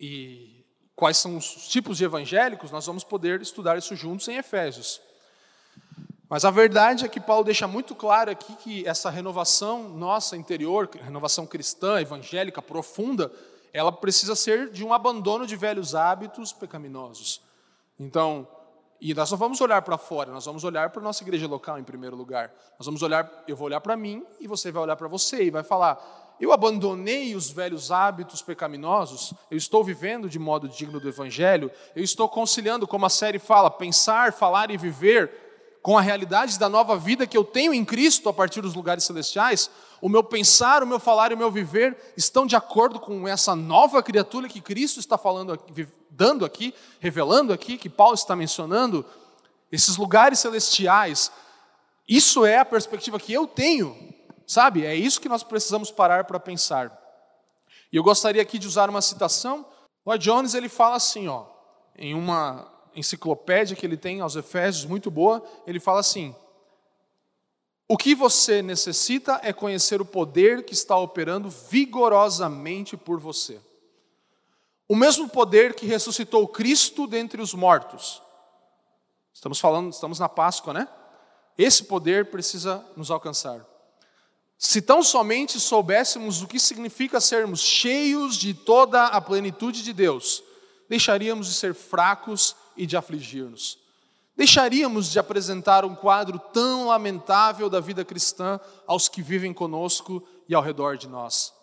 e 0.00 0.64
quais 0.96 1.16
são 1.16 1.36
os 1.36 1.68
tipos 1.68 1.96
de 1.96 2.04
evangélicos, 2.04 2.72
nós 2.72 2.84
vamos 2.84 3.04
poder 3.04 3.40
estudar 3.40 3.78
isso 3.78 3.94
juntos 3.94 4.26
em 4.26 4.36
Efésios. 4.36 5.00
Mas 6.28 6.44
a 6.44 6.50
verdade 6.50 7.04
é 7.04 7.08
que 7.08 7.20
Paulo 7.20 7.44
deixa 7.44 7.68
muito 7.68 7.94
claro 7.94 8.30
aqui 8.30 8.54
que 8.56 8.86
essa 8.86 9.08
renovação 9.10 9.88
nossa 9.88 10.36
interior, 10.36 10.88
renovação 11.00 11.46
cristã, 11.46 12.00
evangélica, 12.00 12.60
profunda, 12.60 13.30
ela 13.72 13.92
precisa 13.92 14.34
ser 14.34 14.70
de 14.70 14.84
um 14.84 14.92
abandono 14.92 15.46
de 15.46 15.54
velhos 15.54 15.94
hábitos 15.94 16.52
pecaminosos. 16.52 17.42
Então, 17.98 18.48
e 19.00 19.14
nós 19.14 19.30
não 19.30 19.38
vamos 19.38 19.60
olhar 19.60 19.82
para 19.82 19.96
fora, 19.96 20.32
nós 20.32 20.46
vamos 20.46 20.64
olhar 20.64 20.90
para 20.90 21.00
a 21.00 21.04
nossa 21.04 21.22
igreja 21.22 21.46
local 21.46 21.78
em 21.78 21.84
primeiro 21.84 22.16
lugar. 22.16 22.52
Nós 22.78 22.86
vamos 22.86 23.02
olhar, 23.02 23.30
eu 23.46 23.54
vou 23.54 23.66
olhar 23.66 23.80
para 23.80 23.96
mim 23.96 24.24
e 24.40 24.48
você 24.48 24.72
vai 24.72 24.82
olhar 24.82 24.96
para 24.96 25.06
você 25.06 25.44
e 25.44 25.50
vai 25.50 25.62
falar: 25.62 26.34
eu 26.40 26.52
abandonei 26.52 27.36
os 27.36 27.50
velhos 27.50 27.92
hábitos 27.92 28.42
pecaminosos, 28.42 29.32
eu 29.50 29.56
estou 29.56 29.84
vivendo 29.84 30.28
de 30.28 30.38
modo 30.38 30.68
digno 30.68 30.98
do 30.98 31.08
evangelho, 31.08 31.70
eu 31.94 32.02
estou 32.02 32.28
conciliando, 32.28 32.86
como 32.86 33.06
a 33.06 33.10
série 33.10 33.38
fala, 33.38 33.70
pensar, 33.70 34.32
falar 34.32 34.70
e 34.70 34.76
viver 34.76 35.45
com 35.86 35.96
a 35.96 36.00
realidade 36.00 36.58
da 36.58 36.68
nova 36.68 36.98
vida 36.98 37.28
que 37.28 37.36
eu 37.38 37.44
tenho 37.44 37.72
em 37.72 37.84
Cristo 37.84 38.28
a 38.28 38.32
partir 38.32 38.60
dos 38.60 38.74
lugares 38.74 39.04
celestiais, 39.04 39.70
o 40.00 40.08
meu 40.08 40.24
pensar, 40.24 40.82
o 40.82 40.86
meu 40.86 40.98
falar 40.98 41.30
e 41.30 41.34
o 41.36 41.38
meu 41.38 41.48
viver 41.48 41.96
estão 42.16 42.44
de 42.44 42.56
acordo 42.56 42.98
com 42.98 43.28
essa 43.28 43.54
nova 43.54 44.02
criatura 44.02 44.48
que 44.48 44.60
Cristo 44.60 44.98
está 44.98 45.16
falando, 45.16 45.56
dando 46.10 46.44
aqui, 46.44 46.74
revelando 46.98 47.52
aqui, 47.52 47.78
que 47.78 47.88
Paulo 47.88 48.14
está 48.14 48.34
mencionando, 48.34 49.06
esses 49.70 49.96
lugares 49.96 50.40
celestiais. 50.40 51.30
Isso 52.08 52.44
é 52.44 52.58
a 52.58 52.64
perspectiva 52.64 53.20
que 53.20 53.32
eu 53.32 53.46
tenho, 53.46 53.96
sabe? 54.44 54.84
É 54.84 54.92
isso 54.92 55.20
que 55.20 55.28
nós 55.28 55.44
precisamos 55.44 55.92
parar 55.92 56.24
para 56.24 56.40
pensar. 56.40 56.90
E 57.92 57.96
eu 57.96 58.02
gostaria 58.02 58.42
aqui 58.42 58.58
de 58.58 58.66
usar 58.66 58.90
uma 58.90 59.00
citação. 59.00 59.64
Lloyd 60.04 60.24
Jones 60.24 60.52
ele 60.52 60.68
fala 60.68 60.96
assim, 60.96 61.28
ó, 61.28 61.44
em 61.96 62.12
uma 62.12 62.75
enciclopédia 62.96 63.76
que 63.76 63.86
ele 63.86 63.96
tem 63.96 64.20
aos 64.20 64.34
Efésios, 64.34 64.86
muito 64.86 65.10
boa, 65.10 65.44
ele 65.66 65.78
fala 65.78 66.00
assim: 66.00 66.34
O 67.86 67.96
que 67.96 68.14
você 68.14 68.62
necessita 68.62 69.38
é 69.42 69.52
conhecer 69.52 70.00
o 70.00 70.06
poder 70.06 70.64
que 70.64 70.72
está 70.72 70.96
operando 70.96 71.50
vigorosamente 71.50 72.96
por 72.96 73.20
você. 73.20 73.60
O 74.88 74.96
mesmo 74.96 75.28
poder 75.28 75.74
que 75.74 75.86
ressuscitou 75.86 76.46
Cristo 76.48 77.06
dentre 77.06 77.42
os 77.42 77.52
mortos. 77.52 78.22
Estamos 79.32 79.60
falando, 79.60 79.92
estamos 79.92 80.18
na 80.18 80.28
Páscoa, 80.28 80.72
né? 80.72 80.88
Esse 81.58 81.84
poder 81.84 82.30
precisa 82.30 82.84
nos 82.96 83.10
alcançar. 83.10 83.64
Se 84.58 84.80
tão 84.80 85.02
somente 85.02 85.60
soubéssemos 85.60 86.40
o 86.40 86.46
que 86.46 86.58
significa 86.58 87.20
sermos 87.20 87.60
cheios 87.60 88.36
de 88.36 88.54
toda 88.54 89.04
a 89.06 89.20
plenitude 89.20 89.82
de 89.82 89.92
Deus, 89.92 90.42
deixaríamos 90.88 91.48
de 91.48 91.54
ser 91.54 91.74
fracos 91.74 92.56
e 92.76 92.86
de 92.86 92.96
afligir-nos. 92.96 93.78
Deixaríamos 94.36 95.10
de 95.10 95.18
apresentar 95.18 95.84
um 95.84 95.94
quadro 95.94 96.38
tão 96.38 96.86
lamentável 96.88 97.70
da 97.70 97.80
vida 97.80 98.04
cristã 98.04 98.60
aos 98.86 99.08
que 99.08 99.22
vivem 99.22 99.52
conosco 99.54 100.22
e 100.46 100.54
ao 100.54 100.62
redor 100.62 100.98
de 100.98 101.08
nós. 101.08 101.54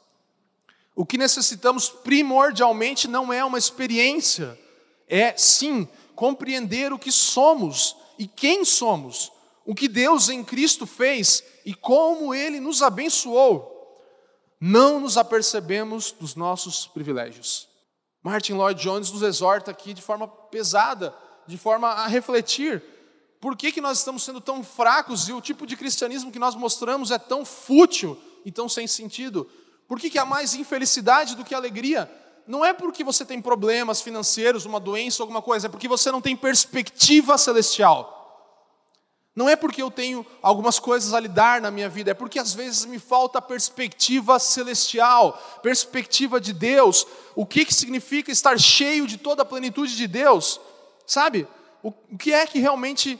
O 0.95 1.05
que 1.05 1.17
necessitamos 1.17 1.89
primordialmente 1.89 3.07
não 3.07 3.31
é 3.31 3.43
uma 3.45 3.57
experiência, 3.57 4.59
é 5.07 5.35
sim 5.37 5.87
compreender 6.15 6.91
o 6.91 6.99
que 6.99 7.11
somos 7.11 7.95
e 8.17 8.27
quem 8.27 8.65
somos, 8.65 9.31
o 9.65 9.73
que 9.75 9.87
Deus 9.87 10.29
em 10.29 10.43
Cristo 10.43 10.85
fez 10.85 11.43
e 11.65 11.73
como 11.73 12.33
Ele 12.33 12.59
nos 12.59 12.81
abençoou. 12.81 13.71
Não 14.59 14.99
nos 14.99 15.17
apercebemos 15.17 16.11
dos 16.11 16.35
nossos 16.35 16.87
privilégios. 16.87 17.67
Martin 18.23 18.53
Lloyd 18.53 18.81
Jones 18.81 19.11
nos 19.11 19.21
exorta 19.21 19.69
aqui 19.69 19.93
de 19.93 20.01
forma 20.01 20.27
pesada, 20.27 21.13
de 21.45 21.57
forma 21.57 21.89
a 21.89 22.07
refletir, 22.07 22.81
Por 23.41 23.57
que, 23.57 23.73
que 23.73 23.81
nós 23.81 23.97
estamos 23.97 24.23
sendo 24.23 24.39
tão 24.39 24.63
fracos 24.63 25.27
e 25.27 25.33
o 25.33 25.41
tipo 25.41 25.67
de 25.67 25.75
cristianismo 25.75 26.31
que 26.31 26.39
nós 26.39 26.55
mostramos 26.55 27.11
é 27.11 27.17
tão 27.17 27.43
fútil 27.43 28.17
e 28.45 28.51
tão 28.53 28.69
sem 28.69 28.87
sentido? 28.87 29.45
Por 29.85 29.99
que, 29.99 30.09
que 30.09 30.17
há 30.17 30.23
mais 30.23 30.53
infelicidade 30.53 31.35
do 31.35 31.43
que 31.43 31.53
alegria? 31.53 32.09
Não 32.47 32.63
é 32.63 32.71
porque 32.71 33.03
você 33.03 33.25
tem 33.25 33.41
problemas 33.41 34.01
financeiros, 34.01 34.65
uma 34.65 34.79
doença, 34.79 35.21
alguma 35.21 35.41
coisa, 35.41 35.67
é 35.67 35.69
porque 35.69 35.89
você 35.89 36.09
não 36.09 36.21
tem 36.21 36.37
perspectiva 36.37 37.37
celestial. 37.37 38.22
Não 39.35 39.49
é 39.49 39.55
porque 39.55 39.81
eu 39.81 39.89
tenho 39.89 40.25
algumas 40.43 40.77
coisas 40.77 41.13
a 41.13 41.19
lidar 41.19 41.59
na 41.59 41.71
minha 41.71 41.89
vida, 41.89 42.11
é 42.11 42.13
porque 42.13 42.37
às 42.37 42.53
vezes 42.53 42.85
me 42.85 42.99
falta 42.99 43.41
perspectiva 43.41 44.37
celestial, 44.37 45.33
perspectiva 45.63 46.39
de 46.39 46.53
Deus. 46.53 47.07
O 47.35 47.45
que, 47.45 47.65
que 47.65 47.73
significa 47.73 48.31
estar 48.31 48.59
cheio 48.59 49.07
de 49.07 49.17
toda 49.17 49.41
a 49.41 49.45
plenitude 49.45 49.95
de 49.95 50.07
Deus? 50.07 50.61
Sabe? 51.07 51.47
O, 51.81 51.91
o 52.11 52.17
que 52.17 52.31
é 52.31 52.45
que 52.45 52.59
realmente 52.59 53.19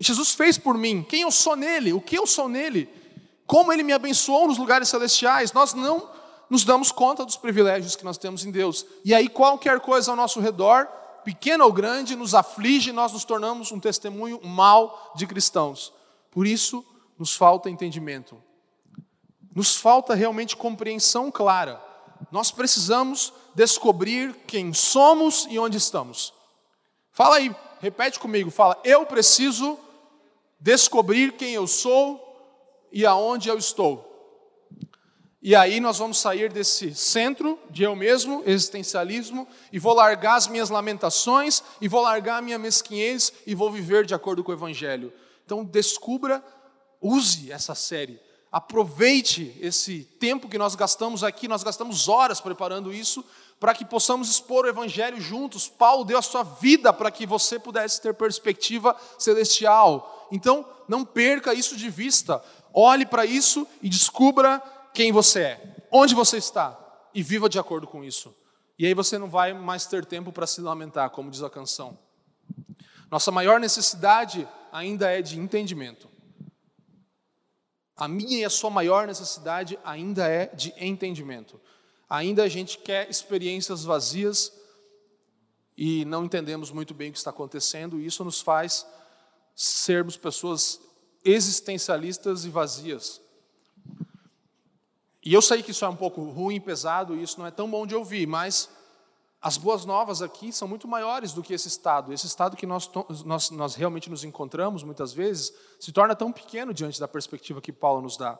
Jesus 0.00 0.32
fez 0.32 0.58
por 0.58 0.76
mim? 0.76 1.06
Quem 1.08 1.22
eu 1.22 1.30
sou 1.30 1.54
nele? 1.54 1.92
O 1.92 2.00
que 2.00 2.18
eu 2.18 2.26
sou 2.26 2.48
nele? 2.48 2.88
Como 3.46 3.72
ele 3.72 3.84
me 3.84 3.92
abençoou 3.92 4.48
nos 4.48 4.58
lugares 4.58 4.88
celestiais? 4.88 5.52
Nós 5.52 5.72
não 5.72 6.10
nos 6.50 6.64
damos 6.64 6.90
conta 6.90 7.24
dos 7.24 7.36
privilégios 7.36 7.94
que 7.94 8.04
nós 8.04 8.18
temos 8.18 8.44
em 8.44 8.50
Deus. 8.50 8.84
E 9.04 9.14
aí, 9.14 9.28
qualquer 9.28 9.78
coisa 9.78 10.10
ao 10.10 10.16
nosso 10.16 10.40
redor 10.40 10.88
pequena 11.26 11.64
ou 11.64 11.72
grande, 11.72 12.14
nos 12.14 12.36
aflige 12.36 12.90
e 12.90 12.92
nós 12.92 13.12
nos 13.12 13.24
tornamos 13.24 13.72
um 13.72 13.80
testemunho 13.80 14.40
mal 14.44 15.12
de 15.16 15.26
cristãos. 15.26 15.92
Por 16.30 16.46
isso, 16.46 16.86
nos 17.18 17.34
falta 17.34 17.68
entendimento. 17.68 18.40
Nos 19.52 19.74
falta 19.74 20.14
realmente 20.14 20.56
compreensão 20.56 21.28
clara. 21.28 21.82
Nós 22.30 22.52
precisamos 22.52 23.32
descobrir 23.56 24.36
quem 24.46 24.72
somos 24.72 25.48
e 25.50 25.58
onde 25.58 25.78
estamos. 25.78 26.32
Fala 27.10 27.38
aí, 27.38 27.52
repete 27.80 28.20
comigo, 28.20 28.48
fala: 28.48 28.80
eu 28.84 29.04
preciso 29.04 29.76
descobrir 30.60 31.32
quem 31.32 31.54
eu 31.54 31.66
sou 31.66 32.22
e 32.92 33.04
aonde 33.04 33.48
eu 33.48 33.58
estou. 33.58 34.15
E 35.42 35.54
aí 35.54 35.80
nós 35.80 35.98
vamos 35.98 36.18
sair 36.18 36.50
desse 36.50 36.94
centro 36.94 37.58
de 37.70 37.82
eu 37.82 37.94
mesmo, 37.94 38.42
existencialismo, 38.46 39.46
e 39.72 39.78
vou 39.78 39.94
largar 39.94 40.36
as 40.36 40.48
minhas 40.48 40.70
lamentações, 40.70 41.62
e 41.80 41.88
vou 41.88 42.00
largar 42.00 42.38
a 42.38 42.42
minha 42.42 42.58
mesquinhez, 42.58 43.32
e 43.46 43.54
vou 43.54 43.70
viver 43.70 44.06
de 44.06 44.14
acordo 44.14 44.42
com 44.42 44.50
o 44.50 44.54
Evangelho. 44.54 45.12
Então 45.44 45.64
descubra, 45.64 46.42
use 47.00 47.52
essa 47.52 47.74
série, 47.74 48.18
aproveite 48.50 49.56
esse 49.60 50.04
tempo 50.18 50.48
que 50.48 50.58
nós 50.58 50.74
gastamos 50.74 51.22
aqui, 51.22 51.46
nós 51.46 51.62
gastamos 51.62 52.08
horas 52.08 52.40
preparando 52.40 52.92
isso, 52.92 53.24
para 53.60 53.74
que 53.74 53.84
possamos 53.84 54.28
expor 54.30 54.64
o 54.64 54.68
Evangelho 54.68 55.20
juntos. 55.20 55.68
Paulo 55.68 56.04
deu 56.04 56.18
a 56.18 56.22
sua 56.22 56.42
vida 56.42 56.92
para 56.92 57.10
que 57.10 57.26
você 57.26 57.58
pudesse 57.58 58.00
ter 58.00 58.14
perspectiva 58.14 58.96
celestial. 59.18 60.28
Então, 60.32 60.66
não 60.88 61.04
perca 61.04 61.54
isso 61.54 61.76
de 61.76 61.88
vista. 61.88 62.42
Olhe 62.72 63.06
para 63.06 63.24
isso 63.24 63.66
e 63.80 63.88
descubra 63.88 64.62
quem 64.96 65.12
você 65.12 65.40
é, 65.40 65.76
onde 65.92 66.14
você 66.14 66.38
está 66.38 66.74
e 67.14 67.22
viva 67.22 67.50
de 67.50 67.58
acordo 67.58 67.86
com 67.86 68.02
isso. 68.02 68.34
E 68.78 68.86
aí 68.86 68.94
você 68.94 69.18
não 69.18 69.28
vai 69.28 69.52
mais 69.52 69.84
ter 69.84 70.06
tempo 70.06 70.32
para 70.32 70.46
se 70.46 70.62
lamentar, 70.62 71.10
como 71.10 71.30
diz 71.30 71.42
a 71.42 71.50
canção. 71.50 71.98
Nossa 73.10 73.30
maior 73.30 73.60
necessidade 73.60 74.48
ainda 74.72 75.10
é 75.10 75.20
de 75.20 75.38
entendimento. 75.38 76.08
A 77.94 78.08
minha 78.08 78.38
e 78.38 78.44
a 78.46 78.48
sua 78.48 78.70
maior 78.70 79.06
necessidade 79.06 79.78
ainda 79.84 80.26
é 80.28 80.46
de 80.46 80.72
entendimento. 80.78 81.60
Ainda 82.08 82.44
a 82.44 82.48
gente 82.48 82.78
quer 82.78 83.10
experiências 83.10 83.84
vazias 83.84 84.50
e 85.76 86.06
não 86.06 86.24
entendemos 86.24 86.70
muito 86.70 86.94
bem 86.94 87.10
o 87.10 87.12
que 87.12 87.18
está 87.18 87.28
acontecendo, 87.28 88.00
e 88.00 88.06
isso 88.06 88.24
nos 88.24 88.40
faz 88.40 88.86
sermos 89.54 90.16
pessoas 90.16 90.80
existencialistas 91.22 92.46
e 92.46 92.48
vazias. 92.48 93.25
E 95.26 95.34
eu 95.34 95.42
sei 95.42 95.60
que 95.60 95.72
isso 95.72 95.84
é 95.84 95.88
um 95.88 95.96
pouco 95.96 96.22
ruim, 96.30 96.60
pesado, 96.60 97.16
e 97.16 97.20
isso 97.20 97.40
não 97.40 97.48
é 97.48 97.50
tão 97.50 97.68
bom 97.68 97.84
de 97.84 97.96
ouvir, 97.96 98.28
mas 98.28 98.70
as 99.42 99.56
boas 99.56 99.84
novas 99.84 100.22
aqui 100.22 100.52
são 100.52 100.68
muito 100.68 100.86
maiores 100.86 101.32
do 101.32 101.42
que 101.42 101.52
esse 101.52 101.66
estado. 101.66 102.12
Esse 102.12 102.28
estado 102.28 102.56
que 102.56 102.64
nós, 102.64 102.88
nós, 103.24 103.50
nós 103.50 103.74
realmente 103.74 104.08
nos 104.08 104.22
encontramos, 104.22 104.84
muitas 104.84 105.12
vezes, 105.12 105.52
se 105.80 105.90
torna 105.90 106.14
tão 106.14 106.30
pequeno 106.30 106.72
diante 106.72 107.00
da 107.00 107.08
perspectiva 107.08 107.60
que 107.60 107.72
Paulo 107.72 108.02
nos 108.02 108.16
dá. 108.16 108.38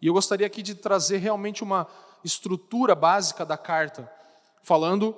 E 0.00 0.06
eu 0.06 0.14
gostaria 0.14 0.46
aqui 0.46 0.62
de 0.62 0.76
trazer 0.76 1.16
realmente 1.16 1.64
uma 1.64 1.88
estrutura 2.22 2.94
básica 2.94 3.44
da 3.44 3.58
carta, 3.58 4.08
falando 4.62 5.16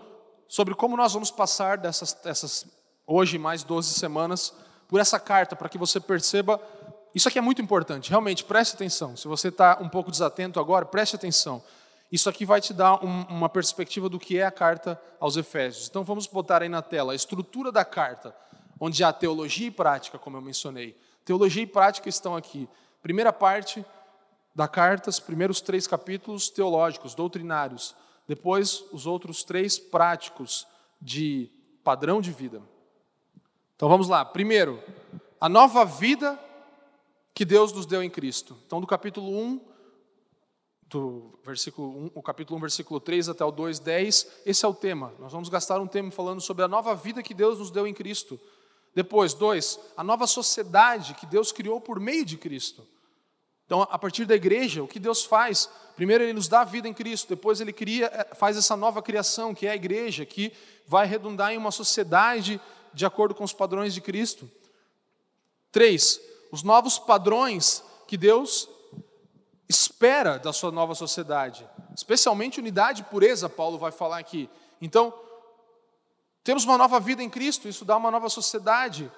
sobre 0.48 0.74
como 0.74 0.96
nós 0.96 1.12
vamos 1.12 1.30
passar 1.30 1.76
dessas, 1.76 2.14
dessas 2.14 2.64
hoje 3.06 3.36
mais 3.36 3.62
12 3.62 3.92
semanas 3.92 4.54
por 4.88 4.98
essa 4.98 5.20
carta, 5.20 5.54
para 5.54 5.68
que 5.68 5.76
você 5.76 6.00
perceba 6.00 6.58
isso 7.14 7.28
aqui 7.28 7.38
é 7.38 7.42
muito 7.42 7.60
importante, 7.60 8.10
realmente, 8.10 8.44
preste 8.44 8.74
atenção. 8.74 9.16
Se 9.16 9.26
você 9.26 9.48
está 9.48 9.78
um 9.80 9.88
pouco 9.88 10.10
desatento 10.10 10.60
agora, 10.60 10.84
preste 10.84 11.16
atenção. 11.16 11.62
Isso 12.10 12.28
aqui 12.28 12.44
vai 12.44 12.60
te 12.60 12.72
dar 12.72 13.04
um, 13.04 13.22
uma 13.24 13.48
perspectiva 13.48 14.08
do 14.08 14.18
que 14.18 14.38
é 14.38 14.44
a 14.44 14.50
carta 14.50 15.00
aos 15.18 15.36
Efésios. 15.36 15.88
Então 15.88 16.02
vamos 16.02 16.26
botar 16.26 16.62
aí 16.62 16.68
na 16.68 16.82
tela 16.82 17.12
a 17.12 17.16
estrutura 17.16 17.70
da 17.70 17.84
carta, 17.84 18.34
onde 18.78 19.02
há 19.04 19.12
teologia 19.12 19.68
e 19.68 19.70
prática, 19.70 20.18
como 20.18 20.36
eu 20.36 20.40
mencionei. 20.40 20.96
Teologia 21.24 21.62
e 21.62 21.66
prática 21.66 22.08
estão 22.08 22.36
aqui. 22.36 22.68
Primeira 23.02 23.32
parte 23.32 23.84
da 24.54 24.66
carta, 24.66 25.10
os 25.10 25.20
primeiros 25.20 25.60
três 25.60 25.86
capítulos 25.86 26.48
teológicos, 26.48 27.14
doutrinários. 27.14 27.94
Depois, 28.26 28.84
os 28.92 29.06
outros 29.06 29.44
três 29.44 29.78
práticos, 29.78 30.66
de 31.00 31.50
padrão 31.82 32.20
de 32.20 32.30
vida. 32.30 32.60
Então 33.74 33.88
vamos 33.88 34.08
lá. 34.08 34.24
Primeiro, 34.24 34.82
a 35.40 35.48
nova 35.48 35.84
vida 35.84 36.38
que 37.34 37.44
Deus 37.44 37.72
nos 37.72 37.86
deu 37.86 38.02
em 38.02 38.10
Cristo. 38.10 38.56
Então, 38.66 38.80
do 38.80 38.86
capítulo 38.86 39.30
1, 39.30 39.60
do 40.86 41.38
versículo 41.44 41.88
1, 41.88 42.10
o 42.14 42.22
capítulo 42.22 42.58
1, 42.58 42.60
versículo 42.60 43.00
3 43.00 43.28
até 43.28 43.44
o 43.44 43.52
2, 43.52 43.78
10, 43.78 44.26
esse 44.44 44.64
é 44.64 44.68
o 44.68 44.74
tema. 44.74 45.14
Nós 45.18 45.32
vamos 45.32 45.48
gastar 45.48 45.80
um 45.80 45.86
tempo 45.86 46.10
falando 46.10 46.40
sobre 46.40 46.64
a 46.64 46.68
nova 46.68 46.94
vida 46.94 47.22
que 47.22 47.32
Deus 47.32 47.58
nos 47.58 47.70
deu 47.70 47.86
em 47.86 47.94
Cristo. 47.94 48.38
Depois, 48.94 49.32
dois, 49.34 49.78
a 49.96 50.02
nova 50.02 50.26
sociedade 50.26 51.14
que 51.14 51.26
Deus 51.26 51.52
criou 51.52 51.80
por 51.80 52.00
meio 52.00 52.24
de 52.24 52.36
Cristo. 52.36 52.86
Então, 53.64 53.82
a 53.82 53.96
partir 53.96 54.24
da 54.24 54.34
igreja, 54.34 54.82
o 54.82 54.88
que 54.88 54.98
Deus 54.98 55.24
faz? 55.24 55.70
Primeiro, 55.94 56.24
Ele 56.24 56.32
nos 56.32 56.48
dá 56.48 56.64
vida 56.64 56.88
em 56.88 56.92
Cristo, 56.92 57.28
depois, 57.28 57.60
Ele 57.60 57.72
cria, 57.72 58.06
eh, 58.06 58.34
faz 58.34 58.56
essa 58.56 58.76
nova 58.76 59.00
criação, 59.00 59.54
que 59.54 59.64
é 59.64 59.70
a 59.70 59.76
igreja, 59.76 60.26
que 60.26 60.52
vai 60.88 61.06
redundar 61.06 61.52
em 61.52 61.56
uma 61.56 61.70
sociedade 61.70 62.60
de 62.92 63.06
acordo 63.06 63.32
com 63.32 63.44
os 63.44 63.52
padrões 63.52 63.94
de 63.94 64.00
Cristo. 64.00 64.50
Três, 65.70 66.20
os 66.50 66.62
novos 66.62 66.98
padrões 66.98 67.82
que 68.06 68.16
Deus 68.16 68.68
espera 69.68 70.38
da 70.38 70.52
sua 70.52 70.72
nova 70.72 70.94
sociedade, 70.94 71.68
especialmente 71.94 72.58
unidade 72.58 73.02
e 73.02 73.04
pureza, 73.04 73.48
Paulo 73.48 73.78
vai 73.78 73.92
falar 73.92 74.18
aqui. 74.18 74.50
Então, 74.80 75.14
temos 76.42 76.64
uma 76.64 76.76
nova 76.76 76.98
vida 76.98 77.22
em 77.22 77.30
Cristo, 77.30 77.68
isso 77.68 77.84
dá 77.84 77.96
uma 77.96 78.10
nova 78.10 78.28
sociedade 78.28 79.10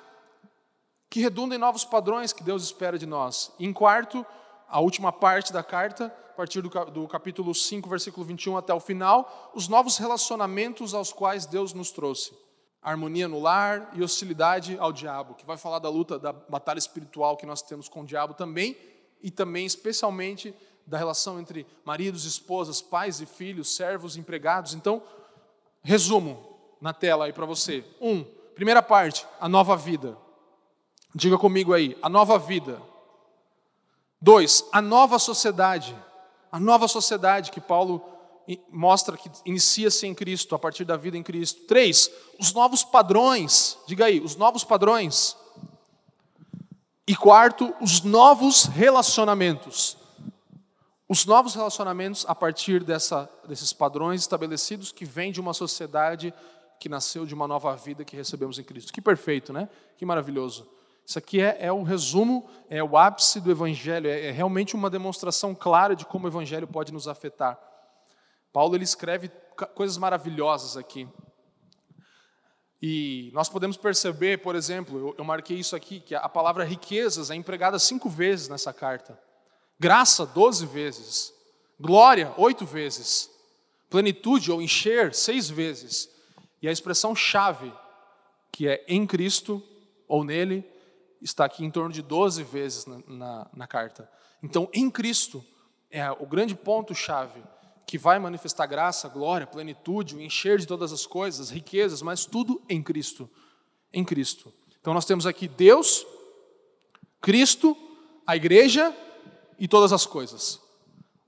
que 1.09 1.21
redunda 1.21 1.55
em 1.55 1.59
novos 1.59 1.85
padrões 1.85 2.33
que 2.33 2.43
Deus 2.43 2.63
espera 2.63 2.99
de 2.99 3.07
nós. 3.07 3.53
E 3.59 3.67
em 3.67 3.73
quarto, 3.73 4.27
a 4.69 4.81
última 4.81 5.13
parte 5.13 5.53
da 5.53 5.63
carta, 5.63 6.07
a 6.31 6.35
partir 6.35 6.61
do, 6.61 7.09
capítulo 7.09 7.55
5, 7.55 7.89
versículo 7.89 8.27
21 8.27 8.57
até 8.57 8.75
o 8.75 8.81
final, 8.81 9.51
os 9.55 9.69
novos 9.69 9.99
relacionamentos 9.99 10.95
aos 10.95 11.13
quais 11.13 11.47
Deus 11.47 11.73
nos 11.73 11.91
trouxe 11.91 12.35
harmonia 12.91 13.29
no 13.29 13.39
lar 13.39 13.91
e 13.95 14.03
hostilidade 14.03 14.77
ao 14.79 14.93
diabo, 14.93 15.35
que 15.35 15.47
vai 15.47 15.57
falar 15.57 15.79
da 15.79 15.89
luta, 15.89 16.19
da 16.19 16.33
batalha 16.33 16.79
espiritual 16.79 17.37
que 17.37 17.47
nós 17.47 17.63
temos 17.63 17.89
com 17.89 18.03
o 18.03 18.07
diabo 18.07 18.35
também, 18.35 18.77
e 19.23 19.31
também 19.31 19.65
especialmente 19.65 20.55
da 20.85 20.99
relação 20.99 21.39
entre 21.39 21.65
maridos, 21.85 22.25
esposas, 22.25 22.83
pais 22.83 23.21
e 23.21 23.27
filhos, 23.27 23.77
servos, 23.77 24.17
empregados. 24.17 24.75
Então, 24.75 25.03
resumo 25.83 26.59
na 26.81 26.93
tela 26.93 27.27
aí 27.27 27.33
para 27.33 27.47
você. 27.47 27.85
Um, 28.01 28.25
primeira 28.55 28.83
parte, 28.83 29.25
a 29.41 29.49
nova 29.49 29.77
vida. 29.77 30.19
Diga 31.15 31.39
comigo 31.39 31.73
aí, 31.73 31.97
a 32.03 32.09
nova 32.09 32.39
vida. 32.39 32.83
Dois, 34.21 34.65
a 34.73 34.83
nova 34.83 35.19
sociedade. 35.19 35.97
A 36.51 36.59
nova 36.59 36.89
sociedade 36.89 37.51
que 37.51 37.61
Paulo 37.61 38.05
mostra 38.71 39.17
que 39.17 39.31
inicia-se 39.45 40.07
em 40.07 40.15
Cristo, 40.15 40.55
a 40.55 40.59
partir 40.59 40.85
da 40.85 40.97
vida 40.97 41.17
em 41.17 41.23
Cristo. 41.23 41.63
Três, 41.67 42.11
os 42.39 42.53
novos 42.53 42.83
padrões. 42.83 43.79
Diga 43.87 44.07
aí, 44.07 44.21
os 44.21 44.37
novos 44.37 44.65
padrões. 44.65 45.37
E 47.07 47.17
quarto, 47.17 47.75
os 47.81 48.03
novos 48.03 48.65
relacionamentos. 48.65 49.97
Os 51.09 51.27
novos 51.27 51.55
relacionamentos 51.55 52.25
a 52.27 52.35
partir 52.35 52.83
dessa, 52.85 53.29
desses 53.47 53.73
padrões 53.73 54.23
estabelecidos 54.23 54.93
que 54.93 55.05
vêm 55.05 55.31
de 55.31 55.41
uma 55.41 55.53
sociedade 55.53 56.33
que 56.81 56.89
nasceu 56.89 57.27
de 57.27 57.35
uma 57.35 57.47
nova 57.47 57.77
vida 57.77 58.05
que 58.05 58.17
recebemos 58.17 58.59
em 58.59 58.65
Cristo. 58.65 58.93
Que 58.93 59.01
perfeito, 59.01 59.53
né? 59.53 59.69
Que 59.97 60.05
maravilhoso. 60.05 60.67
Isso 61.07 61.19
aqui 61.19 61.41
é, 61.41 61.59
é 61.61 61.73
o 61.73 61.83
resumo, 61.83 62.49
é 62.71 62.83
o 62.83 62.97
ápice 62.97 63.41
do 63.41 63.51
Evangelho, 63.51 64.09
é, 64.09 64.29
é 64.29 64.31
realmente 64.31 64.75
uma 64.75 64.89
demonstração 64.89 65.55
clara 65.55 65.95
de 65.95 66.07
como 66.07 66.25
o 66.25 66.29
Evangelho 66.29 66.67
pode 66.67 66.93
nos 66.93 67.07
afetar. 67.07 67.59
Paulo 68.53 68.77
ele 68.77 68.85
escreve 68.85 69.31
coisas 69.75 69.97
maravilhosas 69.97 70.77
aqui. 70.77 71.09
E 72.81 73.31
nós 73.33 73.49
podemos 73.49 73.77
perceber, 73.77 74.43
por 74.43 74.57
exemplo, 74.57 74.99
eu, 74.99 75.15
eu 75.19 75.25
marquei 75.25 75.57
isso 75.57 75.77
aqui, 75.77 76.01
que 76.01 76.15
a 76.15 76.29
palavra 76.29 76.65
riquezas 76.65 77.31
é 77.31 77.35
empregada 77.35 77.79
cinco 77.79 78.09
vezes 78.09 78.49
nessa 78.49 78.73
carta, 78.73 79.19
graça, 79.79 80.27
doze 80.27 80.67
vezes, 80.67 81.33
glória, 81.79 82.35
oito 82.37 82.67
vezes, 82.67 83.31
plenitude 83.89 84.51
ou 84.51 84.61
encher, 84.61 85.15
seis 85.15 85.49
vezes, 85.49 86.11
e 86.61 86.69
a 86.69 86.73
expressão 86.73 87.15
chave, 87.15 87.73
que 88.51 88.67
é 88.67 88.85
em 88.89 89.07
Cristo 89.07 89.63
ou 90.09 90.25
nele, 90.25 90.69
está 91.21 91.45
aqui 91.45 91.65
em 91.65 91.71
torno 91.71 91.93
de 91.93 92.03
doze 92.03 92.43
vezes 92.43 92.85
na, 92.85 92.99
na, 93.07 93.51
na 93.55 93.67
carta. 93.67 94.11
Então, 94.43 94.69
em 94.73 94.91
Cristo 94.91 95.45
é 95.89 96.11
o 96.11 96.27
grande 96.27 96.55
ponto-chave 96.57 97.43
que 97.93 97.99
vai 97.99 98.19
manifestar 98.19 98.65
graça, 98.65 99.07
glória, 99.07 99.47
plenitude, 99.47 100.17
o 100.17 100.21
encher 100.23 100.59
de 100.59 100.67
todas 100.67 100.95
as 100.95 101.05
coisas, 101.05 101.51
riquezas, 101.51 102.01
mas 102.01 102.25
tudo 102.25 102.63
em 102.67 102.83
Cristo. 102.83 103.29
Em 103.93 104.03
Cristo. 104.03 104.51
Então 104.81 104.95
nós 104.95 105.05
temos 105.05 105.27
aqui 105.27 105.47
Deus, 105.47 106.07
Cristo, 107.21 107.77
a 108.27 108.35
igreja 108.35 108.97
e 109.59 109.69
todas 109.69 109.93
as 109.93 110.07
coisas. 110.07 110.59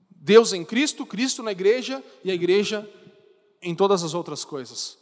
Deus 0.09 0.53
em 0.53 0.65
Cristo, 0.65 1.05
Cristo 1.05 1.43
na 1.43 1.51
igreja 1.51 2.03
e 2.23 2.31
a 2.31 2.33
igreja 2.33 2.91
em 3.61 3.75
todas 3.75 4.03
as 4.03 4.15
outras 4.15 4.43
coisas. 4.43 4.97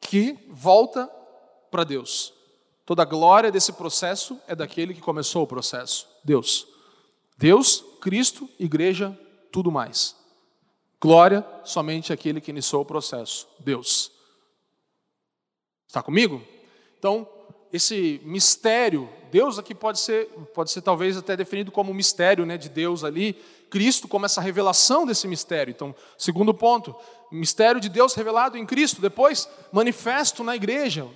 Que 0.00 0.38
volta 0.48 1.10
para 1.72 1.82
Deus. 1.82 2.32
Toda 2.86 3.02
a 3.02 3.04
glória 3.04 3.50
desse 3.50 3.72
processo 3.72 4.38
é 4.46 4.54
daquele 4.54 4.94
que 4.94 5.00
começou 5.00 5.42
o 5.42 5.46
processo, 5.48 6.06
Deus. 6.22 6.68
Deus, 7.36 7.84
Cristo, 8.00 8.48
igreja, 8.60 9.18
tudo 9.50 9.68
mais. 9.68 10.21
Glória 11.02 11.44
somente 11.64 12.12
aquele 12.12 12.40
que 12.40 12.52
iniciou 12.52 12.82
o 12.82 12.84
processo, 12.84 13.48
Deus. 13.58 14.12
Está 15.84 16.00
comigo? 16.00 16.40
Então, 16.96 17.28
esse 17.72 18.20
mistério, 18.22 19.10
Deus 19.28 19.58
aqui 19.58 19.74
pode 19.74 19.98
ser, 19.98 20.26
pode 20.54 20.70
ser 20.70 20.80
talvez 20.80 21.16
até 21.16 21.36
definido 21.36 21.72
como 21.72 21.92
mistério 21.92 22.46
né, 22.46 22.56
de 22.56 22.68
Deus 22.68 23.02
ali, 23.02 23.32
Cristo 23.68 24.06
como 24.06 24.26
essa 24.26 24.40
revelação 24.40 25.04
desse 25.04 25.26
mistério. 25.26 25.72
Então, 25.72 25.92
segundo 26.16 26.54
ponto, 26.54 26.94
mistério 27.32 27.80
de 27.80 27.88
Deus 27.88 28.14
revelado 28.14 28.56
em 28.56 28.64
Cristo, 28.64 29.00
depois 29.00 29.48
manifesto 29.72 30.44
na 30.44 30.54
igreja, 30.54 31.08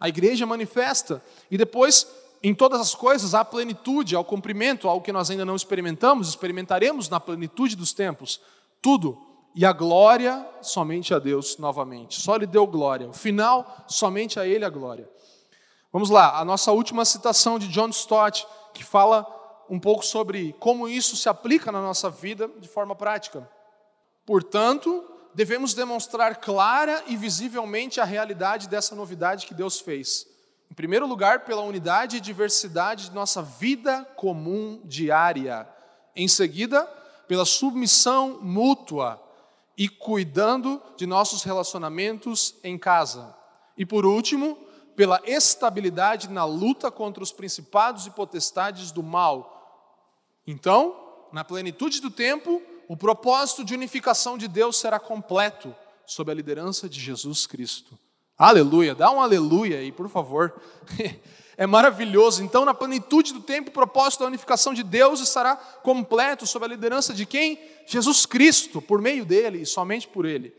a 0.00 0.08
igreja 0.08 0.46
manifesta, 0.46 1.22
e 1.50 1.58
depois 1.58 2.10
em 2.42 2.54
todas 2.54 2.80
as 2.80 2.94
coisas 2.94 3.34
há 3.34 3.44
plenitude, 3.44 4.16
ao 4.16 4.24
cumprimento, 4.24 4.88
algo 4.88 5.04
que 5.04 5.12
nós 5.12 5.30
ainda 5.30 5.44
não 5.44 5.54
experimentamos, 5.54 6.30
experimentaremos 6.30 7.10
na 7.10 7.20
plenitude 7.20 7.76
dos 7.76 7.92
tempos, 7.92 8.40
tudo 8.80 9.33
e 9.54 9.64
a 9.64 9.72
glória 9.72 10.44
somente 10.60 11.14
a 11.14 11.18
Deus 11.18 11.56
novamente. 11.58 12.20
Só 12.20 12.36
lhe 12.36 12.46
deu 12.46 12.66
glória. 12.66 13.08
O 13.08 13.12
final, 13.12 13.84
somente 13.86 14.40
a 14.40 14.46
Ele 14.46 14.64
a 14.64 14.70
glória. 14.70 15.08
Vamos 15.92 16.10
lá, 16.10 16.40
a 16.40 16.44
nossa 16.44 16.72
última 16.72 17.04
citação 17.04 17.56
de 17.56 17.68
John 17.68 17.88
Stott, 17.90 18.44
que 18.72 18.82
fala 18.82 19.24
um 19.70 19.78
pouco 19.78 20.04
sobre 20.04 20.52
como 20.58 20.88
isso 20.88 21.16
se 21.16 21.28
aplica 21.28 21.70
na 21.70 21.80
nossa 21.80 22.10
vida 22.10 22.50
de 22.58 22.66
forma 22.66 22.96
prática. 22.96 23.48
Portanto, 24.26 25.04
devemos 25.32 25.72
demonstrar 25.72 26.40
clara 26.40 27.04
e 27.06 27.16
visivelmente 27.16 28.00
a 28.00 28.04
realidade 28.04 28.68
dessa 28.68 28.96
novidade 28.96 29.46
que 29.46 29.54
Deus 29.54 29.80
fez. 29.80 30.26
Em 30.68 30.74
primeiro 30.74 31.06
lugar, 31.06 31.44
pela 31.44 31.62
unidade 31.62 32.16
e 32.16 32.20
diversidade 32.20 33.10
de 33.10 33.14
nossa 33.14 33.40
vida 33.40 34.04
comum 34.16 34.80
diária. 34.84 35.68
Em 36.16 36.26
seguida, 36.26 36.82
pela 37.28 37.44
submissão 37.44 38.40
mútua 38.42 39.23
e 39.76 39.88
cuidando 39.88 40.80
de 40.96 41.06
nossos 41.06 41.42
relacionamentos 41.42 42.54
em 42.62 42.78
casa. 42.78 43.36
E 43.76 43.84
por 43.84 44.06
último, 44.06 44.56
pela 44.94 45.20
estabilidade 45.24 46.28
na 46.28 46.44
luta 46.44 46.90
contra 46.90 47.22
os 47.22 47.32
principados 47.32 48.06
e 48.06 48.10
potestades 48.10 48.92
do 48.92 49.02
mal. 49.02 49.52
Então, 50.46 51.28
na 51.32 51.42
plenitude 51.42 52.00
do 52.00 52.10
tempo, 52.10 52.62
o 52.88 52.96
propósito 52.96 53.64
de 53.64 53.74
unificação 53.74 54.38
de 54.38 54.46
Deus 54.46 54.78
será 54.78 55.00
completo 55.00 55.74
sob 56.06 56.30
a 56.30 56.34
liderança 56.34 56.88
de 56.88 57.00
Jesus 57.00 57.46
Cristo. 57.46 57.98
Aleluia, 58.36 58.94
dá 58.94 59.10
um 59.10 59.20
aleluia 59.20 59.78
aí, 59.78 59.90
por 59.90 60.08
favor. 60.08 60.60
é 61.56 61.66
maravilhoso. 61.66 62.42
Então, 62.42 62.64
na 62.64 62.74
plenitude 62.74 63.32
do 63.32 63.40
tempo, 63.40 63.70
o 63.70 63.72
propósito 63.72 64.20
da 64.20 64.26
unificação 64.26 64.74
de 64.74 64.82
Deus 64.82 65.20
estará 65.20 65.56
completo 65.56 66.46
sob 66.46 66.64
a 66.64 66.68
liderança 66.68 67.14
de 67.14 67.26
quem? 67.26 67.58
Jesus 67.86 68.26
Cristo, 68.26 68.80
por 68.82 69.00
meio 69.00 69.24
dele 69.24 69.62
e 69.62 69.66
somente 69.66 70.08
por 70.08 70.24
ele. 70.24 70.54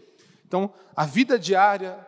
Então, 0.47 0.71
a 0.95 1.05
vida 1.05 1.37
diária 1.37 2.05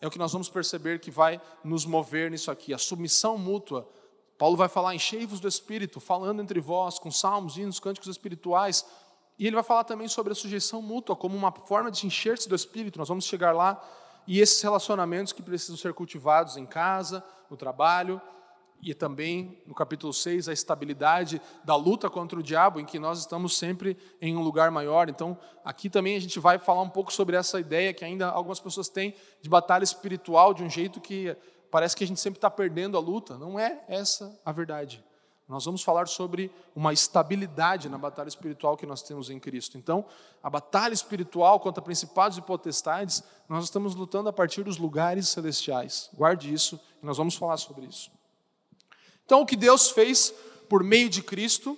é 0.00 0.06
o 0.06 0.10
que 0.10 0.18
nós 0.18 0.32
vamos 0.32 0.48
perceber 0.48 0.98
que 1.00 1.10
vai 1.10 1.40
nos 1.62 1.84
mover 1.84 2.30
nisso 2.30 2.50
aqui, 2.50 2.72
a 2.72 2.78
submissão 2.78 3.36
mútua. 3.38 3.88
Paulo 4.38 4.56
vai 4.56 4.68
falar 4.68 4.94
enchei-vos 4.94 5.38
do 5.38 5.46
Espírito, 5.46 6.00
falando 6.00 6.42
entre 6.42 6.60
vós, 6.60 6.98
com 6.98 7.10
salmos, 7.10 7.56
hinos, 7.56 7.78
cânticos 7.78 8.08
espirituais. 8.08 8.84
E 9.38 9.46
ele 9.46 9.54
vai 9.54 9.62
falar 9.62 9.84
também 9.84 10.08
sobre 10.08 10.32
a 10.32 10.34
sujeição 10.34 10.82
mútua, 10.82 11.14
como 11.14 11.36
uma 11.36 11.52
forma 11.52 11.90
de 11.90 12.06
encher-se 12.06 12.48
do 12.48 12.54
Espírito. 12.54 12.98
Nós 12.98 13.08
vamos 13.08 13.24
chegar 13.24 13.52
lá 13.52 13.80
e 14.26 14.40
esses 14.40 14.60
relacionamentos 14.62 15.32
que 15.32 15.42
precisam 15.42 15.76
ser 15.76 15.94
cultivados 15.94 16.56
em 16.56 16.66
casa, 16.66 17.24
no 17.50 17.56
trabalho, 17.56 18.20
e 18.82 18.92
também 18.92 19.62
no 19.64 19.74
capítulo 19.74 20.12
6, 20.12 20.48
a 20.48 20.52
estabilidade 20.52 21.40
da 21.62 21.76
luta 21.76 22.10
contra 22.10 22.38
o 22.38 22.42
diabo, 22.42 22.80
em 22.80 22.84
que 22.84 22.98
nós 22.98 23.20
estamos 23.20 23.56
sempre 23.56 23.96
em 24.20 24.36
um 24.36 24.42
lugar 24.42 24.72
maior. 24.72 25.08
Então, 25.08 25.38
aqui 25.64 25.88
também 25.88 26.16
a 26.16 26.20
gente 26.20 26.40
vai 26.40 26.58
falar 26.58 26.82
um 26.82 26.88
pouco 26.88 27.12
sobre 27.12 27.36
essa 27.36 27.60
ideia 27.60 27.94
que 27.94 28.04
ainda 28.04 28.28
algumas 28.28 28.58
pessoas 28.58 28.88
têm 28.88 29.14
de 29.40 29.48
batalha 29.48 29.84
espiritual, 29.84 30.52
de 30.52 30.64
um 30.64 30.68
jeito 30.68 31.00
que 31.00 31.36
parece 31.70 31.94
que 31.94 32.02
a 32.02 32.06
gente 32.06 32.18
sempre 32.18 32.38
está 32.38 32.50
perdendo 32.50 32.96
a 32.96 33.00
luta. 33.00 33.38
Não 33.38 33.58
é 33.58 33.84
essa 33.86 34.36
a 34.44 34.50
verdade. 34.50 35.02
Nós 35.48 35.64
vamos 35.64 35.82
falar 35.82 36.08
sobre 36.08 36.50
uma 36.74 36.92
estabilidade 36.92 37.88
na 37.88 37.98
batalha 37.98 38.28
espiritual 38.28 38.76
que 38.76 38.86
nós 38.86 39.02
temos 39.02 39.28
em 39.28 39.38
Cristo. 39.38 39.76
Então, 39.76 40.04
a 40.42 40.48
batalha 40.48 40.94
espiritual 40.94 41.60
contra 41.60 41.82
principados 41.82 42.38
e 42.38 42.42
potestades, 42.42 43.22
nós 43.48 43.64
estamos 43.64 43.94
lutando 43.94 44.28
a 44.28 44.32
partir 44.32 44.62
dos 44.62 44.78
lugares 44.78 45.28
celestiais. 45.28 46.08
Guarde 46.14 46.52
isso 46.52 46.80
e 47.02 47.06
nós 47.06 47.18
vamos 47.18 47.34
falar 47.34 47.56
sobre 47.56 47.86
isso. 47.86 48.10
Então, 49.24 49.40
o 49.40 49.46
que 49.46 49.56
Deus 49.56 49.90
fez 49.90 50.32
por 50.68 50.82
meio 50.82 51.10
de 51.10 51.22
Cristo 51.22 51.76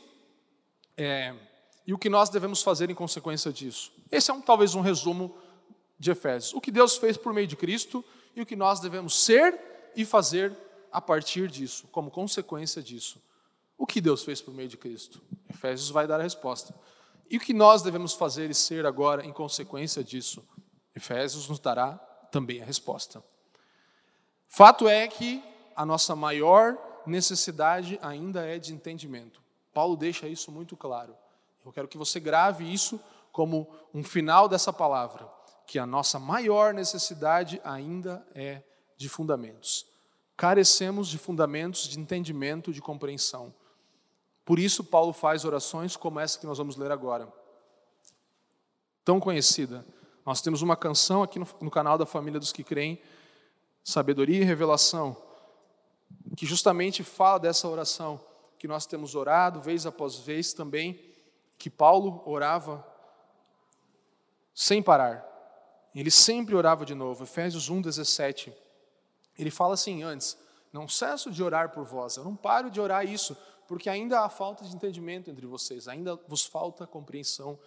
é, 0.96 1.34
e 1.86 1.92
o 1.92 1.98
que 1.98 2.08
nós 2.08 2.28
devemos 2.30 2.62
fazer 2.62 2.90
em 2.90 2.94
consequência 2.94 3.52
disso. 3.52 3.92
Esse 4.10 4.30
é 4.30 4.34
um, 4.34 4.40
talvez 4.40 4.74
um 4.74 4.80
resumo 4.80 5.36
de 5.98 6.10
Efésios. 6.10 6.54
O 6.54 6.60
que 6.60 6.70
Deus 6.70 6.96
fez 6.96 7.16
por 7.16 7.32
meio 7.32 7.46
de 7.46 7.56
Cristo 7.56 8.04
e 8.36 8.40
o 8.40 8.46
que 8.46 8.56
nós 8.56 8.80
devemos 8.80 9.24
ser 9.24 9.58
e 9.96 10.04
fazer 10.04 10.56
a 10.92 11.00
partir 11.00 11.48
disso, 11.48 11.88
como 11.90 12.10
consequência 12.10 12.82
disso. 12.82 13.20
O 13.84 13.86
que 13.86 14.00
Deus 14.00 14.24
fez 14.24 14.40
por 14.40 14.54
meio 14.54 14.66
de 14.66 14.78
Cristo? 14.78 15.20
Efésios 15.46 15.90
vai 15.90 16.06
dar 16.06 16.18
a 16.18 16.22
resposta. 16.22 16.74
E 17.28 17.36
o 17.36 17.40
que 17.40 17.52
nós 17.52 17.82
devemos 17.82 18.14
fazer 18.14 18.48
e 18.48 18.54
ser 18.54 18.86
agora 18.86 19.26
em 19.26 19.30
consequência 19.30 20.02
disso? 20.02 20.42
Efésios 20.96 21.50
nos 21.50 21.58
dará 21.58 21.98
também 22.32 22.62
a 22.62 22.64
resposta. 22.64 23.22
Fato 24.48 24.88
é 24.88 25.06
que 25.06 25.44
a 25.76 25.84
nossa 25.84 26.16
maior 26.16 26.78
necessidade 27.06 27.98
ainda 28.00 28.46
é 28.46 28.58
de 28.58 28.72
entendimento. 28.72 29.42
Paulo 29.74 29.98
deixa 29.98 30.26
isso 30.26 30.50
muito 30.50 30.78
claro. 30.78 31.14
Eu 31.62 31.70
quero 31.70 31.86
que 31.86 31.98
você 31.98 32.18
grave 32.18 32.64
isso 32.64 32.98
como 33.30 33.68
um 33.92 34.02
final 34.02 34.48
dessa 34.48 34.72
palavra, 34.72 35.30
que 35.66 35.78
a 35.78 35.84
nossa 35.84 36.18
maior 36.18 36.72
necessidade 36.72 37.60
ainda 37.62 38.26
é 38.34 38.62
de 38.96 39.10
fundamentos. 39.10 39.84
Carecemos 40.38 41.06
de 41.06 41.18
fundamentos 41.18 41.86
de 41.86 42.00
entendimento, 42.00 42.72
de 42.72 42.80
compreensão. 42.80 43.52
Por 44.44 44.58
isso, 44.58 44.84
Paulo 44.84 45.12
faz 45.12 45.44
orações 45.44 45.96
como 45.96 46.20
essa 46.20 46.38
que 46.38 46.46
nós 46.46 46.58
vamos 46.58 46.76
ler 46.76 46.90
agora. 46.90 47.32
Tão 49.04 49.18
conhecida. 49.18 49.84
Nós 50.24 50.40
temos 50.40 50.62
uma 50.62 50.76
canção 50.76 51.22
aqui 51.22 51.38
no, 51.38 51.46
no 51.60 51.70
canal 51.70 51.96
da 51.96 52.06
Família 52.06 52.40
dos 52.40 52.52
que 52.52 52.64
Creem, 52.64 53.00
Sabedoria 53.82 54.40
e 54.40 54.44
Revelação, 54.44 55.16
que 56.36 56.46
justamente 56.46 57.02
fala 57.02 57.38
dessa 57.38 57.68
oração 57.68 58.20
que 58.58 58.68
nós 58.68 58.86
temos 58.86 59.14
orado 59.14 59.60
vez 59.60 59.84
após 59.84 60.16
vez 60.16 60.54
também, 60.54 60.98
que 61.58 61.68
Paulo 61.68 62.22
orava 62.24 62.86
sem 64.54 64.82
parar. 64.82 65.22
Ele 65.94 66.10
sempre 66.10 66.54
orava 66.54 66.84
de 66.84 66.94
novo. 66.94 67.24
Efésios 67.24 67.70
1:17. 67.70 68.52
Ele 69.38 69.50
fala 69.50 69.74
assim 69.74 70.02
antes: 70.02 70.36
Não 70.72 70.88
cesso 70.88 71.30
de 71.30 71.42
orar 71.42 71.70
por 71.70 71.84
vós. 71.84 72.16
Eu 72.16 72.24
não 72.24 72.34
paro 72.34 72.70
de 72.70 72.80
orar 72.80 73.06
isso, 73.06 73.36
porque 73.66 73.88
ainda 73.88 74.20
há 74.20 74.28
falta 74.28 74.64
de 74.64 74.74
entendimento 74.74 75.30
entre 75.30 75.46
vocês, 75.46 75.88
ainda 75.88 76.16
vos 76.28 76.44
falta 76.44 76.86
compreensão 76.86 77.58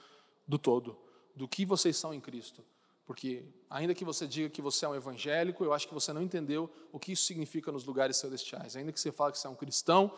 do 0.47 0.57
todo, 0.57 0.97
do 1.35 1.47
que 1.47 1.65
vocês 1.65 1.97
são 1.97 2.13
em 2.13 2.19
Cristo. 2.19 2.63
Porque, 3.05 3.45
ainda 3.69 3.95
que 3.95 4.03
você 4.03 4.27
diga 4.27 4.49
que 4.49 4.61
você 4.61 4.85
é 4.85 4.89
um 4.89 4.95
evangélico, 4.95 5.63
eu 5.63 5.73
acho 5.73 5.87
que 5.87 5.93
você 5.93 6.11
não 6.11 6.21
entendeu 6.21 6.69
o 6.91 6.99
que 6.99 7.13
isso 7.13 7.23
significa 7.23 7.71
nos 7.71 7.85
lugares 7.85 8.17
celestiais. 8.17 8.75
Ainda 8.75 8.91
que 8.91 8.99
você 8.99 9.13
fale 9.13 9.31
que 9.31 9.39
você 9.39 9.47
é 9.47 9.49
um 9.49 9.55
cristão 9.55 10.11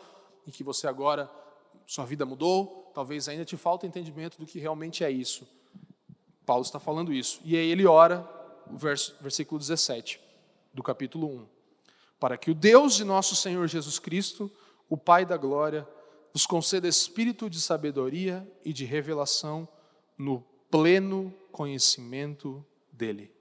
e 0.44 0.50
que 0.50 0.64
você 0.64 0.88
agora, 0.88 1.30
sua 1.86 2.04
vida 2.04 2.26
mudou, 2.26 2.90
talvez 2.92 3.28
ainda 3.28 3.44
te 3.44 3.56
falta 3.56 3.86
entendimento 3.86 4.38
do 4.38 4.44
que 4.44 4.58
realmente 4.58 5.04
é 5.04 5.10
isso. 5.10 5.46
Paulo 6.44 6.62
está 6.62 6.80
falando 6.80 7.12
isso. 7.12 7.40
E 7.44 7.56
aí 7.56 7.70
ele 7.70 7.86
ora, 7.86 8.28
verso, 8.72 9.14
versículo 9.20 9.60
17. 9.60 10.20
do 10.74 10.82
capítulo 10.82 11.28
1. 11.28 11.46
Para 12.18 12.36
que 12.36 12.50
o 12.50 12.54
Deus 12.54 12.96
de 12.96 13.04
nosso 13.04 13.36
Senhor 13.36 13.68
Jesus 13.68 14.00
Cristo, 14.00 14.50
o 14.90 14.96
Pai 14.96 15.24
da 15.24 15.36
glória, 15.36 15.88
nos 16.34 16.44
conceda 16.44 16.88
espírito 16.88 17.48
de 17.48 17.60
sabedoria 17.60 18.46
e 18.64 18.72
de 18.72 18.84
revelação 18.84 19.66
no 20.18 20.40
pleno 20.68 21.32
conhecimento 21.52 22.64
dele. 22.92 23.32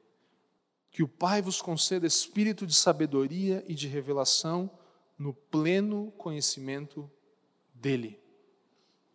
Que 0.92 1.04
o 1.04 1.08
Pai 1.08 1.42
vos 1.42 1.62
conceda 1.62 2.06
espírito 2.06 2.66
de 2.66 2.76
sabedoria 2.76 3.64
e 3.68 3.74
de 3.74 3.88
revelação 3.88 4.70
no 5.18 5.34
pleno 5.34 6.12
conhecimento 6.18 7.10
dele. 7.74 8.20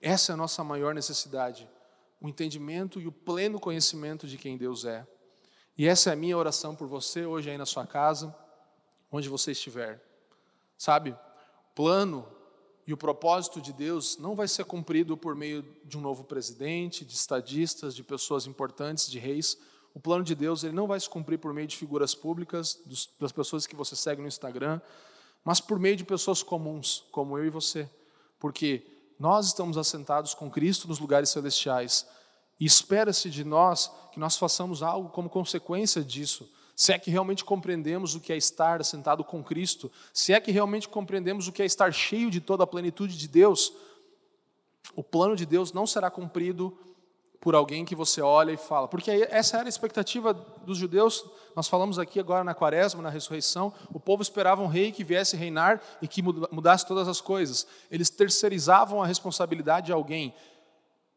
Essa 0.03 0.33
é 0.33 0.35
a 0.35 0.37
nossa 0.37 0.63
maior 0.63 0.93
necessidade, 0.93 1.69
o 2.21 2.29
entendimento 2.29 3.01
e 3.01 3.07
o 3.07 3.13
pleno 3.13 3.61
conhecimento 3.61 4.27
de 4.27 4.37
quem 4.37 4.57
Deus 4.59 4.85
é. 4.85 5.07
E 5.79 5.87
essa 5.87 6.11
é 6.11 6.13
a 6.13 6.17
minha 6.17 6.37
oração 6.37 6.75
por 6.75 6.87
você 6.87 7.25
hoje 7.25 7.51
aí 7.51 7.57
na 7.57 7.67
sua 7.67 7.87
casa, 7.87 8.37
onde 9.11 9.29
você 9.29 9.53
estiver. 9.53 10.03
Sabe, 10.77 11.17
plano 11.75 12.27
e 12.87 12.93
o 12.93 12.97
propósito 12.97 13.61
de 13.61 13.73
Deus 13.73 14.19
não 14.19 14.35
vai 14.35 14.47
ser 14.47 14.65
cumprido 14.65 15.17
por 15.17 15.35
meio 15.35 15.65
de 15.85 15.97
um 15.97 16.01
novo 16.01 16.25
presidente, 16.25 17.05
de 17.05 17.15
estadistas, 17.15 17.95
de 17.95 18.03
pessoas 18.03 18.47
importantes, 18.47 19.11
de 19.11 19.19
reis. 19.19 19.59
O 19.95 20.01
plano 20.01 20.23
de 20.23 20.35
Deus 20.35 20.65
ele 20.65 20.75
não 20.75 20.87
vai 20.87 21.01
se 21.01 21.09
cumprir 21.09 21.39
por 21.39 21.55
meio 21.55 21.67
de 21.67 21.77
figuras 21.77 22.15
públicas, 22.15 22.81
dos, 22.85 23.09
das 23.19 23.33
pessoas 23.33 23.67
que 23.67 23.75
você 23.75 23.97
segue 23.97 24.21
no 24.21 24.29
Instagram, 24.29 24.81
mas 25.43 25.61
por 25.61 25.79
meio 25.79 25.97
de 25.97 26.05
pessoas 26.05 26.43
comuns, 26.43 27.05
como 27.11 27.39
eu 27.39 27.47
e 27.47 27.51
você. 27.51 27.89
Porque 28.39 28.87
nós 29.19 29.47
estamos 29.47 29.79
assentados 29.79 30.35
com 30.35 30.51
Cristo 30.51 30.89
nos 30.89 30.99
lugares 30.99 31.31
celestiais 31.31 32.07
e 32.61 32.67
espera-se 32.67 33.31
de 33.31 33.45
nós 33.45 33.91
que 34.13 34.21
nós 34.21 34.37
façamos 34.37 34.83
algo 34.83 35.09
como 35.09 35.31
consequência 35.31 36.03
disso 36.03 36.51
se 36.77 36.93
é 36.93 36.99
que 36.99 37.11
realmente 37.11 37.45
compreendemos 37.45 38.15
o 38.15 38.21
que 38.21 38.33
é 38.33 38.37
estar 38.37 38.85
sentado 38.85 39.23
com 39.23 39.43
Cristo, 39.43 39.91
se 40.13 40.33
é 40.33 40.41
que 40.41 40.51
realmente 40.51 40.89
compreendemos 40.89 41.47
o 41.47 41.53
que 41.53 41.63
é 41.63 41.65
estar 41.65 41.93
cheio 41.93 42.31
de 42.31 42.41
toda 42.41 42.65
a 42.65 42.67
plenitude 42.67 43.17
de 43.17 43.29
Deus, 43.29 43.73
o 44.95 45.03
plano 45.03 45.37
de 45.37 45.47
Deus 45.47 45.73
não 45.73 45.87
será 45.87 46.11
cumprido 46.11 46.77
por 47.45 47.55
alguém 47.55 47.85
que 47.85 47.95
você 47.95 48.23
olha 48.23 48.53
e 48.53 48.57
fala, 48.57 48.89
porque 48.89 49.11
essa 49.31 49.59
era 49.59 49.67
a 49.67 49.69
expectativa 49.69 50.33
dos 50.33 50.79
judeus. 50.79 51.23
Nós 51.55 51.69
falamos 51.69 51.99
aqui 51.99 52.19
agora 52.19 52.43
na 52.43 52.55
Quaresma, 52.55 53.03
na 53.03 53.11
ressurreição, 53.11 53.71
o 53.93 54.01
povo 54.01 54.23
esperava 54.23 54.63
um 54.63 54.67
rei 54.67 54.91
que 54.91 55.05
viesse 55.05 55.37
reinar 55.37 55.79
e 56.01 56.09
que 56.09 56.23
mudasse 56.23 56.87
todas 56.87 57.07
as 57.07 57.21
coisas. 57.21 57.67
Eles 57.91 58.09
terceirizavam 58.09 59.03
a 59.03 59.07
responsabilidade 59.07 59.87
de 59.87 59.93
alguém. 59.93 60.35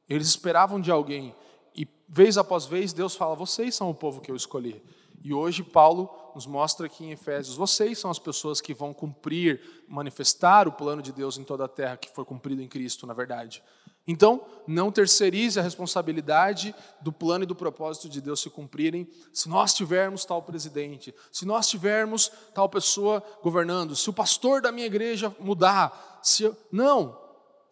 Eles 0.10 0.28
esperavam 0.28 0.82
de 0.82 0.92
alguém. 0.92 1.34
E 1.74 1.88
vez 2.10 2.38
após 2.38 2.66
vez 2.66 2.92
Deus 2.92 3.16
fala: 3.16 3.34
"Vocês 3.34 3.74
são 3.74 3.90
o 3.90 3.96
povo 3.96 4.20
que 4.20 4.30
eu 4.30 4.36
escolhi". 4.36 4.84
E 5.24 5.34
hoje 5.34 5.64
Paulo 5.64 6.10
nos 6.36 6.46
mostra 6.46 6.86
aqui 6.86 7.06
em 7.06 7.12
Efésios: 7.12 7.56
vocês 7.56 7.98
são 7.98 8.12
as 8.12 8.20
pessoas 8.20 8.62
que 8.62 8.74
vão 8.74 8.94
cumprir, 8.94 9.86
manifestar 9.88 10.68
o 10.68 10.72
plano 10.72 11.02
de 11.02 11.12
Deus 11.12 11.38
em 11.38 11.44
toda 11.44 11.66
a 11.66 11.68
terra, 11.68 11.98
que 11.98 12.14
foi 12.14 12.24
cumprido 12.24 12.62
em 12.62 12.68
Cristo, 12.68 13.08
na 13.08 13.14
verdade. 13.14 13.64
Então, 14.08 14.46
não 14.66 14.90
terceirize 14.90 15.60
a 15.60 15.64
responsabilidade 15.64 16.74
do 17.02 17.12
plano 17.12 17.44
e 17.44 17.48
do 17.48 17.56
propósito 17.56 18.08
de 18.08 18.22
Deus 18.22 18.40
se 18.40 18.50
cumprirem 18.50 19.06
se 19.34 19.50
nós 19.50 19.74
tivermos 19.74 20.24
tal 20.24 20.42
presidente, 20.42 21.14
se 21.30 21.46
nós 21.46 21.68
tivermos 21.68 22.32
tal 22.54 22.70
pessoa 22.70 23.22
governando, 23.44 23.98
se 23.98 24.10
o 24.10 24.14
pastor 24.14 24.62
da 24.62 24.72
minha 24.72 24.88
igreja 24.88 25.36
mudar. 25.42 26.22
Se 26.24 26.44
eu... 26.44 26.56
Não, 26.72 27.20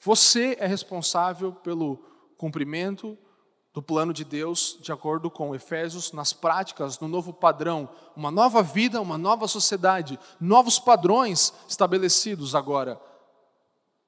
você 0.02 0.58
é 0.60 0.68
responsável 0.68 1.54
pelo 1.54 2.04
cumprimento 2.38 3.18
do 3.76 3.84
plano 3.84 4.14
de 4.14 4.24
Deus, 4.24 4.78
de 4.82 4.94
acordo 4.94 5.30
com 5.30 5.54
Efésios, 5.54 6.14
nas 6.14 6.32
práticas, 6.32 6.98
no 7.02 7.10
novo 7.10 7.34
padrão, 7.34 7.90
uma 8.16 8.32
nova 8.32 8.64
vida, 8.64 9.02
uma 9.02 9.18
nova 9.18 9.50
sociedade, 9.50 10.18
novos 10.40 10.80
padrões 10.80 11.54
estabelecidos 11.68 12.56
agora. 12.56 12.98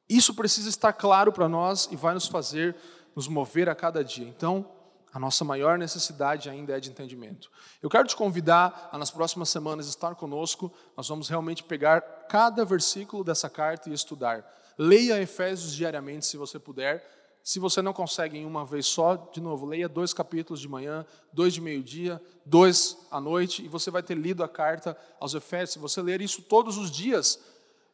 Isso 0.08 0.34
precisa 0.34 0.70
estar 0.70 0.94
claro 0.94 1.34
para 1.34 1.50
nós 1.50 1.90
e 1.92 1.98
vai 1.98 2.14
nos 2.14 2.28
fazer 2.28 2.78
nos 3.14 3.28
mover 3.28 3.68
a 3.68 3.76
cada 3.76 4.06
dia. 4.06 4.26
Então, 4.26 4.72
a 5.12 5.20
nossa 5.20 5.44
maior 5.44 5.78
necessidade 5.78 6.50
ainda 6.50 6.78
é 6.78 6.80
de 6.80 6.90
entendimento. 6.90 7.50
Eu 7.82 7.90
quero 7.90 8.08
te 8.08 8.16
convidar 8.16 8.88
a 8.90 8.98
nas 8.98 9.12
próximas 9.12 9.50
semanas 9.50 9.88
estar 9.88 10.16
conosco. 10.16 10.72
Nós 10.96 11.10
vamos 11.10 11.28
realmente 11.28 11.62
pegar 11.62 12.00
cada 12.30 12.64
versículo 12.64 13.22
dessa 13.22 13.50
carta 13.50 13.90
e 13.90 13.94
estudar. 13.94 14.46
Leia 14.78 15.20
Efésios 15.20 15.74
diariamente, 15.74 16.26
se 16.26 16.38
você 16.38 16.58
puder. 16.58 17.17
Se 17.48 17.60
você 17.60 17.82
não 17.82 17.94
consegue 17.94 18.38
em 18.38 18.46
uma 18.46 18.66
vez 18.66 18.86
só, 18.88 19.16
de 19.16 19.40
novo, 19.40 19.66
leia 19.66 19.88
dois 19.88 20.14
capítulos 20.14 20.60
de 20.60 20.68
manhã, 20.68 21.06
dois 21.32 21.54
de 21.54 21.62
meio-dia, 21.62 22.22
dois 22.46 22.98
à 23.10 23.22
noite, 23.22 23.64
e 23.64 23.70
você 23.70 23.90
vai 23.90 24.04
ter 24.04 24.16
lido 24.18 24.44
a 24.44 24.50
carta 24.50 24.98
aos 25.18 25.34
Efésios. 25.34 25.72
Se 25.72 25.80
você 25.80 26.02
ler 26.02 26.20
isso 26.20 26.42
todos 26.42 26.78
os 26.78 26.92
dias, 26.92 27.40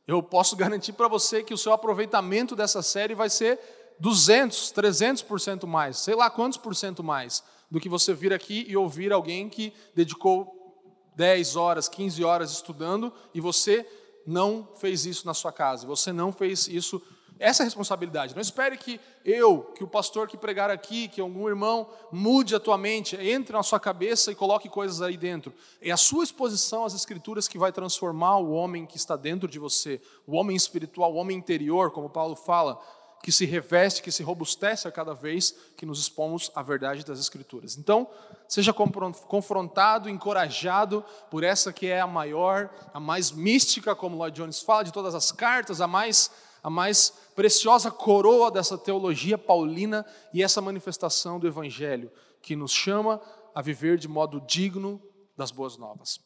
eu 0.08 0.24
posso 0.24 0.56
garantir 0.56 0.94
para 0.94 1.08
você 1.08 1.44
que 1.44 1.54
o 1.54 1.58
seu 1.58 1.72
aproveitamento 1.72 2.56
dessa 2.56 2.82
série 2.82 3.14
vai 3.14 3.30
ser 3.30 3.60
200, 4.00 4.74
300% 4.74 5.68
mais, 5.68 6.00
sei 6.00 6.16
lá 6.16 6.32
quantos 6.32 6.58
por 6.58 6.76
cento 6.76 7.04
mais, 7.04 7.44
do 7.70 7.80
que 7.80 7.88
você 7.88 8.12
vir 8.12 8.34
aqui 8.34 8.66
e 8.68 8.76
ouvir 8.76 9.14
alguém 9.14 9.48
que 9.50 9.72
dedicou 9.94 10.52
10 11.16 11.56
horas, 11.56 11.88
15 11.88 12.24
horas 12.24 12.52
estudando 12.54 13.14
e 13.36 13.40
você 13.40 13.88
não 14.26 14.68
fez 14.78 15.06
isso 15.06 15.28
na 15.28 15.34
sua 15.36 15.52
casa, 15.52 15.86
você 15.86 16.12
não 16.12 16.32
fez 16.32 16.68
isso 16.68 17.00
essa 17.40 17.62
é 17.62 17.64
a 17.64 17.66
responsabilidade. 17.66 18.34
Não 18.36 18.42
espere 18.42 18.78
que 18.78 19.00
eu, 19.26 19.60
que 19.76 19.84
o 19.84 19.88
pastor 19.88 20.28
que 20.28 20.38
pregar 20.38 20.70
aqui, 20.70 21.08
que 21.08 21.20
algum 21.20 21.48
irmão 21.48 21.88
mude 22.12 22.56
a 22.56 22.60
tua 22.60 22.78
mente, 22.78 23.16
entre 23.16 23.54
na 23.54 23.64
sua 23.64 23.80
cabeça 23.80 24.32
e 24.32 24.36
coloque 24.36 24.70
coisas 24.70 25.02
aí 25.02 25.18
dentro. 25.18 25.54
É 25.82 25.92
a 25.92 25.98
sua 25.98 26.24
exposição 26.24 26.86
às 26.86 26.94
escrituras 26.94 27.48
que 27.48 27.58
vai 27.58 27.72
transformar 27.72 28.38
o 28.38 28.52
homem 28.52 28.86
que 28.86 28.98
está 28.98 29.16
dentro 29.16 29.48
de 29.48 29.60
você, 29.60 30.00
o 30.26 30.36
homem 30.36 30.56
espiritual, 30.56 31.14
o 31.14 31.18
homem 31.18 31.38
interior, 31.38 31.92
como 31.92 32.10
Paulo 32.10 32.36
fala, 32.36 32.80
que 33.22 33.32
se 33.32 33.46
reveste, 33.46 34.04
que 34.04 34.12
se 34.12 34.22
robustece 34.22 34.86
a 34.86 34.92
cada 34.92 35.14
vez 35.14 35.56
que 35.78 35.86
nos 35.86 35.98
expomos 35.98 36.52
à 36.54 36.62
verdade 36.62 37.06
das 37.06 37.20
escrituras. 37.20 37.78
Então, 37.78 38.06
seja 38.50 38.74
confrontado, 38.74 40.10
encorajado 40.10 41.06
por 41.32 41.42
essa 41.42 41.72
que 41.72 41.88
é 41.88 42.02
a 42.02 42.08
maior, 42.08 42.70
a 42.94 43.00
mais 43.00 43.32
mística, 43.32 43.96
como 43.96 44.18
Lloyd 44.18 44.36
Jones 44.36 44.62
fala, 44.62 44.84
de 44.84 44.92
todas 44.92 45.16
as 45.16 45.32
cartas, 45.32 45.80
a 45.80 45.88
mais 45.88 46.30
a 46.64 46.70
mais 46.70 47.14
preciosa 47.36 47.92
coroa 47.92 48.50
dessa 48.50 48.78
teologia 48.78 49.38
paulina 49.38 50.06
e 50.34 50.42
essa 50.42 50.62
manifestação 50.62 51.38
do 51.38 51.48
Evangelho, 51.48 52.10
que 52.42 52.56
nos 52.56 52.72
chama 52.72 53.20
a 53.54 53.62
viver 53.62 53.98
de 53.98 54.08
modo 54.08 54.40
digno 54.42 55.02
das 55.36 55.52
boas 55.52 55.78
novas. 55.78 56.22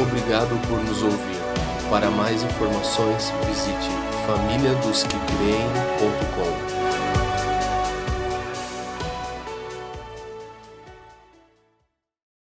Obrigado 0.00 0.58
por 0.66 0.82
nos 0.82 1.02
ouvir. 1.02 1.38
Para 1.90 2.10
mais 2.10 2.42
informações, 2.42 3.30
visite 3.46 3.90
famíliadosquecreem.com. 4.26 6.79